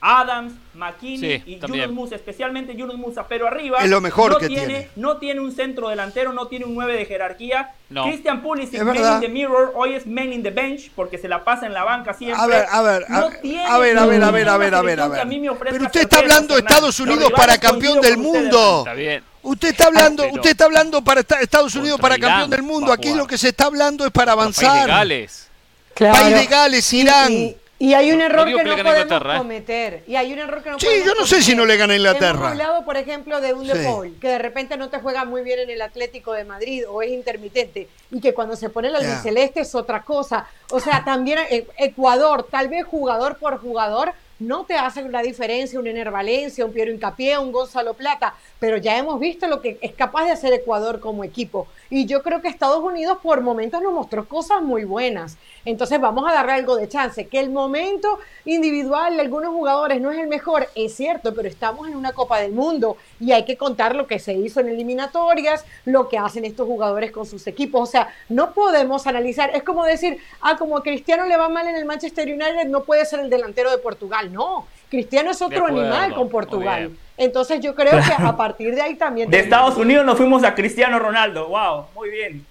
[0.02, 1.84] Adams, McKinney Sí, y también.
[1.84, 4.88] Yunus Musa, especialmente Yunus Musa, pero arriba Es lo mejor no que tiene, tiene.
[4.96, 7.72] no tiene un centro delantero, no tiene un 9 de jerarquía.
[7.90, 8.04] No.
[8.04, 11.28] Christian Pulisic, Es man in the mirror, hoy es man in the bench porque se
[11.28, 12.40] la pasa en la banca siempre.
[12.42, 14.56] A ver, a ver, a No ver, tiene- a ver, a ver, a ver, a
[14.56, 16.60] ver, a ver, a Pero usted está hablando de.
[16.60, 18.78] Estados Unidos para campeón del mundo.
[18.80, 19.24] Está bien.
[19.42, 22.92] Usted está hablando, Pero- usted está hablando para esta- Estados Unidos para campeón del mundo.
[22.92, 24.88] Aquí lo que se está hablando es para País de avanzar.
[24.88, 25.48] Gales.
[25.94, 26.18] Claro.
[26.20, 27.32] País de Gales, Irán.
[27.32, 27.56] Y, y
[27.94, 29.38] hay un No error digo que que no podemos Inglaterra, ¿eh?
[29.38, 30.04] cometer.
[30.06, 31.96] Y hay un error que no Sí, podemos yo no sé si no le gana
[31.96, 32.38] Inglaterra.
[32.38, 33.84] Hemos hablado, por ejemplo, de un De Sí.
[33.86, 37.00] Paul, que de repente no te juega muy bien en el Atlético de Madrid o
[37.02, 37.88] es intermitente.
[38.10, 39.08] Y que cuando se pone la Ya.
[39.10, 40.46] albiceleste es otra cosa.
[40.70, 45.78] O sea, también eh, Ecuador, tal vez jugador por jugador, no te hace la diferencia
[45.78, 49.78] un Ener Valencia, un Piero Incapié, un Gonzalo Plata, pero ya hemos visto lo que
[49.82, 51.66] es capaz de hacer Ecuador como equipo.
[51.90, 55.36] Y yo creo que Estados Unidos por momentos nos mostró cosas muy buenas.
[55.64, 57.26] Entonces vamos a darle algo de chance.
[57.26, 61.88] Que el momento individual de algunos jugadores no es el mejor, es cierto, pero estamos
[61.88, 65.64] en una Copa del Mundo y hay que contar lo que se hizo en eliminatorias,
[65.84, 67.88] lo que hacen estos jugadores con sus equipos.
[67.88, 71.66] O sea, no podemos analizar, es como decir, ah, como a Cristiano le va mal
[71.66, 74.32] en el Manchester United, no puede ser el delantero de Portugal.
[74.32, 76.96] No, Cristiano es otro acuerdo, animal con Portugal.
[77.20, 79.28] Entonces yo creo que a partir de ahí también...
[79.28, 81.48] De Estados Unidos nos fuimos a Cristiano Ronaldo.
[81.48, 82.46] Wow, muy bien.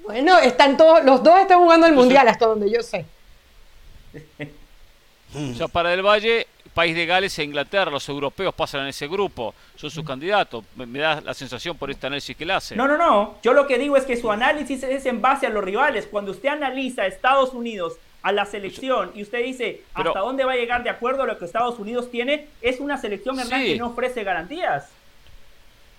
[0.00, 3.06] Bueno, están todos, los dos están jugando el Mundial hasta donde yo sé.
[5.36, 9.08] O sea, para el Valle, País de Gales e Inglaterra, los europeos pasan en ese
[9.08, 10.62] grupo, son sus candidatos.
[10.76, 12.76] Me, me da la sensación por este análisis que él hace.
[12.76, 13.38] No, no, no.
[13.42, 16.06] Yo lo que digo es que su análisis es en base a los rivales.
[16.08, 17.94] Cuando usted analiza a Estados Unidos,
[18.24, 21.26] a la selección, y usted dice Pero- hasta dónde va a llegar de acuerdo a
[21.26, 23.72] lo que Estados Unidos tiene, es una selección, Hernán, Sí.
[23.74, 24.88] que no ofrece garantías.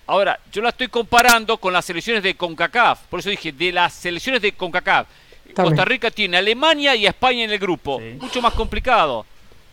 [0.08, 3.00] Ahora, yo la estoy comparando con las selecciones de CONCACAF.
[3.08, 5.06] Por eso dije, de las selecciones de CONCACAF.
[5.54, 7.98] Costa Rica tiene a Alemania y a España en el grupo.
[8.00, 8.16] Sí.
[8.20, 9.24] Mucho más complicado.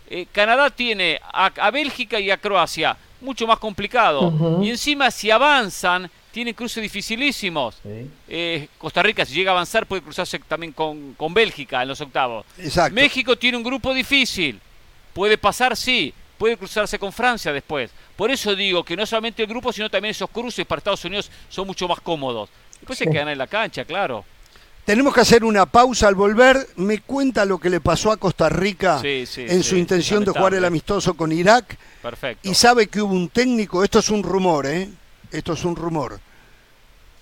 [0.10, 2.96] Eh, Canadá tiene a, a Bélgica y a Croacia.
[3.22, 4.60] Mucho más complicado.
[4.62, 7.76] Y encima, si avanzan, tienen cruces dificilísimos.
[8.28, 12.02] Eh, Costa Rica, si llega a avanzar, puede cruzarse también con, con Bélgica en los
[12.02, 12.44] octavos.
[12.58, 12.96] Exacto.
[12.96, 14.60] México tiene un grupo difícil.
[15.14, 16.12] Puede pasar, sí.
[16.40, 17.92] Puede cruzarse con Francia después.
[18.16, 21.30] Por eso digo que no solamente el grupo, sino también esos cruces para Estados Unidos
[21.50, 22.50] son mucho más cómodos.
[22.80, 23.12] Después hay Sí.
[23.12, 24.26] que ganar en la cancha, claro.
[24.86, 26.68] Tenemos que hacer una pausa al volver.
[26.78, 30.26] Me cuenta lo que le pasó a Costa Rica Sí, sí, en sí, su intención
[30.26, 31.78] de jugar el amistoso con Irak.
[32.02, 32.50] Perfecto.
[32.50, 34.90] Y sabe que hubo un técnico, esto es un rumor, ¿eh?
[35.34, 36.20] Esto es un rumor.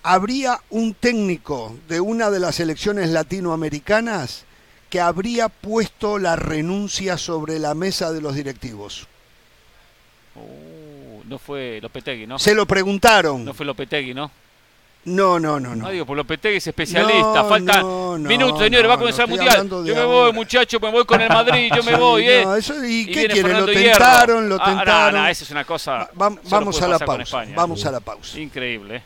[0.02, 4.44] Habría un técnico de una de las selecciones latinoamericanas
[4.90, 9.08] que habría puesto la renuncia sobre la mesa de los directivos.
[10.34, 12.38] Uh, no fue Lopetegui, ¿no?
[12.38, 13.44] Se lo preguntaron.
[13.46, 14.30] No fue Lopetegui, ¿no?
[15.04, 15.90] No, no, no, No, no.
[15.90, 17.42] digo, por Lopetegui es especialista.
[17.42, 18.88] No, Falta no, no, minutos, señores.
[18.88, 19.68] va a comenzar no, el Mundial.
[19.68, 20.04] Yo me ahora.
[20.06, 21.72] voy, muchacho, me voy con el Madrid.
[21.74, 22.44] Yo me Sí, voy, ¿eh?
[22.44, 23.52] no, eso- ¿y qué viene quiere?
[23.60, 25.20] Lo tentaron, lo Ah, no, tentaron.
[25.22, 26.08] no, esa es una cosa.
[26.20, 27.22] Va- vamos a la pausa.
[27.22, 27.52] España.
[27.56, 28.38] Vamos a la pausa.
[28.38, 29.02] Increíble, ¿eh?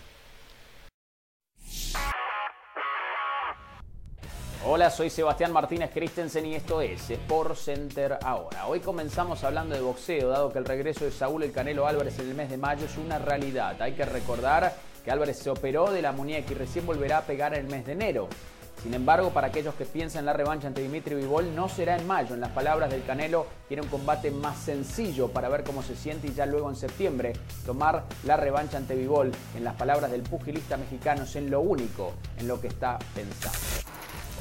[4.68, 8.66] Hola, soy Sebastián Martínez Christensen y esto es Sport Center ahora.
[8.66, 12.28] Hoy comenzamos hablando de boxeo, dado que el regreso de Saúl El Canelo Álvarez en
[12.30, 13.80] el mes de mayo es una realidad.
[13.80, 14.74] Hay que recordar
[15.06, 17.86] que Álvarez se operó de la muñeca y recién volverá a pegar en el mes
[17.86, 18.28] de enero.
[18.82, 22.34] Sin embargo, para aquellos que piensan la revancha ante Dimitri Vivol, no será en mayo.
[22.34, 26.26] En las palabras del Canelo, tiene un combate más sencillo para ver cómo se siente
[26.26, 27.34] y ya luego en septiembre
[27.64, 29.30] tomar la revancha ante Vivol.
[29.56, 33.58] En las palabras del pugilista mexicano, es en lo único en lo que está pensando.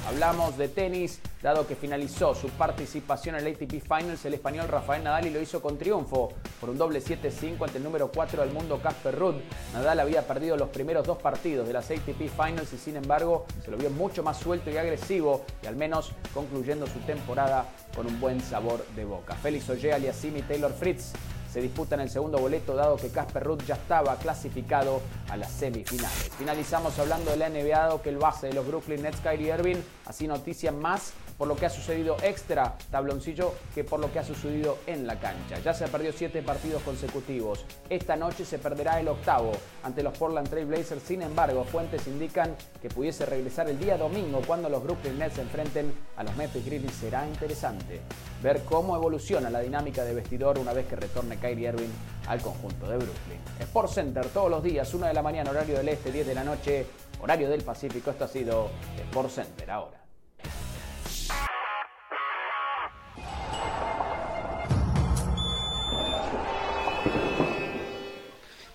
[0.07, 5.03] Hablamos de tenis, dado que finalizó su participación en el ATP Finals, el español Rafael
[5.03, 8.53] Nadal y lo hizo con triunfo por un doble 7-5 ante el número 4 del
[8.53, 9.35] mundo Casper Ruud.
[9.73, 13.71] Nadal había perdido los primeros dos partidos de las ATP Finals y sin embargo se
[13.71, 17.65] lo vio mucho más suelto y agresivo y al menos concluyendo su temporada
[17.95, 19.33] con un buen sabor de boca.
[19.33, 21.13] Félix Oye, Aliassime y Taylor Fritz
[21.55, 26.29] se disputan el segundo boleto dado que Casper Ruth ya estaba clasificado a las semifinales.
[26.37, 30.73] Finalizamos hablando del NBA, que el base de los Brooklyn Nets, Kyrie Irving, así noticia
[30.73, 35.05] más por lo que ha sucedido extra tabloncillo que por lo que ha sucedido en
[35.05, 35.59] la cancha.
[35.59, 37.65] Ya se perdió siete partidos consecutivos.
[37.89, 39.51] Esta noche se perderá el octavo
[39.83, 41.03] ante los Portland Trail Blazers.
[41.03, 45.41] Sin embargo, fuentes indican que pudiese regresar el día domingo cuando los Brooklyn Nets se
[45.41, 46.95] enfrenten a los Memphis Grizzlies.
[46.95, 48.01] Será interesante
[48.41, 51.89] ver cómo evoluciona la dinámica de vestidor una vez que retorne Kyrie Irving
[52.27, 53.39] al conjunto de Brooklyn.
[53.59, 56.43] Sport Center todos los días, 1 de la mañana, horario del este, 10 de la
[56.43, 56.85] noche,
[57.21, 58.11] horario del Pacífico.
[58.11, 58.69] Esto ha sido
[59.09, 60.05] Sport Center ahora.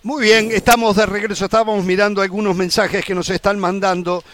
[0.02, 4.24] Muy bien, estamos de regreso, estábamos mirando algunos mensajes que nos están mandando.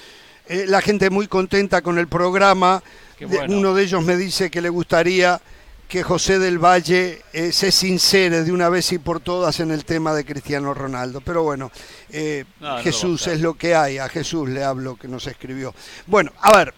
[0.47, 2.81] Eh, la gente muy contenta con el programa.
[3.21, 3.53] bueno.
[3.57, 5.41] Uno de ellos me dice que le gustaría
[5.89, 9.85] que José del Valle eh, se sincere de una vez y por todas en el
[9.85, 11.21] tema de Cristiano Ronaldo.
[11.21, 11.73] Pero bueno,
[12.11, 14.95] eh, No, no lo va a Jesús es lo que hay, a Jesús le hablo
[14.95, 15.75] que nos escribió.
[16.07, 16.75] Bueno, a ver,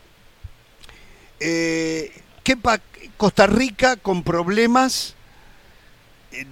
[1.41, 2.11] eh,
[2.43, 2.57] ¿qué
[3.19, 5.15] Costa Rica con problemas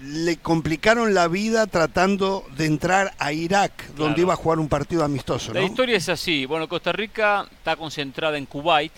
[0.02, 4.20] le complicaron la vida tratando de entrar a Irak, donde Claro.
[4.22, 5.66] iba a jugar un partido amistoso, La ¿no?
[5.66, 6.46] historia es así.
[6.46, 8.92] Bueno, Costa Rica está concentrada en Kuwait.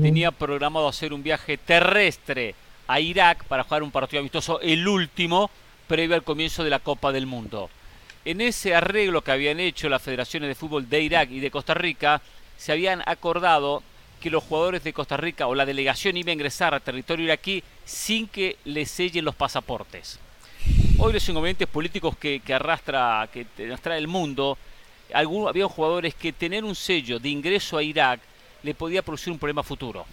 [0.00, 2.54] Tenía programado hacer un viaje terrestre
[2.86, 5.50] a Irak para jugar un partido amistoso, el último,
[5.88, 7.70] previo al comienzo de la Copa del Mundo.
[8.24, 11.74] En ese arreglo que habían hecho las federaciones de fútbol de Irak y de Costa
[11.74, 12.20] Rica,
[12.56, 13.82] se habían acordado
[14.22, 17.62] que los jugadores de Costa Rica o la delegación iba a ingresar a territorio iraquí
[17.84, 20.20] sin que les sellen los pasaportes.
[20.98, 23.46] Hoy los inconvenientes políticos que, arrastra, que
[23.82, 24.56] trae el mundo,
[25.12, 28.20] algunos, había jugadores que tener un sello de ingreso a Irak
[28.62, 30.06] le podía producir un problema futuro.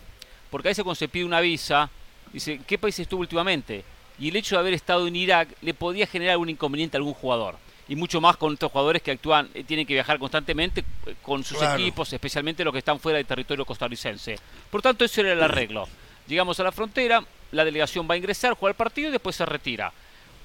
[0.49, 1.87] Porque a veces cuando se pide una visa,
[2.33, 3.83] dice, ¿en ¿qué país estuvo últimamente?
[4.19, 7.13] Y el hecho de haber estado en Irak le podía generar algún inconveniente a algún
[7.13, 7.55] jugador.
[7.87, 11.43] Y mucho más con estos jugadores que actúan, eh, tienen que viajar constantemente eh, con
[11.43, 11.81] sus Claro.
[11.81, 14.37] equipos, especialmente los que están fuera del territorio costarricense.
[14.69, 15.87] Por tanto, eso era el arreglo.
[16.27, 19.45] Llegamos a la frontera, la delegación va a ingresar, juega el partido y después se
[19.45, 19.91] retira.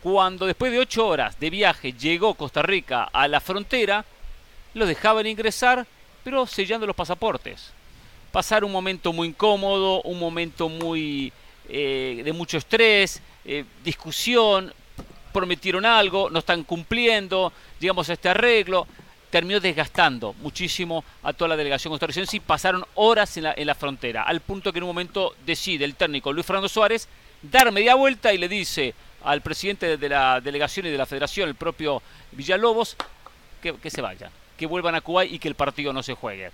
[0.03, 4.05] Cuando después de ocho horas de viaje llegó Costa Rica a la frontera,
[4.73, 5.87] los dejaban ingresar,
[6.23, 7.73] pero sellando los pasaportes.
[8.33, 11.33] Pasar un momento muy incómodo, un momento muy
[11.69, 14.73] eh, de mucho estrés, eh, discusión,
[15.33, 18.87] prometieron algo, no están cumpliendo, llegamos a este arreglo,
[19.31, 23.75] terminó desgastando muchísimo a toda la delegación costarricense y pasaron horas en la, en la
[23.75, 27.09] frontera, al punto que en un momento decide el técnico Luis Fernando Suárez
[27.43, 31.49] dar media vuelta y le dice al presidente de la delegación y de la federación,
[31.49, 32.97] el propio Villalobos,
[33.63, 36.51] que, que se vayan, que vuelvan a Kuwait y que el partido no se juegue.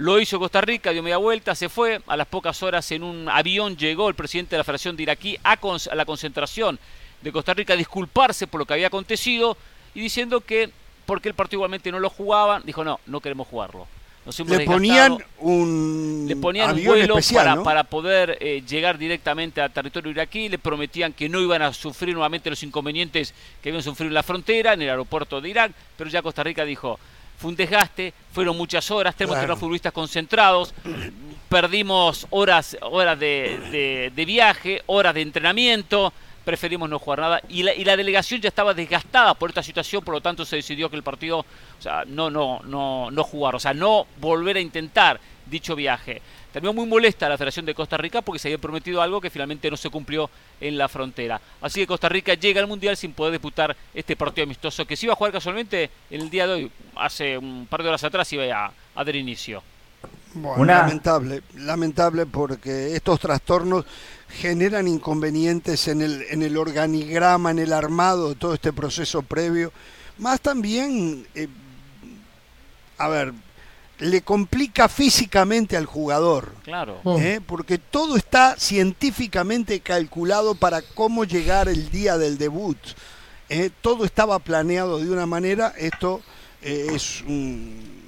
[0.00, 2.00] Lo hizo Costa Rica, dio media vuelta, se fue.
[2.06, 5.36] A las pocas horas en un avión llegó el presidente de la Federación de Iraquí
[5.44, 5.58] a,
[5.94, 6.78] la concentración
[7.20, 9.58] de Costa Rica a disculparse por lo que había acontecido
[9.94, 10.70] y diciendo que
[11.04, 13.86] porque el partido igualmente no lo jugaban, dijo no, no queremos jugarlo.
[14.24, 15.40] Nos Le ponían desgastado".
[15.40, 17.62] un Le ponían un vuelo especial, para, ¿no?
[17.62, 22.14] para poder eh, llegar directamente al territorio iraquí, le prometían que no iban a sufrir
[22.14, 26.08] nuevamente los inconvenientes que habían sufrido en la frontera, en el aeropuerto de Irak, pero
[26.08, 26.98] ya Costa Rica dijo,
[27.40, 29.52] fue un desgaste, fueron muchas horas, tenemos que Claro.
[29.54, 30.74] los futbolistas concentrados,
[31.48, 36.12] perdimos horas, horas de, de- de viaje, horas de entrenamiento,
[36.44, 40.02] preferimos no jugar nada y la, y la delegación ya estaba desgastada por esta situación,
[40.04, 43.54] por lo tanto se decidió que el partido, o sea, no, no, no, no jugar,
[43.54, 46.22] o sea, no volver a intentar dicho viaje.
[46.52, 49.70] Terminó muy molesta la Federación de Costa Rica porque se había prometido algo que finalmente
[49.70, 50.28] no se cumplió
[50.60, 51.40] en la frontera.
[51.60, 55.06] Así que Costa Rica llega al Mundial sin poder disputar este partido amistoso que se
[55.06, 58.32] iba a jugar casualmente en el día de hoy, hace un par de horas atrás
[58.32, 59.62] iba a, a dar inicio.
[60.32, 63.84] Bueno, Una- lamentable, lamentable porque estos trastornos
[64.28, 69.72] generan inconvenientes en el, en el organigrama, en el armado de todo este proceso previo,
[70.18, 71.48] más también, eh,
[72.98, 73.32] a ver,
[74.00, 76.54] le complica físicamente al jugador.
[76.64, 77.00] Claro.
[77.18, 77.40] ¿eh?
[77.46, 82.78] porque todo está científicamente calculado para cómo llegar el día del debut.
[83.48, 83.70] ¿eh?
[83.80, 86.20] Todo estaba planeado de una manera, esto
[86.62, 88.00] eh, es un-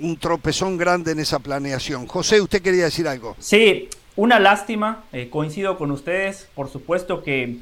[0.00, 2.06] un tropezón grande en esa planeación.
[2.06, 3.34] José, usted quería decir algo.
[3.38, 7.56] Sí, una lástima, eh, coincido con ustedes, por supuesto que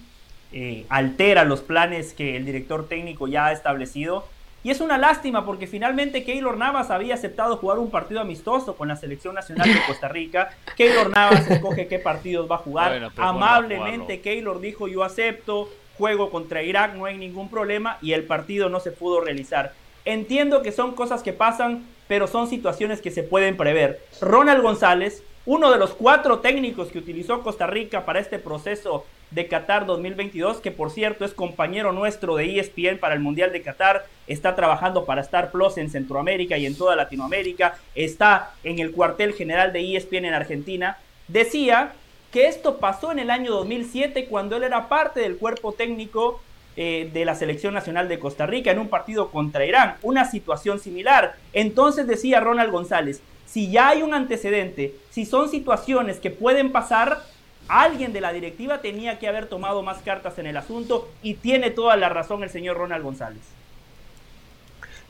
[0.53, 4.27] eh, altera los planes que el director técnico ya ha establecido.
[4.65, 8.89] Y es una lástima porque finalmente Keylor Navas había aceptado jugar un partido amistoso con
[8.89, 10.57] la selección nacional de Costa Rica.
[10.75, 13.11] Keylor Navas escoge qué partidos va a jugar.
[13.19, 15.69] Amablemente Keylor dijo yo acepto,
[15.99, 19.75] juego contra Irak, no hay ningún problema y el partido no se pudo realizar.
[20.07, 24.01] Entiendo que son cosas que pasan, pero son situaciones que se pueden prever.
[24.23, 29.47] Ronald González, uno de los cuatro técnicos que utilizó Costa Rica para este proceso de
[29.47, 34.07] Qatar 2022, que por cierto es compañero nuestro de ESPN para el Mundial de Qatar,
[34.27, 39.35] está trabajando para Star Plus en Centroamérica y en toda Latinoamérica, está en el cuartel
[39.35, 40.99] general de ESPN en Argentina,
[41.29, 41.93] decía
[42.33, 46.41] que esto pasó en el año 2007 cuando él era parte del cuerpo técnico
[46.77, 50.81] eh, de la selección nacional de Costa Rica en un partido contra Irán, una situación
[50.81, 51.37] similar.
[51.53, 53.23] Entonces decía Ronald González,
[53.55, 57.23] si ya hay un antecedente, si son situaciones que pueden pasar,
[57.69, 61.71] Alguien de la directiva tenía que haber tomado más cartas en el asunto y tiene
[61.71, 63.41] toda la razón el señor Ronald González.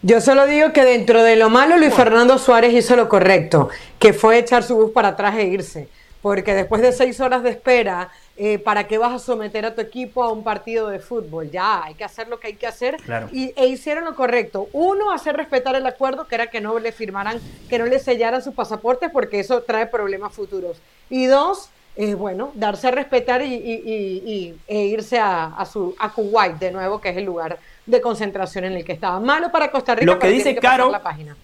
[0.03, 4.13] Yo solo digo que dentro de lo malo Luis Fernando Suárez hizo lo correcto, que
[4.13, 5.89] fue echar su bus para atrás e irse,
[6.23, 9.81] porque después de seis horas de espera, eh, ¿para qué vas a someter a tu
[9.81, 11.51] equipo a un partido de fútbol?
[11.51, 12.97] Ya, hay que hacer lo que hay que hacer.
[13.31, 14.69] Y, e hicieron lo correcto.
[14.73, 18.43] Uno, hacer respetar el acuerdo, que era que no le firmaran, que no le sellaran
[18.43, 20.79] sus pasaportes, porque eso trae problemas futuros.
[21.11, 26.73] Y dos, eh, bueno, darse a respetar y, e irse a, su, a Kuwait de
[26.73, 29.21] nuevo, que es el lugar de concentración en el que estaba.
[29.21, 31.37] Malo para Costa Rica, lo que dice Caro, la página.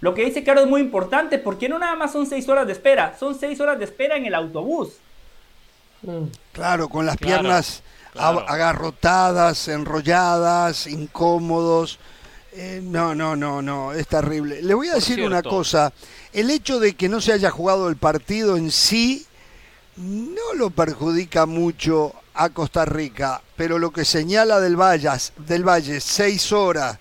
[0.00, 2.72] Lo que dice Caro es muy importante, porque no nada más son seis horas de
[2.72, 4.98] espera, son seis horas de espera en el autobús.
[6.02, 6.24] Mm.
[6.52, 7.82] Claro, con las piernas
[8.14, 11.98] agarrotadas, enrolladas, incómodos.
[12.54, 14.62] Eh, no, no, no, no, es terrible.
[14.62, 15.92] Le voy a decir una cosa,
[16.32, 19.26] el hecho de que no se haya jugado el partido en sí
[19.96, 26.00] no lo perjudica mucho a Costa Rica, pero lo que señala del Valle, del Valle
[26.00, 26.98] seis horas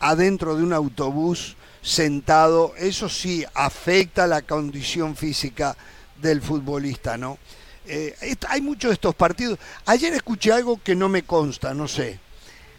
[0.00, 5.76] adentro de un autobús sentado, eso sí afecta la condición física
[6.20, 7.38] del futbolista, ¿no?
[7.88, 9.58] Eh, hay muchos de estos partidos.
[9.84, 12.18] Ayer escuché algo que no me consta, no sé,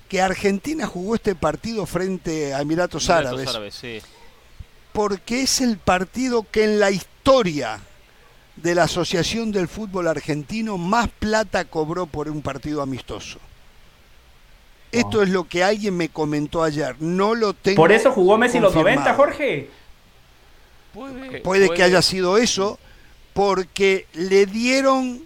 [0.10, 3.50] que Argentina jugó este partido frente a Emiratos, Árabes,
[4.94, 7.80] porque es el partido que en la historia
[8.56, 13.40] de la Asociación del Fútbol Argentino más plata cobró por un partido amistoso.
[14.92, 16.96] Esto es lo que alguien me comentó ayer.
[17.00, 17.76] No lo tengo.
[17.76, 19.70] Por eso jugó Messi los 90, Jorge.
[21.44, 22.80] Puede, que haya sido eso,
[23.38, 25.24] porque le dieron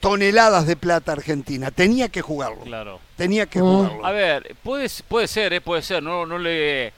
[0.00, 1.70] toneladas de plata a Argentina.
[1.70, 2.62] Tenía que jugarlo.
[2.62, 2.98] Claro.
[3.14, 4.06] Tenía que jugarlo.
[4.06, 6.02] A ver, puede, puede ser, eh, puede ser.
[6.02, 6.94] No, no le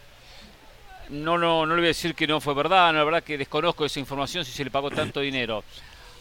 [1.09, 3.37] no, no, no le voy a decir que no fue verdad, no, la verdad que
[3.37, 5.65] desconozco esa información si se le pagó tanto dinero.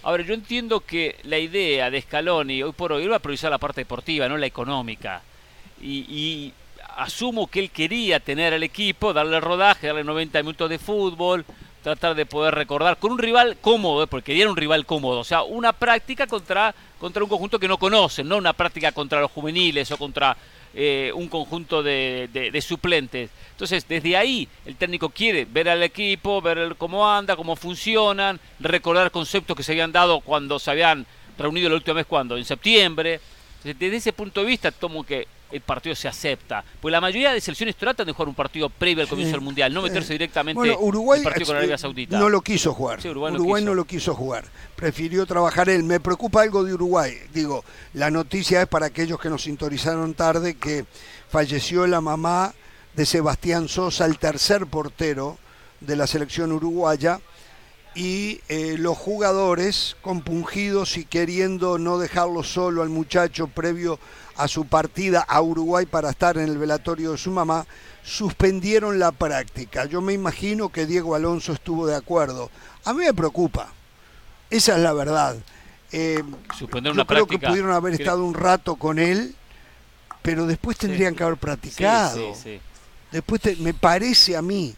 [0.01, 3.59] Ahora, yo entiendo que la idea de Scaloni hoy por hoy va a priorizar la
[3.59, 5.21] parte deportiva, no la económica.
[5.79, 6.51] Y,
[6.95, 11.45] asumo que él quería tener al equipo, darle rodaje, darle 90 minutos de fútbol,
[11.87, 14.07] tratar de poder recordar con un rival cómodo, ¿eh?
[14.07, 17.77] porque quería un rival cómodo, o sea, una práctica contra, contra un conjunto que no
[17.77, 20.35] conocen, no una práctica contra los juveniles o contra
[20.73, 23.29] eh, un conjunto de, suplentes.
[23.51, 29.09] Entonces, desde ahí el técnico quiere ver al equipo, ver cómo anda, cómo funcionan, recordar
[29.09, 31.05] conceptos que se habían dado cuando se habían
[31.37, 33.21] reunido la última vez, cuando, en septiembre.
[33.63, 36.63] Desde ese punto de vista, tomo que el partido se acepta.
[36.81, 39.73] Pues la mayoría de selecciones tratan de jugar un partido previo al comienzo del Mundial,
[39.73, 42.19] no meterse directamente bueno, Uruguay, el partido con Arabia Saudita.
[42.19, 42.99] No lo quiso jugar.
[43.05, 44.45] Uruguay, no, lo quiso jugar.
[44.75, 45.83] Prefirió trabajar él.
[45.83, 47.13] Me preocupa algo de Uruguay.
[47.33, 47.63] Digo,
[47.93, 50.85] la noticia es para aquellos que nos sintonizaron tarde que
[51.29, 52.53] falleció la mamá
[52.95, 55.37] de Sebastián Sosa, el tercer portero
[55.79, 57.19] de la selección uruguaya
[57.97, 63.99] y eh, los jugadores compungidos y queriendo no dejarlo solo al muchacho previo
[64.37, 67.65] a su partida a Uruguay para estar en el velatorio de su mamá,
[68.03, 69.85] suspendieron la práctica.
[69.85, 72.49] Yo me imagino que Diego Alonso estuvo de acuerdo.
[72.85, 73.67] A mí me preocupa,
[74.49, 75.35] esa es la verdad.
[75.91, 76.23] Eh,
[76.57, 79.35] Suspender yo creo que pudieron haber estado un rato con él,
[80.21, 82.33] pero después tendrían que haber practicado.
[83.11, 84.75] después me parece a mí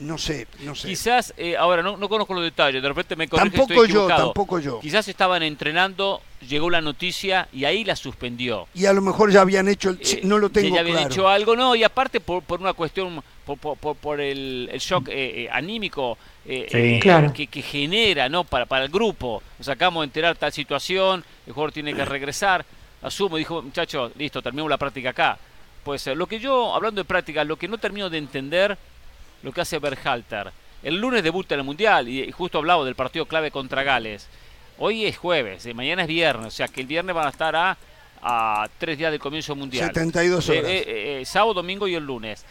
[0.00, 0.88] no sé, no sé.
[0.88, 4.58] Quizás, eh, ahora no, no, conozco los detalles, de repente me corrige, Tampoco yo, tampoco
[4.58, 4.80] yo.
[4.80, 8.66] Quizás estaban entrenando, llegó la noticia y ahí la suspendió.
[8.74, 11.28] Y a lo mejor ya habían hecho, el, eh, no lo tengo ya habían hecho
[11.28, 15.48] algo, no, y aparte por, por una cuestión, por, por, por el, el, shock eh,
[15.52, 18.44] anímico que, que, genera, ¿no?
[18.44, 19.42] Para, para el grupo.
[19.58, 22.64] Nos acabamos de enterar tal situación, el jugador tiene que regresar.
[23.02, 25.38] Asumo, dijo, muchachos, listo, terminamos la práctica acá.
[25.84, 26.16] Puede ser.
[26.16, 28.76] Lo que yo, hablando de práctica, lo que no termino de entender
[29.42, 30.52] lo que hace Berhalter.
[30.82, 34.28] El lunes debuta en el Mundial y justo hablaba del partido clave contra Gales.
[34.78, 37.54] Hoy es jueves, eh, mañana es viernes, o sea que el viernes van a estar
[37.54, 37.76] a,
[38.22, 39.86] a tres días del comienzo mundial.
[39.88, 40.70] 72 Eh, horas.
[40.70, 40.84] eh,
[41.20, 42.44] eh, sábado, domingo y el lunes.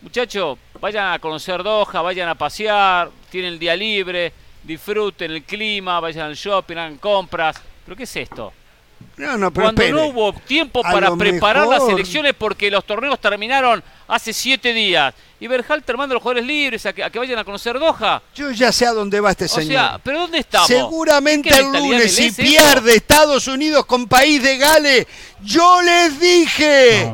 [0.00, 4.32] Muchachos, vayan a conocer Doha, vayan a pasear, tienen el día libre,
[4.64, 7.60] disfruten el clima, vayan al shopping, hagan compras.
[7.84, 8.52] ¿Pero qué es esto?
[9.16, 10.00] No, no, pero Cuando espere.
[10.00, 13.82] no hubo tiempo para preparar las elecciones porque los torneos terminaron
[14.14, 15.14] hace siete días.
[15.40, 18.22] Y Berhalter manda a los jugadores libres a que, a que vayan a conocer Doha.
[18.34, 19.72] Yo ya sé a dónde va este O señor.
[19.72, 20.68] sea, ¿pero dónde estamos?
[20.68, 22.42] Seguramente ¿Qué el lunes, si eso?
[22.42, 25.06] pierde Estados Unidos con País de Gales,
[25.42, 27.12] yo les dije.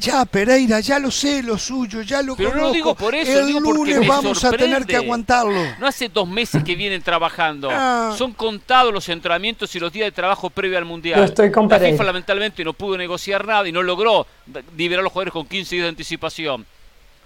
[0.00, 2.68] Ya, Pereira, ya lo sé, lo suyo, ya lo Pero no conozco.
[2.68, 5.60] lo digo por eso, el digo porque lunes me vamos a tener que aguantarlo.
[5.78, 7.68] No hace dos meses que vienen trabajando.
[7.70, 8.14] Ah.
[8.16, 11.18] Son contados los entrenamientos y los días de trabajo previo al Mundial.
[11.20, 11.92] Yo estoy con La Pereira.
[11.94, 14.26] FIFA lamentablemente no pudo negociar nada y no logró
[14.76, 16.64] liberar a los jugadores con 15 días de anticipación.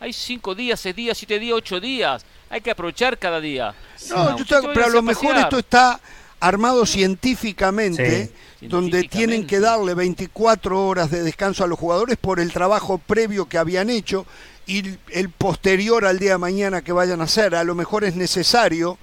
[0.01, 2.27] Hay 5 días, 6 días, 7 días, 8 días.
[2.51, 3.73] Hay que aprovechar cada día.
[4.11, 6.01] No, Ah, yo estoy- pero a lo mejor esto está
[6.47, 8.31] armado científicamente,
[8.61, 8.67] Sí.
[8.69, 13.47] donde tienen que darle 24 horas de descanso a los jugadores por el trabajo previo
[13.47, 14.27] que habían hecho
[14.67, 17.55] y el- posterior al día de mañana que vayan a hacer.
[17.55, 18.99] A lo mejor es necesario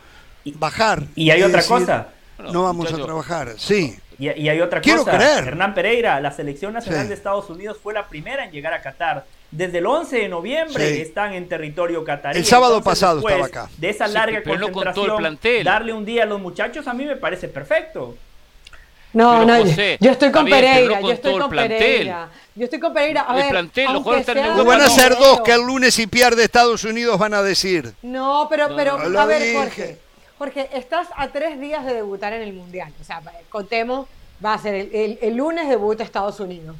[0.55, 1.03] bajar.
[1.15, 2.07] Y hay otra decir, cosa.
[2.51, 3.95] No vamos a trabajar, sí.
[4.17, 5.17] Y, y hay otra Quiero cosa.
[5.17, 5.47] creer.
[5.49, 7.07] Hernán Pereira, la selección nacional Sí.
[7.09, 9.25] de Estados Unidos fue la primera en llegar a Qatar.
[9.51, 11.01] Desde el 11 de noviembre Sí.
[11.01, 12.39] están en territorio catarí.
[12.39, 13.69] El sábado Entonces, pasado estaba acá.
[13.77, 15.63] De esa Sí, larga no el concentración, plantel.
[15.65, 18.15] darle un día a los muchachos a mí me parece perfecto.
[19.13, 21.77] No, Pero, no, José, yo estoy con Pereira, no yo estoy con plantel.
[21.79, 22.29] Pereira.
[22.55, 23.25] Yo estoy con Pereira.
[23.27, 24.95] A El ver, plantel, los jugadores están en sea No Europa, van a no.
[24.95, 27.93] ser dos que el lunes si pierde Estados Unidos van a decir.
[28.03, 29.55] No, pero, No, pero a ver, dije.
[29.57, 29.97] Jorge.
[30.37, 32.93] Jorge, estás a tres días de debutar en el Mundial.
[33.01, 34.07] O sea, contemos,
[34.43, 36.77] va a ser el, el- el lunes debuta Estados Unidos.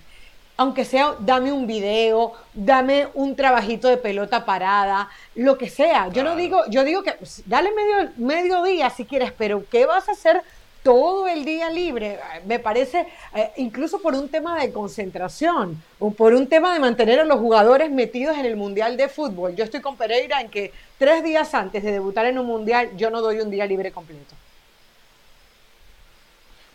[0.58, 6.10] Aunque sea, dame un video, dame un trabajito de pelota parada, lo que sea.
[6.10, 9.86] Yo no digo, yo digo que pues, dale medio, medio día si quieres, pero ¿qué
[9.88, 10.42] vas a hacer
[10.84, 12.20] todo el día libre?
[12.46, 17.20] Me parece, eh, incluso por un tema de concentración o por un tema de mantener
[17.20, 19.56] a los jugadores metidos en el Mundial de Fútbol.
[19.56, 23.10] Yo estoy con Pereira en que tres días antes de debutar en un Mundial yo
[23.10, 24.36] no doy un día libre completo.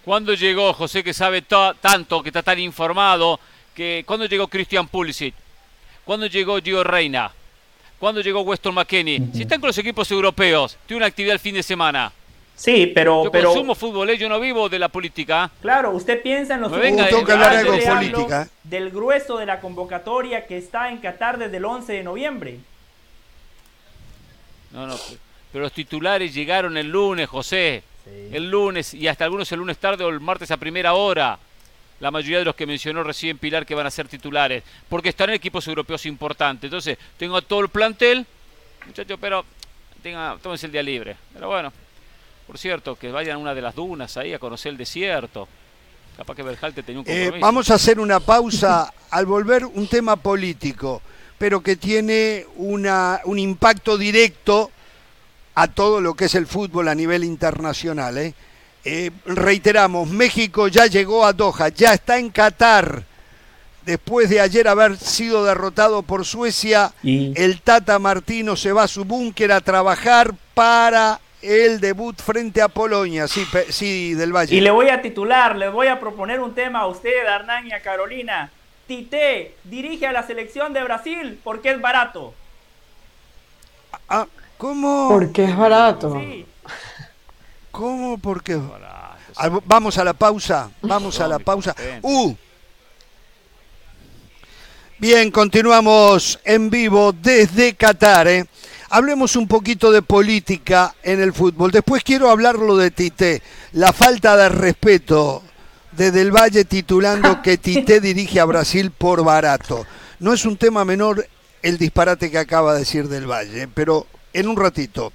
[0.04, 3.40] ¿Cuándo llegó José que sabe ta- tanto, que está tan informado?
[3.76, 5.34] Que ¿Cuándo llegó Christian Pulisic?
[6.04, 7.30] ¿Cuándo llegó Gio Reina?
[8.00, 9.22] ¿Cuándo llegó Weston McKennie?
[9.32, 12.10] Si están con los equipos europeos, tiene una actividad el fin de semana.
[12.54, 14.16] Sí, pero, Yo pero consumo fútbol, ¿eh?
[14.16, 15.50] yo no vivo de la política.
[15.60, 18.48] claro, usted piensa en los venga, tengo que hablar algo de política.
[18.64, 22.58] Del grueso de la convocatoria que está en Qatar desde el 11 de noviembre.
[24.72, 24.96] No, no,
[25.52, 27.82] pero los titulares llegaron el lunes, José.
[28.06, 31.38] El lunes y hasta algunos el lunes tarde o el martes a primera hora.
[32.01, 34.62] La mayoría de los que mencionó recién Pilar que van a ser titulares.
[34.89, 36.64] Porque están en equipos europeos importantes.
[36.68, 38.27] Entonces, tengo a todo el plantel.
[38.86, 39.44] Muchachos, pero
[40.02, 41.16] tenga, tómense el día libre.
[41.32, 41.73] Pero bueno,
[42.47, 45.48] por cierto, que vayan a una de las dunas ahí a conocer el desierto.
[46.16, 47.47] Capaz que Berjalte tenía un Eh, compromiso.
[47.47, 51.02] vamos a hacer una pausa al volver un tema político,
[51.39, 54.70] pero que tiene una, un impacto directo
[55.55, 58.16] a todo lo que es el fútbol a nivel internacional.
[58.18, 58.35] ¿eh?
[58.88, 63.02] Eh, reiteramos, México ya llegó a Doha, ya está en Qatar.
[63.84, 68.88] Después de ayer haber sido derrotado por Suecia, Y- el Tata Martino se va a
[68.88, 73.26] su búnker a trabajar para el debut frente a Polonia.
[73.26, 74.54] Sí, sí del Valle.
[74.54, 77.66] Y le voy a titular, les voy a proponer un tema a usted, a Hernán
[77.66, 78.50] y a Carolina.
[78.86, 82.34] Tite dirige a la selección de Brasil porque es barato.
[84.08, 84.26] Ah,
[84.58, 85.08] ¿Cómo?
[85.10, 86.18] Porque es barato.
[86.20, 86.46] Sí.
[87.76, 88.16] ¿Cómo?
[88.16, 88.58] ¿Por qué?
[89.36, 91.76] Ah, Vamos a la pausa, vamos a la pausa.
[92.00, 92.34] Uh.
[94.98, 98.28] Bien, continuamos en vivo desde Qatar.
[98.28, 98.46] ¿eh?
[98.88, 101.70] Hablemos un poquito de política en el fútbol.
[101.70, 103.42] Después quiero hablarlo de Tite.
[103.72, 105.42] La falta de respeto
[105.92, 109.84] de Del Valle titulando que Tite dirige a Brasil por barato.
[110.20, 111.28] No es un tema menor
[111.60, 113.68] el disparate que acaba de decir Del Valle, ¿eh?
[113.68, 115.12] pero en un ratito.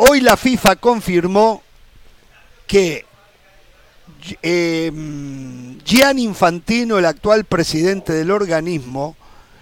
[0.00, 1.60] Hoy la FIFA confirmó
[2.68, 3.04] que
[4.42, 4.92] eh,
[5.84, 9.16] Gian Infantino, el actual presidente del organismo,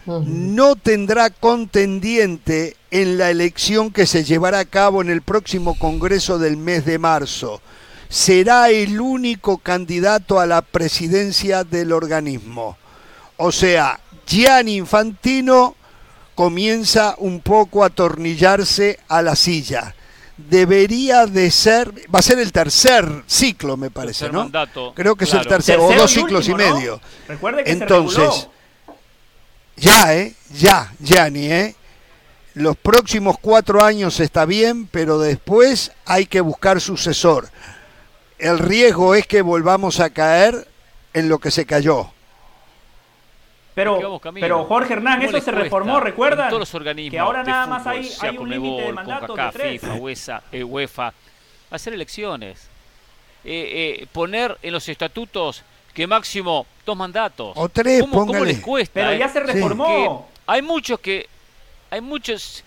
[0.05, 6.39] no tendrá contendiente en la elección que se llevará a cabo en el próximo Congreso
[6.39, 7.63] del mes de marzo.
[8.11, 12.77] Será el único candidato a la presidencia del organismo.
[13.39, 15.77] O sea, Gian Infantino
[16.35, 19.95] comienza un poco a atornillarse a la silla.
[20.37, 24.43] Debería de ser, va a ser el tercer ciclo, me parece, Tercer ¿no?
[24.45, 26.75] mandato, Creo que es el tercer, o Tercero dos y ciclos último, y ¿no?
[26.75, 27.01] medio.
[27.27, 28.49] Recuerde que Entonces, se
[29.77, 30.35] ya, ¿eh?
[30.53, 31.75] Ya, Gianni, ¿eh?
[32.57, 37.51] los próximos cuatro años está bien, pero después hay que buscar sucesor.
[38.39, 40.67] El riesgo es que volvamos a caer
[41.13, 42.11] en lo que se cayó.
[43.77, 46.49] Pero, pero Jorge Hernán, eso se reformó, ¿recuerdan?
[46.49, 49.51] todos los organismos que ahora nada fútbol, más hay, hay un límite de mandato de
[49.53, 49.81] tres.
[49.83, 51.13] FIFA, UEFA, eh, UEFA,
[51.71, 52.71] hacer elecciones.
[53.45, 55.63] Eh, eh, poner en los estatutos
[55.93, 57.53] que máximo dos mandatos.
[57.55, 58.93] O tres, ¿Cómo, cómo les cuesta?
[58.95, 59.19] Pero eh?
[59.19, 60.27] ya se reformó.
[60.47, 61.29] Hay muchos que...
[61.91, 62.65] Hay muchos...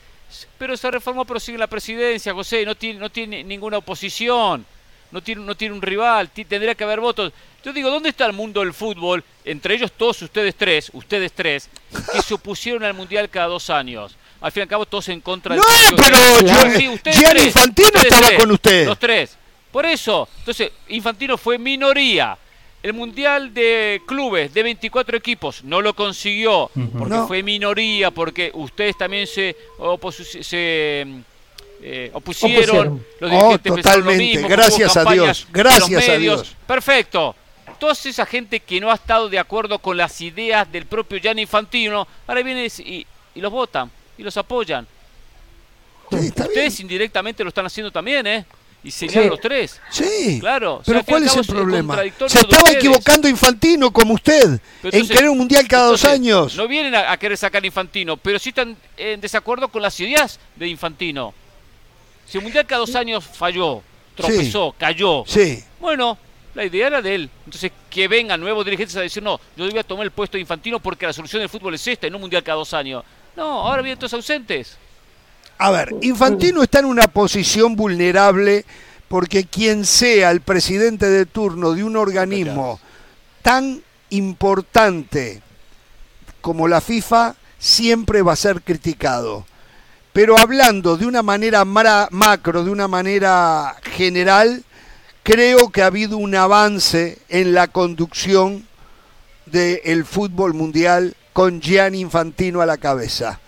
[0.60, 2.64] Pero se reformó, pero sigue la presidencia, José.
[2.68, 4.64] No tiene, no tiene ninguna oposición.
[5.12, 6.30] No tiene, no tiene un rival.
[6.30, 7.32] Tendría que haber votos.
[7.64, 9.24] Yo digo, ¿dónde está el mundo del fútbol?
[9.44, 11.70] Entre ellos todos ustedes tres, ustedes tres,
[12.14, 14.16] que se opusieron al Mundial cada dos años.
[14.42, 16.72] Al fin y al cabo, todos en contra No, del pero Claro.
[16.72, 18.86] yo- Sí, ustedes Gianni Infantino ustedes estaba tres, con usted.
[18.86, 19.38] Los tres.
[19.72, 22.38] Por eso, entonces, Infantino fue minoría.
[22.82, 27.28] El Mundial de Clubes de 24 equipos no lo consiguió porque No.
[27.28, 29.54] fue minoría, porque ustedes también se,
[30.42, 31.06] se
[31.82, 32.58] eh, opusieron.
[33.02, 33.06] Opusieron.
[33.20, 34.18] Los Oh, lo totalmente.
[34.24, 35.48] mismo, Gracias a Dios.
[35.52, 36.18] Gracias a.
[36.18, 36.56] Dios.
[36.68, 37.36] Perfecto.
[37.80, 41.44] Toda esa gente que no ha estado de acuerdo con las ideas del propio Gianni
[41.44, 44.86] Infantino, ahora vienen y, y los votan y los apoyan.
[46.12, 48.46] Ustedes indirectamente lo están haciendo también, ¿eh?
[48.82, 49.30] Y señalan Sí.
[49.30, 49.82] los tres.
[49.92, 50.38] Sí.
[50.40, 50.76] Claro.
[50.76, 51.98] o sea, Pero ¿cuál es el problema?
[52.28, 54.42] Se estaba equivocando Infantino como usted
[54.82, 56.56] Pero en entonces- querer un mundial cada dos años.
[56.56, 60.40] No vienen a, a querer sacar Infantino, pero sí están en desacuerdo con las ideas
[60.56, 61.34] de Infantino.
[62.30, 63.82] Si el mundial cada dos años falló,
[64.16, 65.24] tropezó, cayó.
[65.26, 65.64] Sí.
[65.80, 66.18] Bueno,
[66.54, 67.30] la idea era de él.
[67.46, 70.42] Entonces, que vengan nuevos dirigentes a decir, no, yo voy a tomar el puesto de
[70.42, 73.04] Infantino porque la solución del fútbol es esta y no un mundial cada dos años.
[73.36, 74.78] No, ahora vienen todos ausentes.
[75.58, 78.64] A ver, Infantino está en una posición vulnerable
[79.08, 82.80] porque quien sea el presidente de turno de un organismo
[83.42, 83.82] tan
[84.12, 85.42] importante
[86.42, 89.46] como la FIFA siempre va a ser criticado.
[90.20, 94.66] Pero hablando de una manera macro, de una manera general,
[95.24, 98.68] creo que ha habido un avance en la conducción
[99.46, 103.40] del fútbol mundial con Gianni Infantino a la cabeza.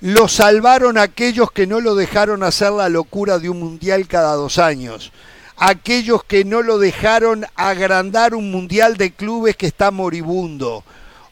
[0.00, 4.56] Lo salvaron aquellos que no lo dejaron hacer la locura de un mundial cada dos
[4.56, 5.12] años.
[5.58, 10.84] Aquellos que no lo dejaron agrandar un mundial de clubes que está moribundo.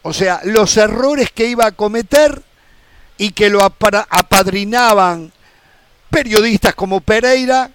[0.02, 2.42] O sea, los errores que iba a cometer
[3.18, 5.32] y que lo apadrinaban
[6.10, 7.70] periodistas como Pereira,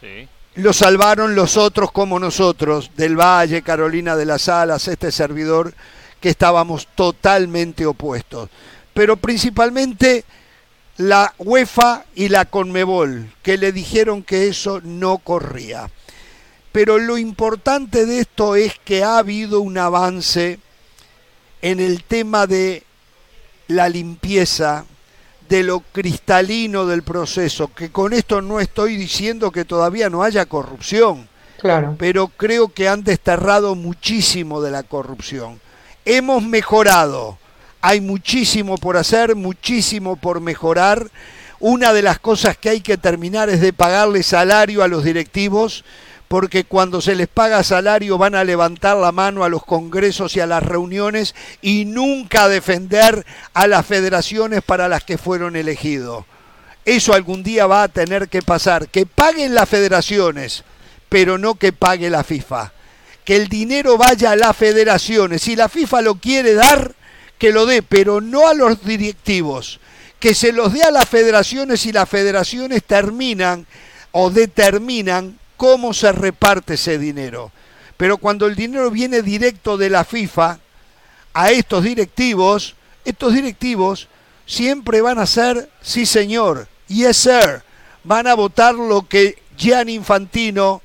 [0.00, 0.28] Sí.
[0.56, 5.74] lo salvaron los otros como nosotros, del Valle, Carolina de las Alas, este servidor,
[6.20, 8.50] que estábamos totalmente opuestos.
[8.94, 10.24] Pero principalmente
[10.98, 15.90] la UEFA y la Conmebol, que le dijeron que eso no corría.
[16.70, 20.58] Pero lo importante de esto es que ha habido un avance
[21.60, 22.82] en el tema de
[23.68, 24.84] la limpieza,
[25.48, 30.46] de lo cristalino del proceso, que con esto no estoy diciendo que todavía no haya
[30.46, 31.28] corrupción,
[31.60, 31.94] Claro.
[31.98, 35.60] pero creo que han desterrado muchísimo de la corrupción.
[36.06, 37.38] Hemos mejorado,
[37.82, 41.10] hay muchísimo por hacer, muchísimo por mejorar.
[41.60, 45.84] Una de las cosas que hay que terminar es de pagarle salario a los directivos,
[46.32, 50.40] porque cuando se les paga salario van a levantar la mano a los congresos y
[50.40, 56.24] a las reuniones y nunca a defender a las federaciones para las que fueron elegidos.
[56.86, 58.88] Eso algún día va a tener que pasar.
[58.88, 60.64] Que paguen las federaciones,
[61.10, 62.72] pero no que pague la FIFA.
[63.26, 65.42] Que el dinero vaya a las federaciones.
[65.42, 66.94] Si la FIFA lo quiere dar,
[67.36, 69.80] que lo dé, pero no a los directivos.
[70.18, 73.66] Que se los dé a las federaciones y las federaciones terminan
[74.12, 77.52] o determinan cómo se reparte ese dinero.
[77.96, 80.58] Pero cuando el dinero viene directo de la FIFA
[81.34, 82.74] a estos directivos,
[83.04, 84.08] estos directivos
[84.44, 87.62] siempre van a ser, sí señor, yes sir,
[88.02, 90.82] van a votar lo que Gianni Infantino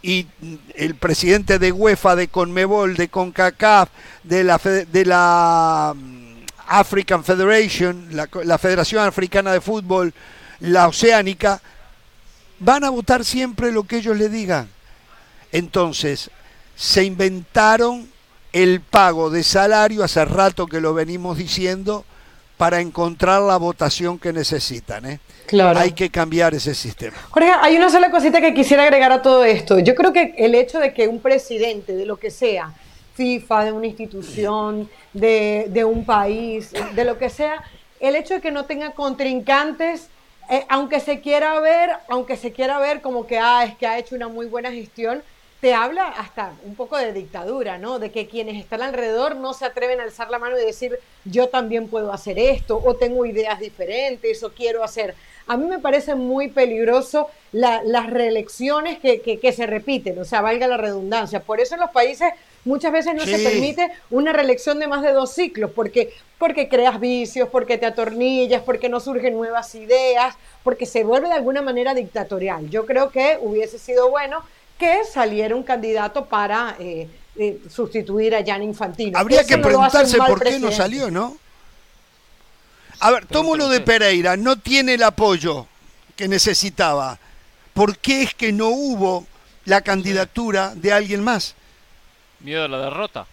[0.00, 0.26] y
[0.74, 3.90] el presidente de UEFA, de Conmebol, de CONCACAF,
[4.22, 10.14] de la, de la mm, African Federation, la Federación Africana de Fútbol,
[10.60, 11.60] la Oceánica,
[12.62, 14.68] van a votar siempre lo que ellos le digan.
[15.50, 16.30] Entonces,
[16.76, 18.08] se inventaron
[18.52, 22.04] el pago de salario, hace rato que lo venimos diciendo,
[22.56, 25.04] para encontrar la votación que necesitan.
[25.06, 25.20] ¿eh?
[25.46, 25.78] Claro.
[25.78, 27.16] Hay que cambiar ese sistema.
[27.30, 29.80] Jorge, hay una sola cosita que quisiera agregar a todo esto.
[29.80, 32.72] Yo creo que el hecho de que un presidente de lo que sea,
[33.14, 37.62] FIFA, de una institución, de, de un país, de lo que sea,
[37.98, 40.08] el hecho de que no tenga contrincantes,
[40.52, 43.98] eh, aunque se quiera ver, aunque se quiera ver como que ah, es que ha
[43.98, 45.22] hecho una muy buena gestión,
[45.62, 47.98] te habla hasta un poco de dictadura, ¿no?
[47.98, 51.48] De que quienes están alrededor no se atreven a alzar la mano y decir, yo
[51.48, 55.14] también puedo hacer esto, o tengo ideas diferentes, o quiero hacer.
[55.46, 60.66] A mí me parece muy peligroso las reelecciones que, que, se repiten, o sea, valga
[60.66, 61.40] la redundancia.
[61.40, 62.30] Por eso en los países
[62.64, 67.00] muchas veces no se permite una reelección de más de dos ciclos, porque, porque creas
[67.00, 71.94] vicios, porque te atornillas, porque no surgen nuevas ideas, porque se vuelve de alguna manera
[71.94, 72.68] dictatorial.
[72.70, 74.42] Yo creo que hubiese sido bueno
[74.78, 79.18] que saliera un candidato para eh, eh, sustituir a Jan Infantino.
[79.18, 81.36] Habría que preguntarse por qué no salió, ¿no?
[83.00, 85.66] A ver, tomo lo de Pereira, no tiene el apoyo
[86.14, 87.18] que necesitaba.
[87.74, 89.26] ¿Por qué es que no hubo
[89.64, 91.56] la candidatura de alguien más?
[92.42, 93.26] Miedo a la derrota.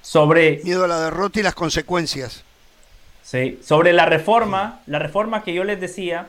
[0.00, 0.60] Sobre.
[0.64, 2.44] Miedo a la derrota y las consecuencias.
[3.22, 6.28] Sí, sobre la reforma, la reforma que yo les decía,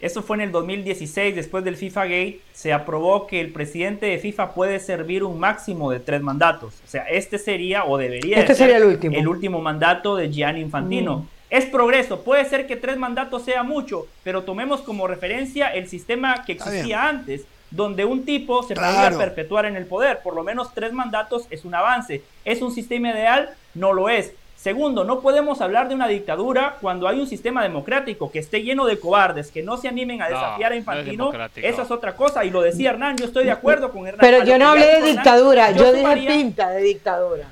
[0.00, 4.18] eso fue en el 2016, después del FIFA Gate, se aprobó que el presidente de
[4.18, 6.74] FIFA puede servir un máximo de tres mandatos.
[6.84, 9.16] O sea, este sería o debería este ser el último.
[9.16, 11.18] el último mandato de Gianni Infantino.
[11.18, 11.28] Mm.
[11.50, 16.44] Es progreso, puede ser que tres mandatos sea mucho, pero tomemos como referencia el sistema
[16.44, 20.20] que existía antes, donde un tipo se podía perpetuar en el poder.
[20.20, 22.22] Por lo menos tres mandatos es un avance.
[22.44, 23.50] ¿Es un sistema ideal?
[23.74, 24.32] No lo es.
[24.62, 28.84] Segundo, no podemos hablar de una dictadura cuando hay un sistema democrático que esté lleno
[28.84, 31.32] de cobardes, que no se animen a desafiar a Infantino.
[31.56, 32.44] Esa es otra cosa.
[32.44, 34.20] Y lo decía Hernán, yo estoy de acuerdo con Hernán.
[34.20, 37.48] Pero yo no hablé de dictadura, yo, dije pinta de dictadura.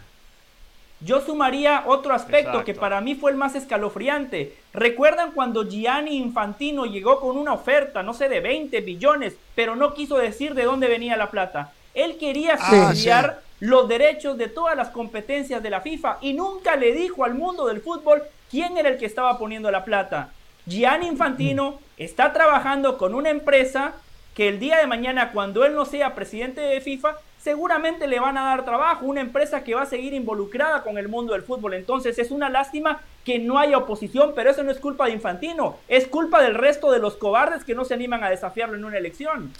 [1.02, 4.54] Yo sumaría otro aspecto que para mí fue el más escalofriante.
[4.74, 9.94] ¿Recuerdan cuando Gianni Infantino llegó con una oferta, no sé, de 20 billones, pero no
[9.94, 11.72] quiso decir de dónde venía la plata?
[11.94, 16.76] Él quería ah, subsidiar los derechos de todas las competencias de la FIFA y nunca
[16.76, 20.30] le dijo al mundo del fútbol quién era el que estaba poniendo la plata.
[20.66, 23.94] Gianni Infantino está trabajando con una empresa
[24.34, 28.36] que el día de mañana, cuando él no sea presidente de FIFA, seguramente le van
[28.36, 31.74] a dar trabajo, una empresa que va a seguir involucrada con el mundo del fútbol.
[31.74, 35.76] Entonces es una lástima que no haya oposición, pero eso no es culpa de Infantino,
[35.88, 38.98] es culpa del resto de los cobardes que no se animan a desafiarlo en una
[38.98, 39.52] elección.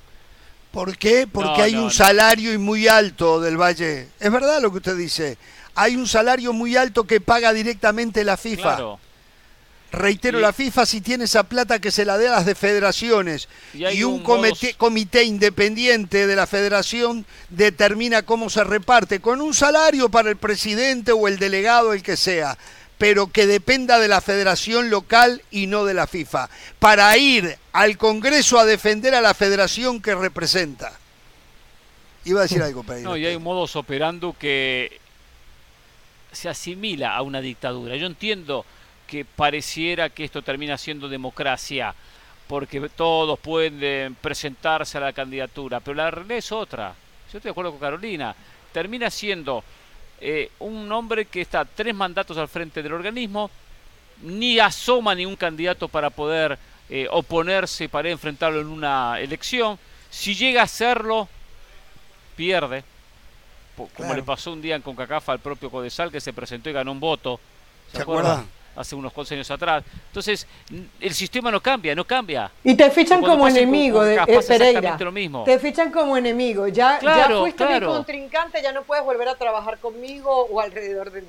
[0.73, 1.27] ¿Por qué?
[1.27, 4.09] Porque hay un salario muy alto del Valle.
[4.21, 5.37] Es verdad lo que usted dice.
[5.75, 8.97] Hay un salario muy alto que paga directamente la FIFA.
[9.93, 13.49] Reitero, la FIFA si tiene esa plata que se la dé a las de federaciones
[13.75, 20.09] y, un, comité, comité, independiente de la federación determina cómo se reparte, con un salario
[20.09, 22.57] para el presidente o el delegado, el que sea
[22.99, 27.97] pero que dependa de la federación local y no de la FIFA, para ir al
[27.97, 30.93] Congreso a defender a la federación que representa.
[32.27, 33.09] Iba a decir algo, Pedro.
[33.09, 35.01] No, y hay un modus operando que
[36.31, 37.97] se asimila a una dictadura.
[37.97, 38.67] Yo entiendo
[39.11, 41.93] que pareciera que esto termina siendo democracia,
[42.47, 46.95] porque todos pueden presentarse a la candidatura, pero la realidad es otra.
[47.33, 48.35] Yo estoy de acuerdo con Carolina.
[48.73, 49.65] Termina siendo
[50.21, 53.51] eh, un hombre que está tres mandatos al frente del organismo,
[54.23, 56.57] ni asoma ningún candidato para poder
[56.89, 59.77] eh, oponerse, para enfrentarlo en una elección.
[60.09, 61.29] Si llega a hacerlo,
[62.37, 62.85] pierde,
[63.97, 66.93] como le pasó un día en Concacafa al propio Codesal, que se presentó y ganó
[66.93, 67.41] un voto.
[67.93, 68.47] ¿Se, acuerdan?
[68.77, 69.85] Hace unos cuantos años atrás.
[70.07, 70.47] Entonces,
[71.01, 72.51] el sistema no cambia, no cambia.
[72.65, 74.97] Y te fichan como enemigo de eh, Pereira.
[74.99, 75.45] Lo mismo.
[75.45, 76.69] Te fichan como enemigo.
[76.69, 81.23] Ya, ya fuiste mi contrincante, ya no puedes volver a trabajar conmigo o alrededor de
[81.23, 81.29] mí.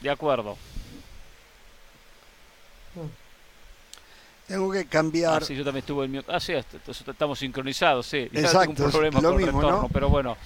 [0.00, 0.56] De acuerdo.
[4.52, 5.42] Tengo que cambiar.
[5.42, 6.20] Ah, sí, yo también estuve en mi.
[6.28, 8.28] Ah, sí, estamos sincronizados, sí.
[8.34, 9.88] Exacto, un problema lo mismo, ¿no?
[9.90, 10.36] pero bueno.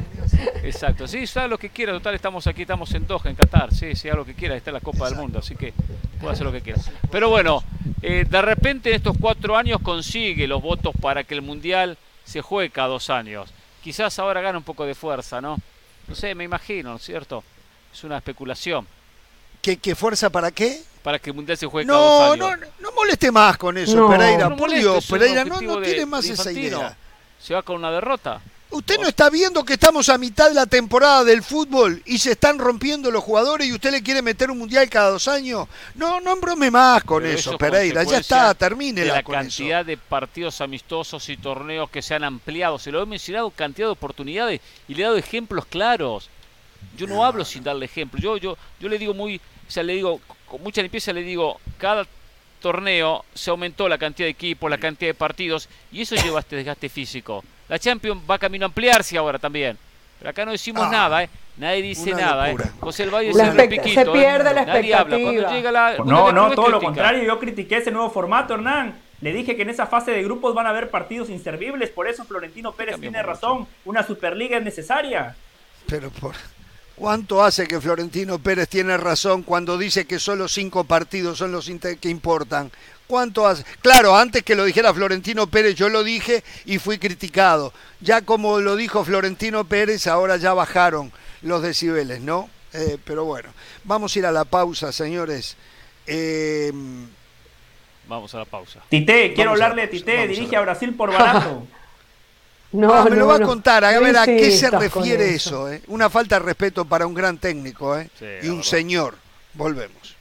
[0.62, 3.94] Exacto, sí, haga lo que quiera, total, estamos aquí, estamos en Doha, en Qatar, sí,
[3.94, 5.74] sí, haga lo que quiera, está la Copa del Mundo, así que
[6.18, 6.80] puede hacer lo que quiera.
[7.10, 7.62] Pero bueno,
[8.00, 12.40] eh, de repente en estos cuatro años consigue los votos para que el Mundial se
[12.40, 13.50] juegue cada dos años.
[13.84, 15.58] Quizás ahora gana un poco de fuerza, ¿no?
[16.08, 17.44] No sé, me imagino, ¿no es cierto?
[17.92, 18.86] Es una especulación.
[19.60, 20.80] ¿Qué, qué fuerza para qué?
[21.02, 24.54] Para que el Mundial se juegue no, No, no moleste más con eso, Pereira.
[24.56, 26.96] por Dios, Pereira, no, no tiene más esa idea.
[27.38, 28.40] Se va con una derrota.
[28.72, 32.32] Usted no está viendo que estamos a mitad de la temporada del fútbol y se
[32.32, 35.66] están rompiendo los jugadores y usted le quiere meter un mundial cada dos años.
[35.96, 38.04] No, no brome más con eso, Pereira.
[38.04, 42.78] Ya está, termine la cantidad de partidos amistosos y torneos que se han ampliado.
[42.78, 46.30] Se lo he mencionado cantidad de oportunidades y le he dado ejemplos claros.
[46.96, 48.22] Yo no, hablo sin darle ejemplos.
[48.22, 50.20] Yo, yo, yo le digo muy, o sea, le digo
[50.50, 52.04] con mucha limpieza le digo, cada
[52.60, 56.40] torneo se aumentó la cantidad de equipos, la cantidad de partidos, y eso lleva a
[56.40, 57.44] este desgaste físico.
[57.68, 59.78] La Champions va camino a ampliarse ahora también.
[60.18, 61.30] Pero acá no decimos ah, nada, ¿eh?
[61.56, 62.56] Nadie dice nada, ¿eh?
[62.80, 64.12] José el Valle se, piquito, se ¿eh?
[64.12, 65.52] pierde la expectativa.
[65.52, 67.22] Llega la, no, no, todo lo contrario.
[67.22, 68.98] Yo critiqué ese nuevo formato, Hernán.
[69.20, 72.24] Le dije que en esa fase de grupos van a haber partidos inservibles, por eso
[72.24, 75.36] Florentino Pérez tiene razón, una Superliga es necesaria.
[75.86, 76.34] Pero por...
[77.00, 81.64] ¿Cuánto hace que Florentino Pérez tiene razón cuando dice que solo cinco partidos son los
[81.98, 82.70] que importan?
[83.06, 83.64] ¿Cuánto hace?
[83.80, 87.72] Claro, antes que lo dijera Florentino Pérez, yo lo dije y fui criticado.
[88.02, 91.10] Ya como lo dijo Florentino Pérez, ahora ya bajaron
[91.40, 92.50] los decibeles, ¿no?
[92.74, 93.48] Eh, pero bueno,
[93.84, 95.56] vamos a ir a la pausa, señores.
[96.06, 96.70] Eh,
[98.06, 98.80] vamos a la pausa.
[98.90, 101.66] Tite, quiero hablarle de Tite, dirige a, Brasil por barato.
[102.72, 105.70] no, ah, me lo va a contar, a ver a qué se refiere eso.
[105.70, 105.82] eh?
[105.88, 108.10] Una falta de respeto para un gran técnico ¿eh?
[108.42, 109.16] y un señor.
[109.54, 110.16] Volvemos.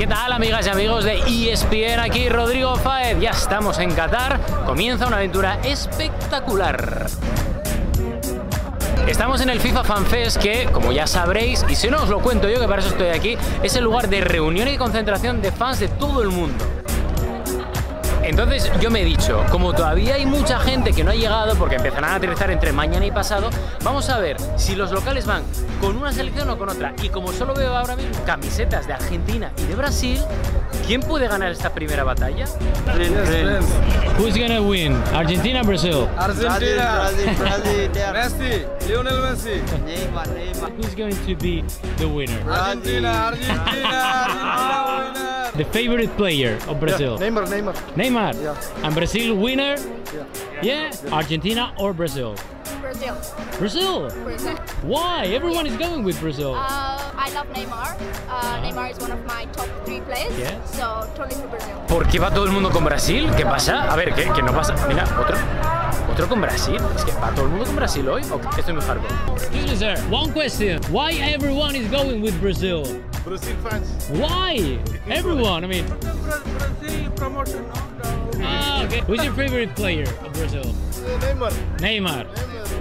[0.00, 2.00] ¿Qué tal amigas y amigos de ESPN?
[2.00, 7.06] Aquí Rodrigo Faez, ya estamos en Qatar, comienza una aventura espectacular.
[9.06, 12.20] Estamos en el FIFA Fan Fest que, como ya sabréis, y si no os lo
[12.20, 15.52] cuento yo que para eso estoy aquí, es el lugar de reunión y concentración de
[15.52, 16.64] fans de todo el mundo.
[18.22, 21.76] Entonces yo me he dicho, como todavía hay mucha gente que no ha llegado porque
[21.76, 23.50] empezarán a aterrizar entre mañana y pasado,
[23.82, 25.42] vamos a ver si los locales van
[25.80, 26.94] con una selección o con otra.
[27.02, 30.20] Y como solo veo ahora mismo camisetas de Argentina y de Brasil,
[30.86, 32.44] ¿quién puede ganar esta primera batalla?
[34.18, 34.94] Who's gonna win?
[35.14, 36.06] Argentina, Brasil.
[36.18, 37.10] Argentina.
[37.10, 39.62] Brazil, Brazil, Messi, Lionel Messi.
[39.84, 40.72] Neymar, Neymar.
[40.76, 41.64] Who's going to be
[41.96, 42.38] the winner?
[42.50, 45.39] Argentina, Argentina, Argentina winner.
[45.60, 47.20] The favorite player of Brazil?
[47.20, 47.74] Yeah, Neymar, Neymar.
[47.92, 48.32] Neymar.
[48.40, 48.56] Yeah.
[48.82, 49.76] And Brazil winner?
[50.64, 50.88] Yeah.
[50.88, 51.12] Yeah.
[51.12, 52.34] Argentina or Brazil?
[52.80, 53.12] Brazil.
[53.58, 54.08] Brazil.
[54.24, 54.56] Brazil.
[54.80, 55.26] Why?
[55.26, 56.54] Everyone is going with Brazil.
[56.56, 57.92] Uh, I love Neymar.
[58.32, 60.32] Uh, Neymar is one of my top three players.
[60.38, 60.56] Yeah.
[60.64, 61.76] So totally for Brazil.
[61.88, 63.28] ¿Por qué va todo el mundo con Brasil?
[63.36, 63.92] ¿Qué pasa?
[63.92, 64.72] A ver, ¿qué, qué no pasa?
[64.88, 65.36] Mira, otro.
[66.10, 66.80] ¿Otro con Brasil?
[66.96, 68.22] ¿Es que va todo el mundo con Brasil hoy?
[68.22, 68.82] Estoy muy.
[69.36, 70.00] Excuse me, sir.
[70.10, 70.80] One question.
[70.90, 72.82] Why everyone is going with Brazil?
[73.24, 74.08] Brazil fans.
[74.10, 74.78] Why?
[75.08, 75.86] Everyone, I mean.
[75.86, 77.64] Brazil promotion.
[78.42, 79.00] Ah, okay.
[79.00, 80.64] Who's your favorite player of Brazil?
[81.20, 81.52] Neymar.
[81.78, 82.26] Neymar.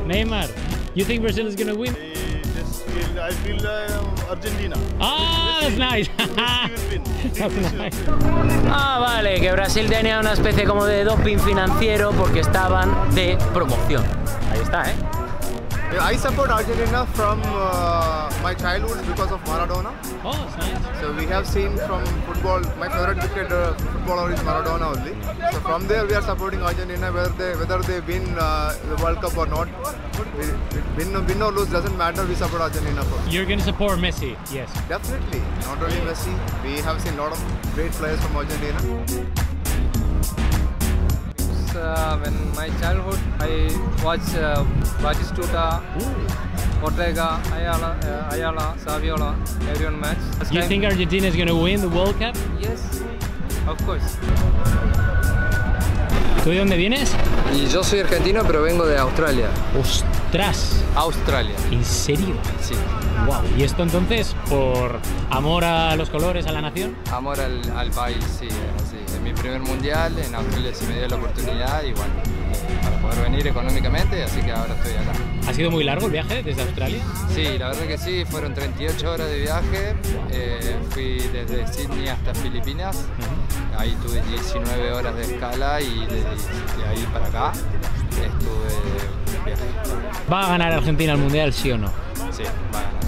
[0.07, 0.49] Neymar.
[0.95, 1.93] You think Brazil is gonna win?
[2.55, 4.75] Just feel, I feel uh, Argentina.
[4.99, 5.77] Ah, win.
[5.77, 6.09] That's nice.
[8.67, 14.03] Ah, vale, que Brasil tenía una especie como de doping financiero porque estaban de promoción.
[14.51, 14.95] Ahí está, ¿eh?
[15.91, 19.91] I support Argentina from uh, my childhood because of Maradona.
[20.23, 20.99] Oh, nice.
[21.01, 25.13] So we have seen from football, my favorite cricketer footballer is Maradona only.
[25.51, 29.19] So from there we are supporting Argentina whether they whether they win uh, the World
[29.21, 29.67] Cup or not.
[30.37, 32.25] We- Win, win or lose doesn't matter.
[32.25, 33.31] We support Argentina first.
[33.31, 34.69] You're gonna support Messi, yes.
[34.89, 36.33] Definitely, not only Messi.
[36.63, 38.77] We have seen a lot of great players from Argentina.
[41.75, 43.69] Uh, when my childhood I
[44.03, 44.63] watched uh,
[45.01, 45.81] Batistuta,
[46.83, 49.35] Ortega, Ayala, uh, Ayala, Saviola,
[49.69, 50.17] everyone match.
[50.51, 52.35] You time- think Argentina is gonna win the World Cup?
[52.59, 52.81] Yes,
[53.67, 54.17] of course.
[56.43, 57.11] ¿Tú de dónde vienes?
[57.55, 59.47] Y yo soy argentino, pero vengo de Australia.
[59.79, 60.83] ¡Ostras!
[60.95, 61.55] Australia.
[61.71, 62.35] ¿En serio?
[62.61, 62.75] Sí.
[63.25, 63.41] Wow.
[63.57, 64.99] ¿Y esto entonces por
[65.29, 66.95] amor a los colores, a la nación?
[67.11, 68.47] Amor al, al país, sí.
[68.47, 72.13] Es mi primer mundial, en Australia se me dio la oportunidad y bueno,
[72.81, 75.11] para poder venir económicamente, así que ahora estoy acá.
[75.49, 77.03] ¿Ha sido muy largo el viaje desde Australia?
[77.33, 79.95] Sí, la verdad que sí, fueron 38 horas de viaje.
[80.31, 83.03] eh, fui desde Sydney hasta Filipinas.
[83.77, 87.53] Ahí tuve 19 horas de escala y de, de ahí para acá
[88.11, 88.67] estuve
[89.45, 89.63] viaje.
[90.31, 91.87] ¿Va a ganar Argentina el Mundial, sí o no?
[92.31, 92.43] Sí,
[92.73, 92.99] va a ganar.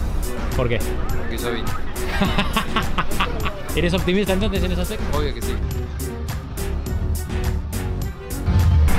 [0.56, 0.80] ¿Por qué?
[1.18, 1.68] Porque vine.
[3.76, 5.18] ¿Eres optimista entonces en ese aspecto?
[5.18, 5.56] Obvio que sí.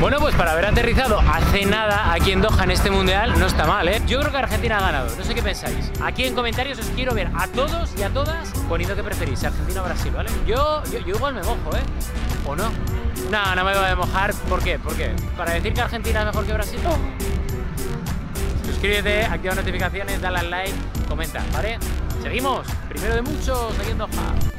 [0.02, 3.66] Bueno, pues para haber aterrizado hace nada aquí en Doha en este mundial, no está
[3.66, 4.02] mal, ¿eh?
[4.04, 5.92] Yo creo que Argentina ha ganado, no sé qué pensáis.
[6.02, 9.80] Aquí en comentarios os quiero ver a todos y a todas poniendo que preferís, Argentina
[9.80, 10.28] o Brasil, ¿vale?
[10.44, 11.82] Yo, yo, igual me mojo, ¿eh?
[12.44, 12.64] ¿O no?
[13.30, 14.34] No, no me voy a mojar.
[14.48, 14.76] ¿Por qué?
[14.76, 15.12] ¿Por qué?
[15.36, 16.80] ¿Para decir que Argentina es mejor que Brasil?
[18.66, 20.74] Suscríbete, activa notificaciones, dale al like,
[21.08, 21.78] comenta, ¿vale?
[22.20, 24.51] Seguimos, primero de muchos, aquí en Doha.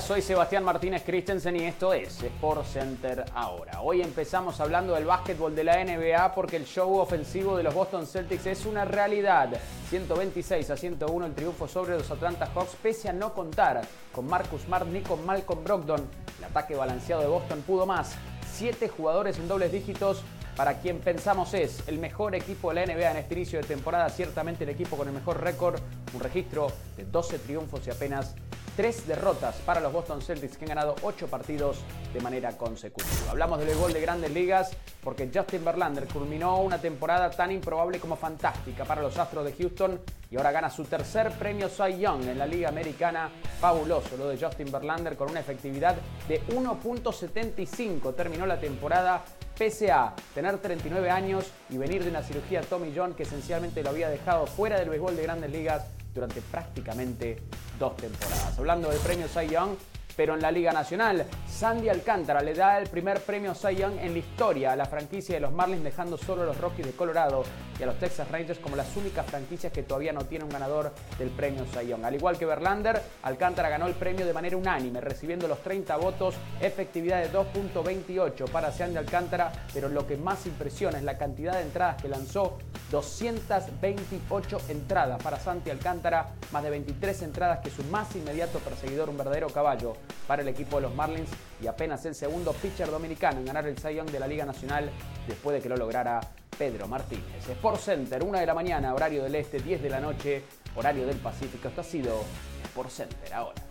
[0.00, 3.80] Soy Sebastián Martínez Christensen y esto es Sport Center ahora.
[3.80, 8.06] Hoy empezamos hablando del básquetbol de la NBA porque el show ofensivo de los Boston
[8.06, 9.48] Celtics es una realidad.
[9.88, 13.82] 126 a 101 el triunfo sobre los Atlanta Hawks pese a no contar
[14.12, 16.06] con Marcus Smart ni con Malcolm Brogdon.
[16.38, 18.16] El ataque balanceado de Boston pudo más.
[18.52, 20.22] siete jugadores en dobles dígitos
[20.56, 24.08] para quien pensamos es el mejor equipo de la NBA en este inicio de temporada,
[24.08, 25.78] ciertamente el equipo con el mejor récord,
[26.14, 28.34] un registro de 12 triunfos y apenas
[28.76, 31.78] 3 derrotas para los Boston Celtics que han ganado 8 partidos
[32.12, 33.30] de manera consecutiva.
[33.30, 34.70] Hablamos del gol de grandes ligas
[35.02, 40.00] porque Justin Verlander culminó una temporada tan improbable como fantástica para los Astros de Houston
[40.30, 43.30] y ahora gana su tercer premio Cy Young en la Liga Americana.
[43.60, 45.96] Fabuloso lo de Justin Verlander con una efectividad
[46.28, 48.14] de 1.75.
[48.14, 49.24] Terminó la temporada
[49.56, 53.90] pese a tener 39 años y venir de una cirugía Tommy John que esencialmente lo
[53.90, 55.84] había dejado fuera del béisbol de grandes ligas
[56.14, 57.42] durante prácticamente
[57.78, 58.58] dos temporadas.
[58.58, 59.76] Hablando del premio Cy Young,
[60.16, 64.12] pero en la Liga Nacional, Sandy Alcántara le da el primer premio Cy Young en
[64.12, 67.44] la historia a la franquicia de los Marlins, dejando solo a los Rockies de Colorado
[67.78, 70.92] y a los Texas Rangers como las únicas franquicias que todavía no tienen un ganador
[71.18, 72.04] del premio Cy Young.
[72.04, 76.34] Al igual que Verlander, Alcántara ganó el premio de manera unánime, recibiendo los 30 votos,
[76.60, 81.62] efectividad de 2.28 para Sandy Alcántara, pero lo que más impresiona es la cantidad de
[81.62, 82.58] entradas que lanzó,
[82.90, 89.18] 228 entradas para Santi Alcántara, más de 23 entradas que su más inmediato perseguidor, un
[89.18, 91.30] verdadero caballo para el equipo de los Marlins
[91.62, 94.90] y apenas el segundo pitcher dominicano en ganar el Cy Young de la Liga Nacional
[95.26, 96.20] después de que lo lograra
[96.58, 97.48] Pedro Martínez.
[97.48, 100.42] Sport Center, 1 de la mañana, horario del este, 10 de la noche,
[100.74, 101.68] horario del Pacífico.
[101.68, 102.24] Esto ha sido
[102.64, 103.66] Sport Center ahora.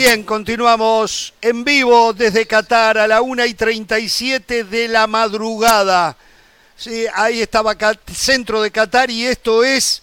[0.00, 6.16] Bien, continuamos en vivo desde Qatar a la 1 y 37 de la madrugada.
[6.78, 7.76] Sí, ahí estaba
[8.06, 10.00] centro de Qatar y esto es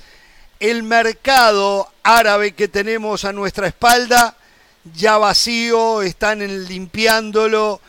[0.60, 4.36] el mercado árabe que tenemos a nuestra espalda,
[4.94, 7.80] ya vacío, están limpiándolo.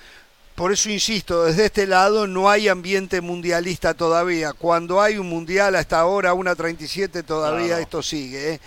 [0.54, 4.52] Por eso insisto, desde este lado no hay ambiente mundialista todavía.
[4.52, 7.82] Cuando hay un mundial hasta ahora, 1.37 todavía Claro.
[7.82, 8.54] esto sigue.
[8.54, 8.60] ¿eh?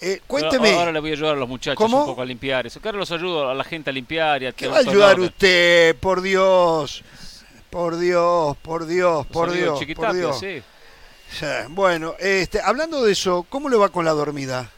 [0.00, 2.00] Eh, cuénteme, Ahora le voy a ayudar a los muchachos ¿Cómo?
[2.00, 2.80] un poco a limpiar eso.
[2.80, 5.96] Claro, los ayudo a la gente a limpiar y a ¿qué va a ayudar usted?
[5.96, 7.02] Por Dios,
[7.70, 10.38] por Dios, por Dios, por Dios, por Dios.
[10.38, 10.62] sí.
[11.28, 14.70] Sí, Bueno, este, hablando de eso, ¿cómo le va con la dormida?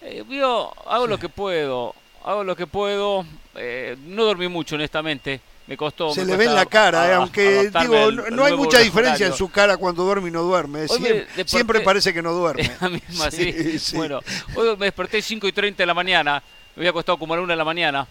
[0.00, 1.94] Eh, yo hago lo que puedo,
[2.24, 3.24] hago lo que puedo.
[3.54, 5.40] eh, no dormí mucho, honestamente.
[5.66, 6.12] Me costó.
[6.12, 9.32] Se me le ve en la cara, eh, aunque digo, no, hay mucha diferencia en
[9.32, 10.86] su cara cuando duerme y no duerme.
[10.88, 12.70] Siempre, desperté- siempre parece que no duerme.
[12.82, 13.50] La misma, sí.
[13.52, 13.96] Sí, sí.
[13.96, 14.20] Bueno,
[14.56, 16.42] hoy me desperté 5 y 30 de la mañana.
[16.76, 18.06] Me había acostado como a la 1 de la mañana.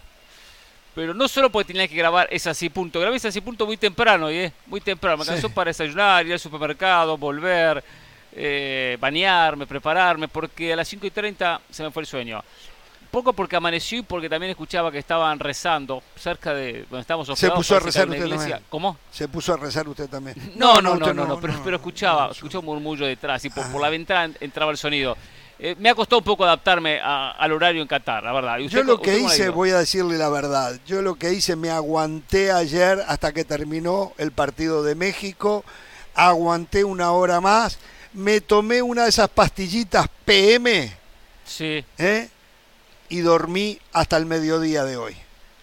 [0.94, 3.00] Pero no solo porque tenía que grabar ese así punto.
[3.00, 4.52] Grabé ese así punto muy temprano, ¿eh?
[4.66, 5.18] Muy temprano.
[5.18, 5.30] Me Sí.
[5.32, 7.82] cansó para desayunar, ir al supermercado, volver,
[8.32, 12.42] eh, bañarme, prepararme, porque a las 5 y 30 se me fue el sueño.
[13.10, 17.48] Poco porque amaneció y porque también escuchaba que estaban rezando cerca de donde estábamos Se
[17.50, 18.58] puso a rezar usted también.
[18.68, 18.96] ¿Cómo?
[19.12, 20.36] Se puso a rezar usted también.
[20.56, 23.70] No, no, no, usted no, no, pero, pero escuchaba, escuchaba un murmullo detrás y por,
[23.70, 25.16] por la ventana entraba el sonido.
[25.58, 28.58] Eh, me ha costado un poco adaptarme a- al horario en Qatar, la verdad.
[28.58, 31.54] ¿Y usted Yo lo que hice, voy a decirle la verdad, yo lo que hice,
[31.56, 35.64] me aguanté ayer hasta que terminó el partido de México,
[36.14, 37.78] aguanté una hora más,
[38.12, 40.92] me tomé una de esas pastillitas PM
[41.44, 41.84] Sí.
[41.98, 42.28] ¿eh?
[43.08, 45.16] y dormí hasta el mediodía de hoy.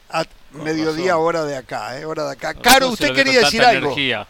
[0.09, 1.25] A- mediodía razón.
[1.25, 2.05] hora de acá, ¿eh?
[2.05, 2.53] hora de acá.
[2.53, 3.87] Caro, usted quería decir algo.
[3.87, 4.27] energía.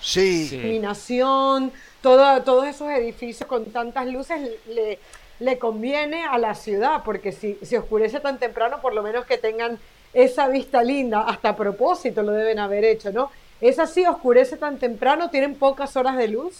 [0.00, 0.50] Sí.
[0.52, 1.72] iluminación,
[2.02, 4.98] todo- todos esos edificios con tantas luces le,
[5.40, 9.38] le conviene a la ciudad, porque si se oscurece tan temprano, por lo menos que
[9.38, 9.78] tengan
[10.14, 13.30] esa vista linda, hasta a propósito lo deben haber hecho, ¿no?
[13.60, 16.54] Es así, oscurece tan temprano, tienen pocas horas de luz.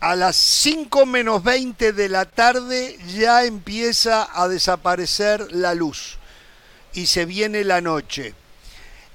[0.00, 6.18] A las 5 menos 20 de la tarde ya empieza a desaparecer la luz
[6.92, 8.34] y se viene la noche.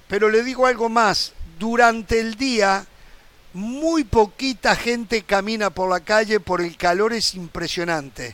[0.08, 2.86] Pero le digo algo más, durante el día
[3.54, 8.34] muy poquita gente camina por la calle por el calor es impresionante.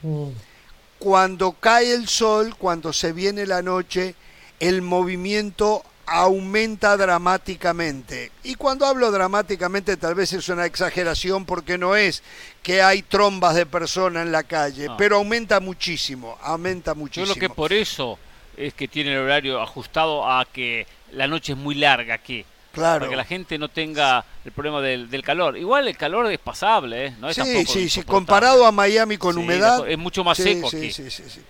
[0.98, 4.16] Cuando cae el sol, cuando se viene la noche,
[4.60, 8.32] el movimiento aumenta dramáticamente.
[8.44, 12.24] Y cuando hablo dramáticamente tal vez es una exageración porque no es
[12.64, 14.98] que hay trombas de personas en la calle, No.
[14.98, 17.28] pero aumenta muchísimo, aumenta Yo muchísimo.
[17.28, 18.18] lo que por eso
[18.58, 22.44] es que tiene el horario ajustado a que la noche es muy larga aquí.
[22.72, 23.00] Claro.
[23.00, 25.58] Para que la gente no tenga el problema del, del calor.
[25.58, 27.16] Igual el calor es pasable, ¿eh?
[27.20, 29.88] No es Sí, sí, sí, comparado a Miami con Sí, humedad.
[29.90, 30.91] es mucho más sí, seco sí, aquí.
[30.94, 31.41] sí, sí, sí.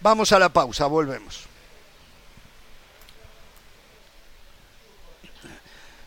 [0.00, 1.46] Vamos a la pausa, volvemos.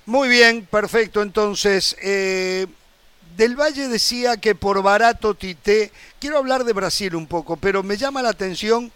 [0.06, 1.22] Muy bien, perfecto.
[1.22, 2.66] Entonces, eh,
[3.38, 7.98] Del Valle decía que por barato Tite, quiero hablar de Brasil un poco, pero me
[7.98, 8.92] llama la atención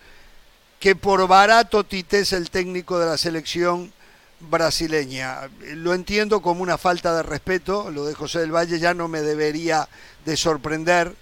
[0.80, 3.94] que por barato Tite es el técnico de la selección
[4.40, 5.50] brasileña.
[5.76, 9.22] Lo entiendo como una falta de respeto, lo de José del Valle ya no me
[9.22, 9.88] debería
[10.26, 11.16] de sorprender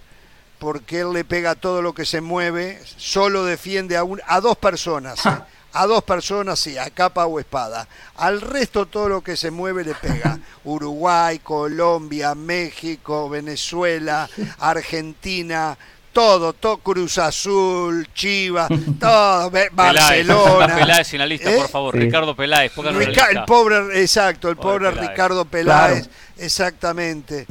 [0.60, 4.58] porque él le pega todo lo que se mueve, solo defiende a, un, a dos
[4.58, 5.38] personas, ¿eh?
[5.74, 7.88] a dos personas sí, a capa o espada.
[8.16, 10.40] Al resto todo lo que se mueve le pega.
[10.64, 14.30] Uruguay, Colombia, México, Venezuela,
[14.60, 15.78] Argentina,
[16.14, 18.70] todo, todo Cruz Azul, Chivas,
[19.00, 20.76] todo, Be- Peláez, Barcelona.
[20.76, 21.58] Peláez en la lista, ¿Eh?
[21.58, 21.94] por favor.
[21.96, 22.00] Sí.
[22.00, 23.40] Ricardo Peláez, pónganlo en la Rica- lista.
[23.42, 25.10] el pobre, exacto, el Pobre pobre, Peláez.
[25.10, 26.14] Ricardo Peláez, Claro.
[26.38, 27.48] exactamente.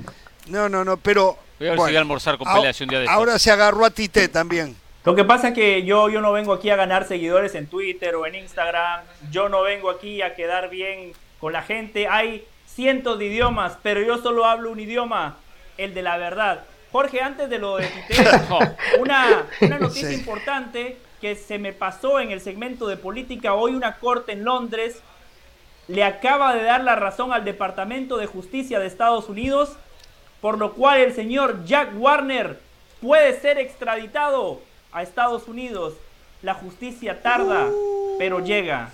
[0.48, 2.98] No, no, no, pero Voy a ver si voy a almorzar con Peláez un día
[3.00, 3.16] de estos.
[3.18, 4.76] ahora se agarró a Tite también.
[5.04, 8.14] Lo que pasa es que yo, yo no vengo aquí a ganar seguidores en Twitter
[8.14, 9.00] o en Instagram.
[9.32, 12.06] Yo no vengo aquí a quedar bien con la gente.
[12.08, 15.36] Hay cientos de idiomas, pero yo solo hablo un idioma,
[15.76, 16.62] el de la verdad.
[16.92, 18.22] Jorge, antes de lo de Tite,
[19.00, 20.14] una, una noticia Sí.
[20.16, 23.54] importante que se me pasó en el segmento de política.
[23.54, 24.98] Hoy una corte en Londres
[25.88, 29.70] le acaba de dar la razón al Departamento de Justicia de Estados Unidos,
[30.40, 32.58] por lo cual el señor Jack Warner
[33.00, 34.60] puede ser extraditado
[34.92, 35.94] a Estados Unidos.
[36.42, 37.68] La justicia tarda,
[38.18, 38.90] pero llega.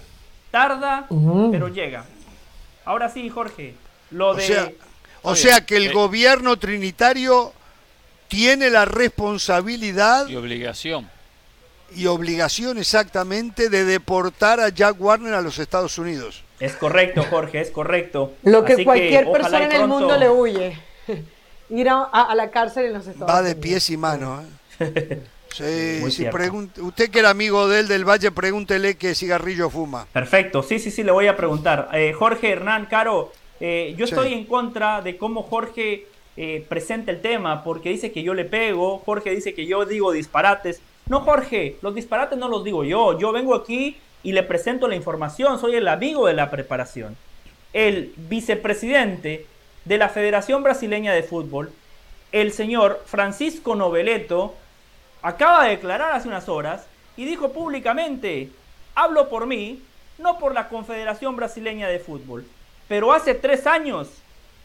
[0.50, 1.50] Tarda, Uh.
[1.50, 2.04] pero llega.
[2.84, 3.74] Ahora sí, Jorge,
[4.10, 4.42] lo O de...
[4.46, 4.70] sea,
[5.22, 5.92] o Oye, sea que el eh.
[5.92, 7.52] gobierno trinitario
[8.28, 11.08] tiene la responsabilidad Y obligación.
[11.94, 16.44] y obligación exactamente de deportar a Jack Warner a los Estados Unidos.
[16.60, 18.34] Es correcto, Jorge, es correcto.
[18.42, 20.78] Lo que Así cualquier persona en el pronto- mundo le huye.
[21.70, 23.62] Ir a, a- a la cárcel en los Estados Va de Unidos.
[23.62, 24.44] pies y manos.
[24.80, 25.22] ¿eh?
[25.50, 26.02] Sí,
[26.82, 30.06] usted que era amigo de él del Valle, pregúntele qué cigarrillo fuma.
[30.12, 31.88] Perfecto, sí, sí, sí, le voy a preguntar.
[31.94, 34.12] Eh, Jorge Hernán, Caro, eh, yo Sí.
[34.14, 36.06] estoy en contra de cómo Jorge
[36.40, 40.12] eh, presenta el tema, porque dice que yo le pego, Jorge dice que yo digo
[40.12, 40.80] disparates.
[41.06, 44.94] No, Jorge, los disparates no los digo yo, yo vengo aquí y le presento la
[44.94, 47.16] información, soy el amigo de la preparación.
[47.72, 49.46] El vicepresidente
[49.84, 51.72] de la Federación Brasileña de Fútbol,
[52.30, 54.54] el señor Francisco Noveleto,
[55.22, 56.86] acaba de declarar hace unas horas
[57.16, 58.48] y dijo públicamente,
[58.94, 59.82] hablo por mí,
[60.18, 62.46] no por la Confederación Brasileña de Fútbol,
[62.86, 64.08] pero hace tres años,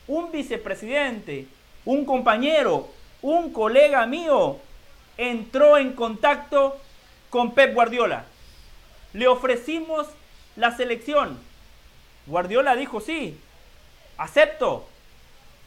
[0.06, 1.48] un vicepresidente,
[1.85, 2.89] un compañero,
[3.22, 4.57] un colega mío,
[5.18, 6.77] entró en contacto
[7.30, 8.26] con Pep Guardiola.
[9.14, 10.07] Le ofrecimos
[10.55, 11.39] la selección.
[12.26, 13.39] Guardiola dijo sí,
[14.18, 14.88] acepto.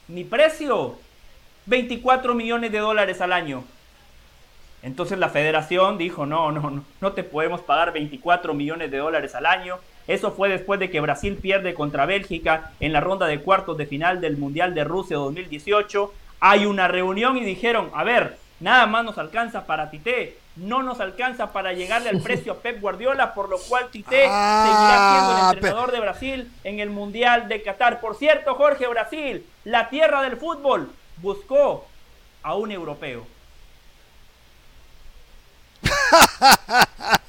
[0.08, 0.96] Mi precio,
[1.66, 3.64] 24 millones de dólares al año.
[4.82, 9.34] Entonces la federación dijo, no, no, no, no te podemos pagar 24 millones de dólares
[9.34, 9.78] al año.
[10.06, 13.86] Eso fue después de que Brasil pierde contra Bélgica en la ronda de cuartos de
[13.86, 16.12] final del Mundial de Rusia 2018.
[16.40, 21.00] Hay una reunión y dijeron, a ver, nada más nos alcanza para Tite, no nos
[21.00, 25.48] alcanza para llegarle al precio a Pep Guardiola, por lo cual Tite seguirá siendo Ah,
[25.50, 28.00] el entrenador de Brasil en el Mundial de Qatar.
[28.00, 31.86] Por cierto, Jorge, Brasil, la tierra del fútbol, buscó
[32.42, 33.26] a un europeo.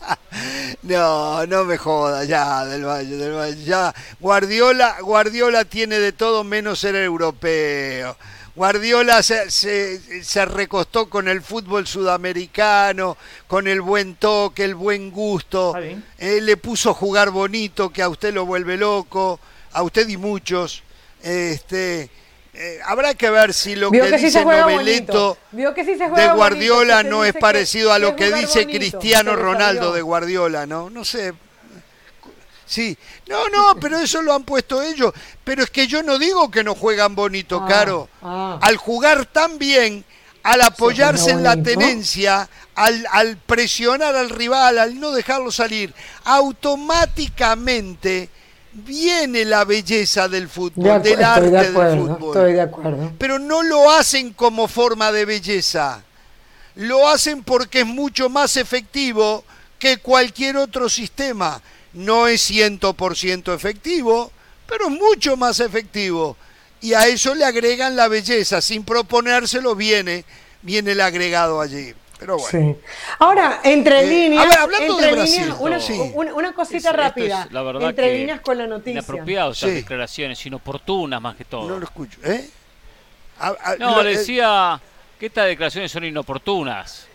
[0.83, 3.93] No, no me joda, ya, del Valle, del Valle, ya.
[4.19, 8.17] Guardiola, Guardiola tiene de todo menos ser europeo.
[8.55, 13.15] Guardiola se, se- se recostó con el fútbol sudamericano,
[13.47, 15.73] con el buen toque, el buen gusto.
[16.17, 19.39] Eh, le puso jugar bonito, que a usted lo vuelve loco,
[19.73, 20.81] a usted y muchos.
[21.21, 22.09] Este,
[22.59, 25.37] eh, habrá que ver si lo Vio que, dice Noveleto
[25.75, 29.93] que sí juega de Guardiola no es parecido a lo que dice bonito, Cristiano Ronaldo
[29.93, 30.89] de Guardiola, ¿no?
[30.89, 31.33] No sé.
[32.65, 32.97] Sí,
[33.27, 35.13] no, no, pero eso lo han puesto ellos.
[35.43, 38.09] Pero es que yo no digo que no juegan bonito, Ah, Caro.
[38.23, 38.57] ah.
[38.61, 40.03] Al jugar tan bien,
[40.43, 45.93] al apoyarse en la tenencia, al, al presionar al rival, al no dejarlo salir,
[46.23, 48.29] automáticamente
[48.85, 53.11] viene la belleza del De fútbol, del arte de del fútbol estoy de acuerdo.
[53.17, 56.03] pero no lo hacen como forma de belleza.
[56.75, 59.43] Lo hacen porque es mucho más efectivo
[59.79, 61.61] que cualquier otro sistema.
[61.93, 64.31] No es 100% efectivo,
[64.67, 66.37] pero es mucho más efectivo.
[66.79, 68.61] Y a eso le agregan la belleza.
[68.61, 70.23] Sin proponérselo viene,
[70.61, 71.95] viene el agregado allí.
[72.19, 72.75] Pero bueno.
[72.75, 72.81] Sí.
[73.19, 76.11] Ahora, entre Eh, líneas, a ver, hablando entre de Brasil, líneas, una, sí.
[76.15, 78.91] una- una cosita es, rápida, la verdad entre que líneas con la noticia.
[78.93, 79.75] Inapropiado esas Sí.
[79.75, 81.67] declaraciones, inoportunas más que todo.
[81.69, 82.17] No lo escucho.
[82.23, 82.49] ¿eh?
[83.39, 84.79] A- a- No, lo- le eh, decía
[85.19, 87.07] que estas declaraciones son inoportunas.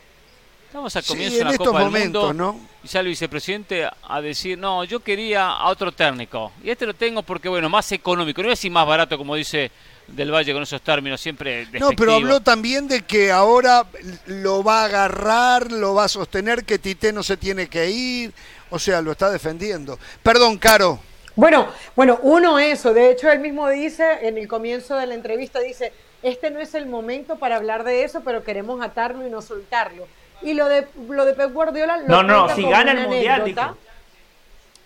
[0.66, 2.60] Estamos al Sí, comienzo en de la estos Copa del Mundo ¿no?
[2.82, 6.52] y sale el vicepresidente a decir, no, yo quería a otro técnico.
[6.64, 8.40] Y este lo tengo porque, bueno, más económico.
[8.40, 9.70] No voy a decir más barato, como dice
[10.06, 13.86] Del Valle con esos términos siempre No, pero habló también de que ahora
[14.26, 18.32] lo va a agarrar, lo va a sostener, que Tite no se tiene que ir.
[18.70, 19.98] O sea, lo está defendiendo.
[20.22, 20.98] Perdón, Caro.
[21.34, 25.60] Bueno, bueno, uno eso, de hecho él mismo dice en el comienzo de la entrevista,
[25.60, 25.92] dice,
[26.22, 30.06] este no es el momento para hablar de eso, pero queremos atarlo y no soltarlo.
[30.42, 31.98] Y lo de, lo de Pep Guardiola...
[31.98, 33.76] Lo No, no, si gana el Mundial, dijo.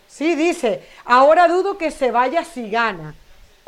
[0.06, 3.14] Sí, dice, ahora dudo que se vaya si gana.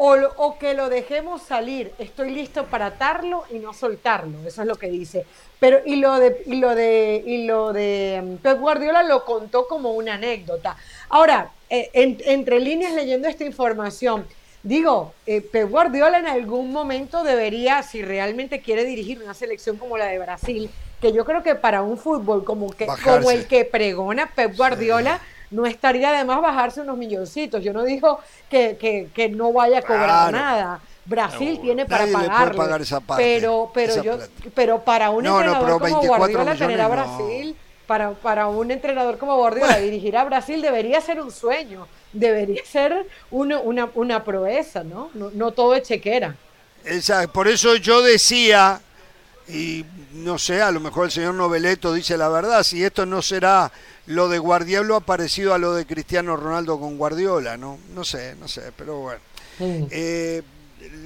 [0.00, 1.92] O, que lo dejemos salir.
[1.98, 4.38] Estoy listo para atarlo y no soltarlo.
[4.46, 5.26] Eso es lo que dice.
[5.58, 9.66] Pero, y lo de, y lo de, y lo de mm, Pep Guardiola lo contó
[9.66, 10.76] como una anécdota.
[11.08, 14.24] Ahora, eh, en- entre líneas leyendo esta información,
[14.62, 19.98] digo, eh, Pep Guardiola en algún momento debería, si realmente quiere dirigir una selección como
[19.98, 20.70] la de Brasil,
[21.00, 25.20] que yo creo que para un fútbol como, que, como el que pregona Pep Guardiola,
[25.50, 27.62] no estaría de más bajarse unos milloncitos.
[27.62, 28.20] Yo no digo
[28.50, 30.32] que, que- que no vaya a cobrar Claro.
[30.32, 30.80] nada.
[31.04, 34.32] Brasil tiene para pagarle, pagar esa parte, pero pero esa yo plata.
[34.54, 36.88] pero para un No, entrenador como 24 Guardiola tener a.
[36.88, 37.56] Brasil
[37.86, 43.06] para, para un entrenador como Guardiola dirigir a Brasil debería ser un sueño, debería ser
[43.30, 45.08] una, una, una proeza, ¿no?
[45.14, 45.30] ¿no?
[45.32, 46.34] No todo es chequera.
[47.32, 48.80] Por eso yo decía,
[49.48, 53.22] y no sé, a lo mejor el señor Noveleto dice la verdad, si esto no
[53.22, 53.72] será
[54.06, 57.78] lo de Guardiola parecido a lo de Cristiano Ronaldo con Guardiola, ¿no?
[57.94, 59.20] No sé, no sé, pero bueno.
[59.60, 60.42] Eh,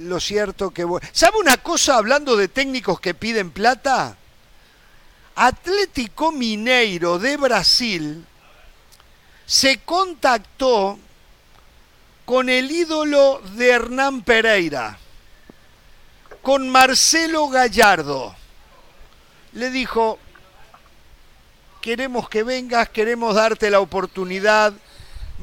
[0.01, 0.85] lo cierto que...
[1.11, 4.17] ¿Sabe una cosa hablando de técnicos que piden plata?
[5.35, 8.25] Atlético Mineiro de Brasil
[9.45, 10.99] se contactó
[12.25, 14.97] con el ídolo de Hernán Pereira,
[16.43, 18.35] con Marcelo Gallardo.
[19.53, 20.19] Le dijo,
[21.81, 24.73] queremos que vengas, queremos darte la oportunidad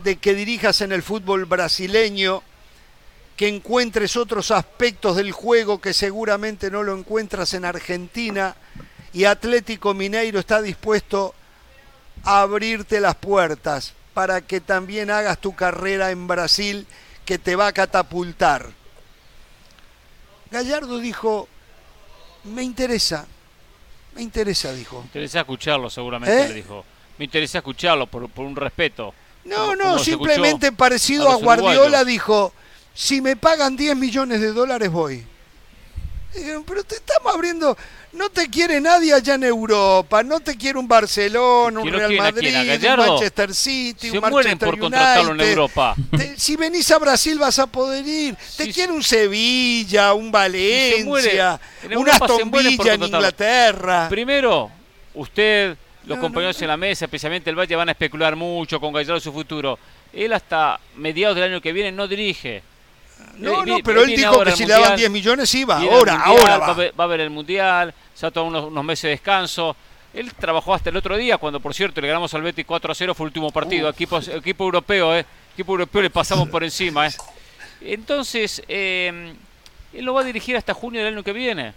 [0.04, 2.42] de que dirijas en el fútbol brasileño,
[3.34, 8.54] que encuentres otros aspectos del juego que seguramente no lo encuentras en Argentina
[9.14, 11.34] y Atlético Mineiro está dispuesto
[12.24, 16.86] a abrirte las puertas para que también hagas tu carrera en Brasil
[17.24, 18.79] que te va a catapultar.
[20.50, 21.48] Gallardo dijo,
[22.44, 23.26] me interesa,
[24.14, 24.98] me interesa, dijo.
[25.00, 26.48] Me interesa escucharlo, seguramente, ¿Eh?
[26.48, 26.84] le dijo.
[27.18, 29.14] Me interesa escucharlo por, por un respeto.
[29.44, 32.06] No, Como- no, como simplemente parecido a Guardiola uruguayos.
[32.06, 32.52] dijo,
[32.94, 35.24] si me pagan 10 millones de dólares voy.
[36.34, 37.76] Dijeron, pero te estamos abriendo,
[38.12, 41.98] no te quiere nadie allá en Europa, no te quiere un Barcelona, un ¿Que no
[41.98, 42.96] Real Madrid, un?
[42.96, 45.50] Manchester City, Se un mueren Manchester por contratarlo en United.
[45.50, 45.94] Europa.
[46.16, 48.36] Te- si venís a Brasil vas a poder ir.
[48.56, 53.02] Te quiere un Sevilla, un Valencia, en un Aston Villa en.
[53.04, 54.08] Inglaterra.
[54.08, 54.70] Primero,
[55.14, 55.76] usted,
[56.06, 59.32] los compañeros en la mesa, especialmente el Valle, van a especular mucho con Gallardo su
[59.32, 59.78] futuro.
[60.12, 62.62] Él hasta mediados del año que viene no dirige.
[63.36, 66.14] No, Eh, no, pero él dijo que si le daban Mundial, 10 millones iba, ahora,
[66.14, 66.66] Mundial, ahora va.
[66.66, 66.72] va.
[66.72, 69.74] a ver- Va a ver el Mundial, se ha tomado unos, unos meses de descanso.
[70.12, 72.94] Él trabajó hasta el otro día, cuando por cierto le ganamos al Betis 4 a
[72.94, 73.88] 0, fue el último partido.
[73.88, 75.24] Equipo, equipo europeo, ¿eh?
[75.54, 77.12] Equipo europeo le pasamos por encima, ¿eh?
[77.80, 79.32] Entonces, eh,
[79.94, 81.72] él lo va a dirigir hasta junio del año que viene.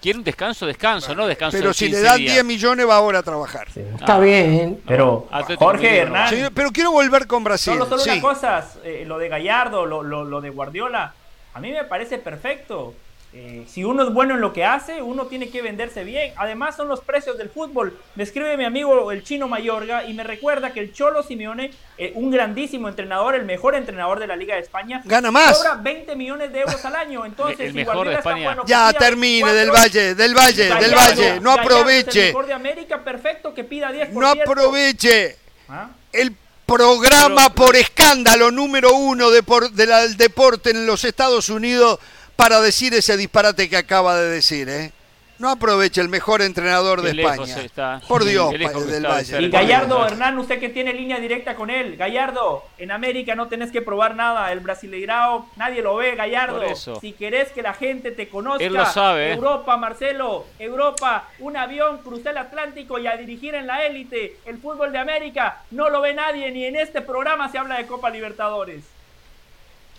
[0.00, 2.32] Quiere un descanso, descanso, no descanso Pero de si le 15 dan días.
[2.34, 3.66] 10 millones va ahora a trabajar.
[3.74, 4.80] Está Ah, bien.
[4.86, 6.28] Pero, Atlético Jorge Hernán.
[6.30, 7.72] Sí, pero quiero volver con Brasil.
[7.74, 8.10] Solo, solo sí.
[8.10, 11.12] una cosa, eh, lo de Gallardo, lo, lo- lo de Guardiola,
[11.54, 12.94] a mí me parece perfecto.
[13.34, 16.32] Eh, si uno es bueno en lo que hace, uno tiene que venderse bien.
[16.36, 17.94] Además son los precios del fútbol.
[18.14, 22.12] Me escribe mi amigo el chino Mayorga y me recuerda que el Cholo Simeone, eh,
[22.14, 25.58] un grandísimo entrenador, el mejor entrenador de la Liga de España, Gana más.
[25.58, 27.26] cobra 20 millones de euros al año.
[27.26, 28.44] Entonces, El si mejor de Guardiola está España.
[28.46, 31.40] bueno, Ya termine 24, del Valle, del Valle, del Valle.
[31.40, 32.26] No el aproveche.
[32.28, 35.36] mejor de América, perfecto, que pida 10 No aproveche
[35.68, 35.90] ¿Ah?
[36.12, 36.34] el
[36.64, 41.98] programa por escándalo número uno de por- de la- del deporte en los Estados Unidos
[42.38, 44.92] para decir ese disparate que acaba de decir, ¿eh?
[45.38, 47.60] No aproveche el mejor entrenador de Qué España.
[47.60, 48.00] está.
[48.06, 49.42] Por Dios, del Valle.
[49.42, 50.06] Y Gallardo.
[50.06, 51.96] Hernán, usted que tiene línea directa con él.
[51.96, 54.52] Gallardo, en América no tenés que probar nada.
[54.52, 56.62] El Brasileirao, nadie lo ve, Gallardo.
[57.00, 58.64] Si querés que la gente te conozca.
[58.64, 59.34] Él lo sabe, ¿eh?
[59.34, 64.36] Europa, Marcelo, Europa, un avión, crucé el Atlántico y a dirigir en la élite.
[64.46, 67.86] El fútbol de América no lo ve nadie, ni en este programa se habla de
[67.86, 68.84] Copa Libertadores.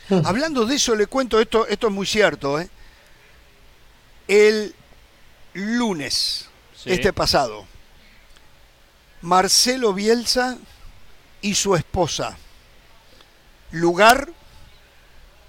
[0.26, 2.70] Hablando de eso, le cuento esto, esto es muy cierto, ¿eh?
[4.28, 4.76] El
[5.54, 6.92] lunes, Sí.
[6.92, 7.66] este pasado,
[9.22, 10.58] Marcelo Bielsa
[11.42, 12.38] y su esposa.
[13.72, 14.30] Lugar,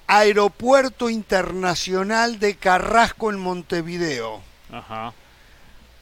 [0.06, 4.42] Aeropuerto Internacional de Carrasco en Montevideo.
[4.72, 5.12] Ajá.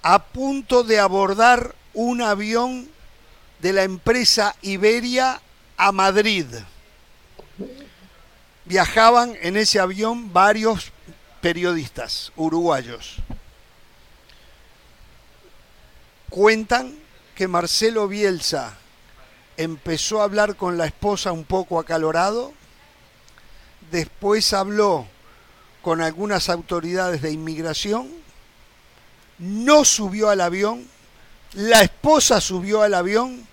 [0.03, 2.89] A punto de abordar un avión
[3.61, 5.43] de la empresa Iberia
[5.77, 6.47] a Madrid.
[8.69, 10.93] Viajaban en ese avión varios
[11.41, 13.17] periodistas uruguayos.
[16.29, 16.95] Cuentan
[17.35, 18.77] que Marcelo Bielsa
[19.57, 22.53] empezó a hablar con la esposa un poco acalorado,
[23.91, 25.07] después habló
[25.81, 28.11] con algunas autoridades de inmigración,
[29.39, 30.87] no subió al avión,
[31.55, 33.49] la esposa subió al avión,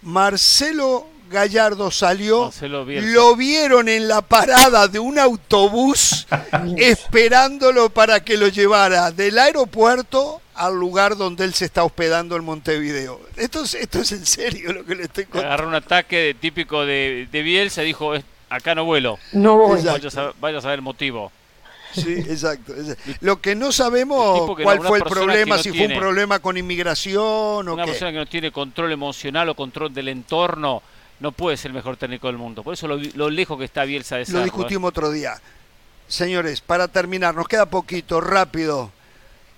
[0.00, 3.10] Marcelo Gallardo salió, Marcelo Bielsa.
[3.10, 6.26] lo vieron en la parada de un autobús
[6.78, 12.44] esperándolo para que lo llevara del aeropuerto al lugar donde él se está hospedando en
[12.44, 13.20] Montevideo.
[13.36, 15.48] Esto es, esto es en serio lo que le estoy contando.
[15.48, 19.18] Agarró un ataque típico de, de Bielsa y dijo, "Es- acá no vuelo.
[19.32, 19.82] No voy.
[19.82, 21.32] Vaya a saber, vaya a saber el motivo.
[21.92, 22.72] Sí, exacto.
[23.20, 26.56] Lo que no sabemos que cuál fue el problema, no si fue un problema con
[26.56, 27.22] inmigración
[27.68, 27.90] o Una qué.
[27.92, 30.82] persona que no tiene control emocional o control del entorno
[31.24, 32.62] no puede ser el mejor técnico del mundo.
[32.62, 34.44] Por eso lo, lo lejos que está Bielsa de Lo serlo, ¿eh?
[34.44, 35.40] discutimos otro día.
[36.06, 38.92] Señores, para terminar, nos queda poquito, rápido.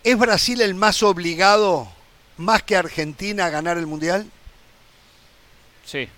[0.05, 1.89] ¿Es Brasil el más obligado,
[2.37, 4.31] más que Argentina, a ganar el Mundial?
[5.85, 6.09] Sí,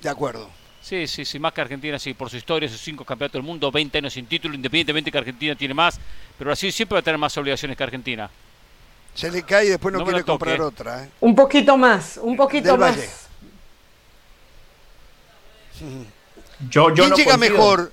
[0.00, 0.50] De acuerdo.
[0.80, 3.70] sí, sí, sí, más que Argentina, sí, por su historia, sus cinco campeonatos del mundo,
[3.70, 6.00] 20 años sin título, independientemente que Argentina tiene más,
[6.36, 8.28] pero Brasil siempre va a tener más obligaciones que Argentina.
[9.14, 11.04] Se le cae y después no, quiere comprar otra.
[11.04, 11.08] ¿eh?
[11.20, 12.96] Un poquito más, un poquito Del más.
[12.96, 13.21] Valle.
[16.68, 17.58] Yo, yo ¿Quién no llega coincido.
[17.58, 17.92] mejor?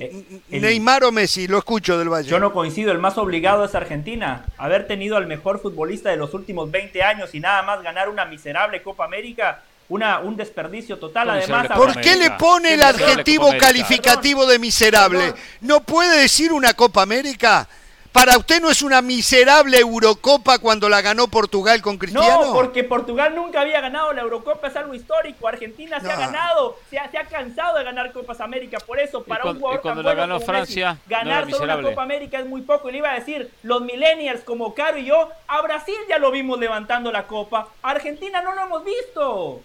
[0.00, 1.46] Eh, el- ¿Neymar o Messi?
[1.46, 2.28] Lo escucho del Valle.
[2.28, 4.44] Yo no coincido, el más obligado es Argentina.
[4.58, 8.24] Haber tenido al mejor futbolista de los últimos 20 años y nada más ganar una
[8.24, 11.28] miserable Copa América, una, un desperdicio total.
[11.28, 15.18] ¿Cómo Además, ¿Por qué le pone el adjetivo calificativo de miserable?
[15.18, 15.38] Perdón.
[15.60, 17.68] ¿No puede decir una Copa América?
[18.16, 22.46] ¿Para usted no es una miserable Eurocopa cuando la ganó Portugal con Cristiano?
[22.46, 25.46] No, porque Portugal nunca había ganado la Eurocopa, es algo histórico.
[25.48, 28.78] Argentina se ha ganado, se ha, se ha cansado de ganar Copas América.
[28.78, 30.92] Por eso, para cuando- un jugador y cuando tan la bueno ganó como Messi, Francia,
[30.92, 31.88] no ganar solo una.
[31.90, 32.88] Copa América es muy poco.
[32.88, 36.30] Y le iba a decir, los millennials como Caro y yo, a Brasil ya lo
[36.30, 37.68] vimos levantando la Copa.
[37.82, 39.60] A Argentina no lo hemos visto.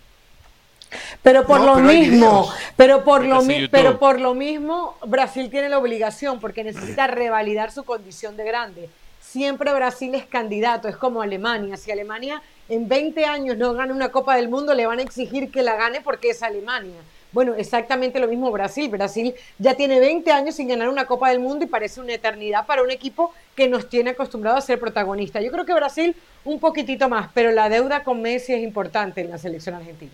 [1.21, 5.49] Pero por No, lo pero mismo, pero por lo mi- pero por lo mismo Brasil
[5.49, 8.89] tiene la obligación porque necesita revalidar su condición de grande.
[9.21, 11.77] Siempre Brasil es candidato, es como Alemania.
[11.77, 15.51] Si Alemania en 20 años no gana una Copa del Mundo, le van a exigir
[15.51, 16.97] que la gane porque es Alemania.
[17.31, 18.89] Bueno, exactamente lo mismo Brasil.
[18.89, 22.65] Brasil ya tiene 20 años sin ganar una Copa del Mundo y parece una eternidad
[22.65, 25.39] para un equipo que nos tiene acostumbrado a ser protagonista.
[25.39, 29.29] Yo creo que Brasil un poquitito más, pero la deuda con Messi es importante en
[29.29, 30.11] la selección argentina.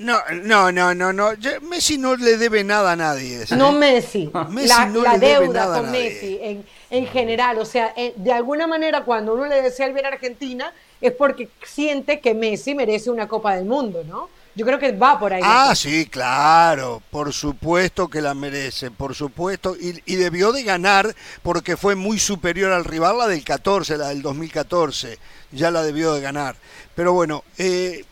[0.00, 1.32] No, no, no, no, no.
[1.60, 3.46] Messi no le debe nada a nadie.
[3.46, 3.54] ¿sí?
[3.54, 6.10] No Messi, Messi la, no la le debe deuda a con nadie.
[6.10, 7.58] Messi en, en general.
[7.58, 10.72] O sea, eh, de alguna manera cuando uno le desea el bien a Argentina
[11.02, 14.30] es porque siente que Messi merece una Copa del Mundo, ¿no?
[14.54, 15.42] Yo creo que va por ahí.
[15.44, 21.14] Ah, sí, claro, por supuesto que la merece, por supuesto, y, y debió de ganar
[21.42, 25.18] porque fue muy superior al rival, la del 14, la del 2014,
[25.52, 26.56] ya la debió de ganar.
[26.94, 28.04] Pero bueno, eh,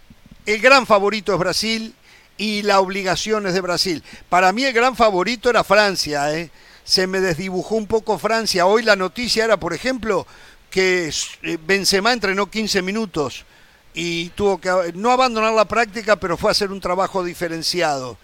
[0.55, 1.94] el gran favorito es Brasil
[2.39, 4.02] y la obligación es de Brasil.
[4.31, 6.51] Para mí el gran favorito era Francia, ¿eh?
[6.85, 8.65] se me desdibujó un poco Francia.
[8.65, 10.27] Hoy la noticia era, por ejemplo,
[10.70, 11.12] que
[11.43, 13.44] eh, Benzema entrenó 15 minutos
[13.93, 18.17] y tuvo que no abandonar la práctica, pero fue a hacer un trabajo diferenciado.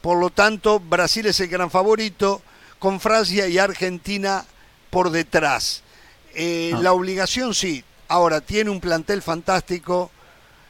[0.00, 2.40] Por lo tanto, Brasil es el gran favorito,
[2.78, 4.46] con Francia y Argentina
[4.88, 5.82] por detrás.
[6.34, 6.78] Eh, Ah.
[6.80, 10.10] La obligación sí, ahora tiene un plantel fantástico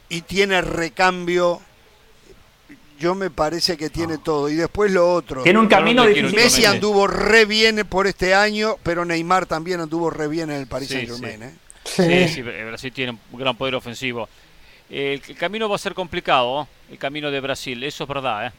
[0.08, 1.60] y tiene recambio.
[2.98, 4.48] Yo me parece que tiene todo.
[4.48, 5.42] Y después lo otro.
[5.42, 6.34] Tiene un camino no difícil.
[6.34, 10.66] Messi anduvo re bien por este año, pero Neymar también anduvo re bien en el
[10.66, 11.58] Paris Sí, Saint Germain.
[11.84, 12.02] sí.
[12.02, 12.26] ¿eh?
[12.28, 14.28] Sí, sí, Br- Brasil tiene un gran poder ofensivo.
[14.88, 16.92] El, el camino va a ser complicado, ¿eh?
[16.92, 18.46] el camino de Brasil, eso es verdad.
[18.46, 18.52] ¿eh?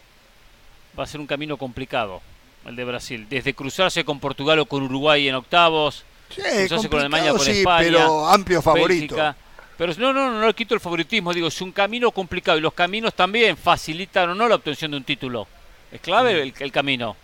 [0.99, 2.21] Va a ser un camino complicado
[2.65, 3.25] el de Brasil.
[3.29, 7.51] Desde cruzarse con Portugal o con Uruguay en octavos, Sí, cruzarse con Alemania, con sí,
[7.51, 7.87] España.
[7.87, 9.15] pero amplio favorito.
[9.15, 9.35] Bélgica.
[9.77, 12.61] Pero no, no, no, no le quito el favoritismo, digo, es un camino complicado y
[12.61, 15.47] los caminos también facilitan o no la obtención de un título.
[15.91, 17.15] Es clave el, el camino.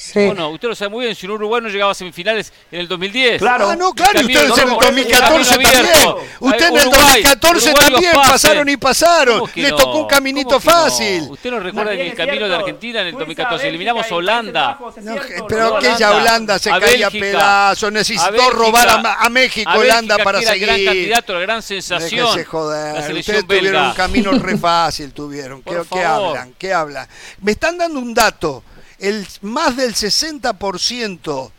[0.00, 0.24] Sí.
[0.24, 2.88] Bueno, usted lo sabe muy bien, si un Uruguay no llegaba a semifinales en el
[2.88, 3.38] 2010.
[3.38, 3.68] Claro.
[3.68, 6.14] Ah, no, claro, y ustedes en el no, 2014 camino también.
[6.40, 9.40] Usted en el Uruguay, 2014 Uruguay también pasaron y pasaron.
[9.40, 9.76] ¿Cómo que Le no?
[9.76, 10.72] tocó un caminito ¿Cómo que no?
[10.72, 11.26] fácil.
[11.30, 12.54] Usted no recuerda bien el camino de.
[12.54, 13.50] Argentina en el Suiza, 2014.
[13.62, 14.78] Bélgica Eliminamos Holanda.
[15.02, 15.16] No,
[15.48, 17.92] pero aquella Holanda, se a caía a pedazos.
[17.92, 20.88] Necesitó Bélgica, robar a, a México a Holanda para que era el gran seguir.
[20.88, 22.26] candidato, la gran sensación.
[22.26, 22.94] Déjese joder.
[22.94, 23.88] La selección Ustedes tuvieron belga.
[23.90, 25.62] un camino re fácil, tuvieron.
[25.62, 26.54] ¿Qué, qué hablan?
[26.58, 27.06] ¿Qué hablan?
[27.42, 28.64] Me están dando un dato.
[29.00, 31.50] El, más del 60%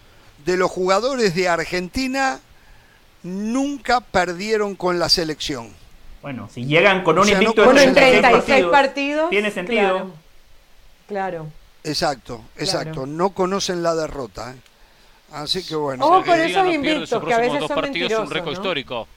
[0.45, 2.39] de los jugadores de Argentina
[3.23, 5.69] nunca perdieron con la selección.
[6.21, 9.29] Bueno, si llegan con un O sea, no invicto de Bueno, en 36 36 partidos.
[9.29, 9.81] tiene sentido.
[9.81, 10.11] Claro.
[11.07, 11.47] claro.
[11.83, 12.91] Exacto, exacto.
[12.91, 13.07] Claro.
[13.07, 14.51] No conocen la derrota.
[14.51, 14.55] ¿eh?
[15.33, 16.05] Así que bueno.
[16.05, 18.53] Ojo con esos no invictos, que a veces dos son partidos, es un mentirosos, récord
[18.53, 18.59] ¿no?
[18.59, 19.07] histórico.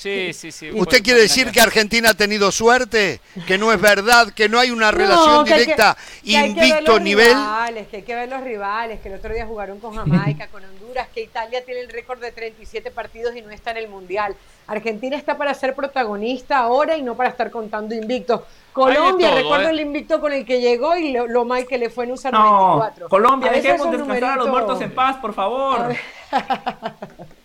[0.00, 0.70] Sí, sí, sí.
[0.72, 3.20] ¿Usted quiere decir que Argentina ha tenido suerte?
[3.46, 4.32] ¿Que no es verdad?
[4.32, 7.28] ¿Que no hay una relación que que- directa que que invicto los nivel?
[7.28, 10.64] Rivales, que hay que ver los rivales, que el otro día jugaron con Jamaica, con
[10.64, 14.34] Honduras, que Italia tiene el récord de 37 partidos y no está en el Mundial.
[14.66, 18.40] Argentina está para ser protagonista ahora y no para estar contando invictos.
[18.72, 19.72] Colombia, todo, recuerdo ¿eh?
[19.72, 22.30] el invicto con el que llegó y lo, lo mal que le fue en USA
[22.30, 22.38] No,
[22.76, 23.08] 94.
[23.10, 25.94] Colombia, dejemos descansar a los numeritos- muertos en paz, por favor.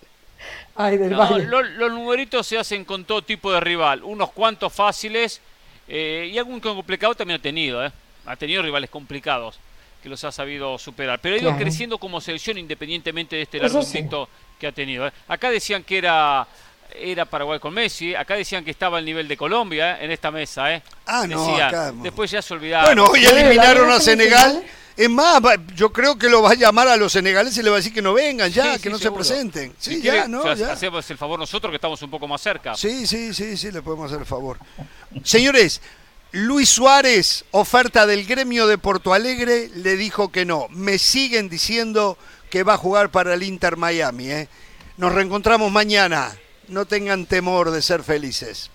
[0.75, 1.45] Ay, del No, Valle.
[1.45, 4.03] lo- los numeritos se hacen con todo tipo de rival.
[4.03, 5.41] Unos cuantos fáciles
[5.87, 7.85] eh, y algún que complicado también ha tenido.
[7.85, 7.91] ¿eh?
[8.25, 9.57] Ha tenido rivales complicados
[10.03, 11.19] que los ha sabido superar.
[11.21, 11.63] Pero ha ido Claro.
[11.63, 14.05] creciendo como selección independientemente de este largo sí.
[14.59, 15.07] que ha tenido.
[15.07, 15.11] ¿eh?
[15.27, 16.45] Acá decían que era
[16.97, 18.13] era Paraguay con Messi.
[18.15, 20.05] Acá decían que estaba al nivel de Colombia ¿eh?
[20.05, 20.73] en esta mesa.
[20.73, 20.81] ¿eh?
[21.05, 21.67] Ah, no, Decían.
[21.69, 22.85] acá- Después ya se olvidaron.
[22.85, 24.63] Bueno, hoy eliminaron a Senegal.
[24.98, 27.69] Es más, va- yo creo que lo va a llamar a los senegaleses y le
[27.69, 29.24] va a decir que no vengan ya, Sí, que sí, no seguro.
[29.24, 29.74] se presenten.
[29.77, 30.40] Sí, Si ya, quiere, ¿no?
[30.40, 30.72] o sea, Ya.
[30.72, 32.75] Hacemos el favor nosotros que estamos un poco más cerca.
[32.75, 34.57] Sí, sí, sí, sí, le podemos hacer el favor.
[35.24, 35.82] Señores,
[36.32, 40.67] Luis Suárez, oferta del gremio de Porto Alegre, le dijo que no.
[40.69, 42.17] Me siguen diciendo
[42.49, 44.30] que va a jugar para el Inter Miami.
[44.32, 44.49] ¿eh?
[44.98, 46.33] Nos reencontramos mañana.
[46.67, 48.72] No tengan temor de ser felices.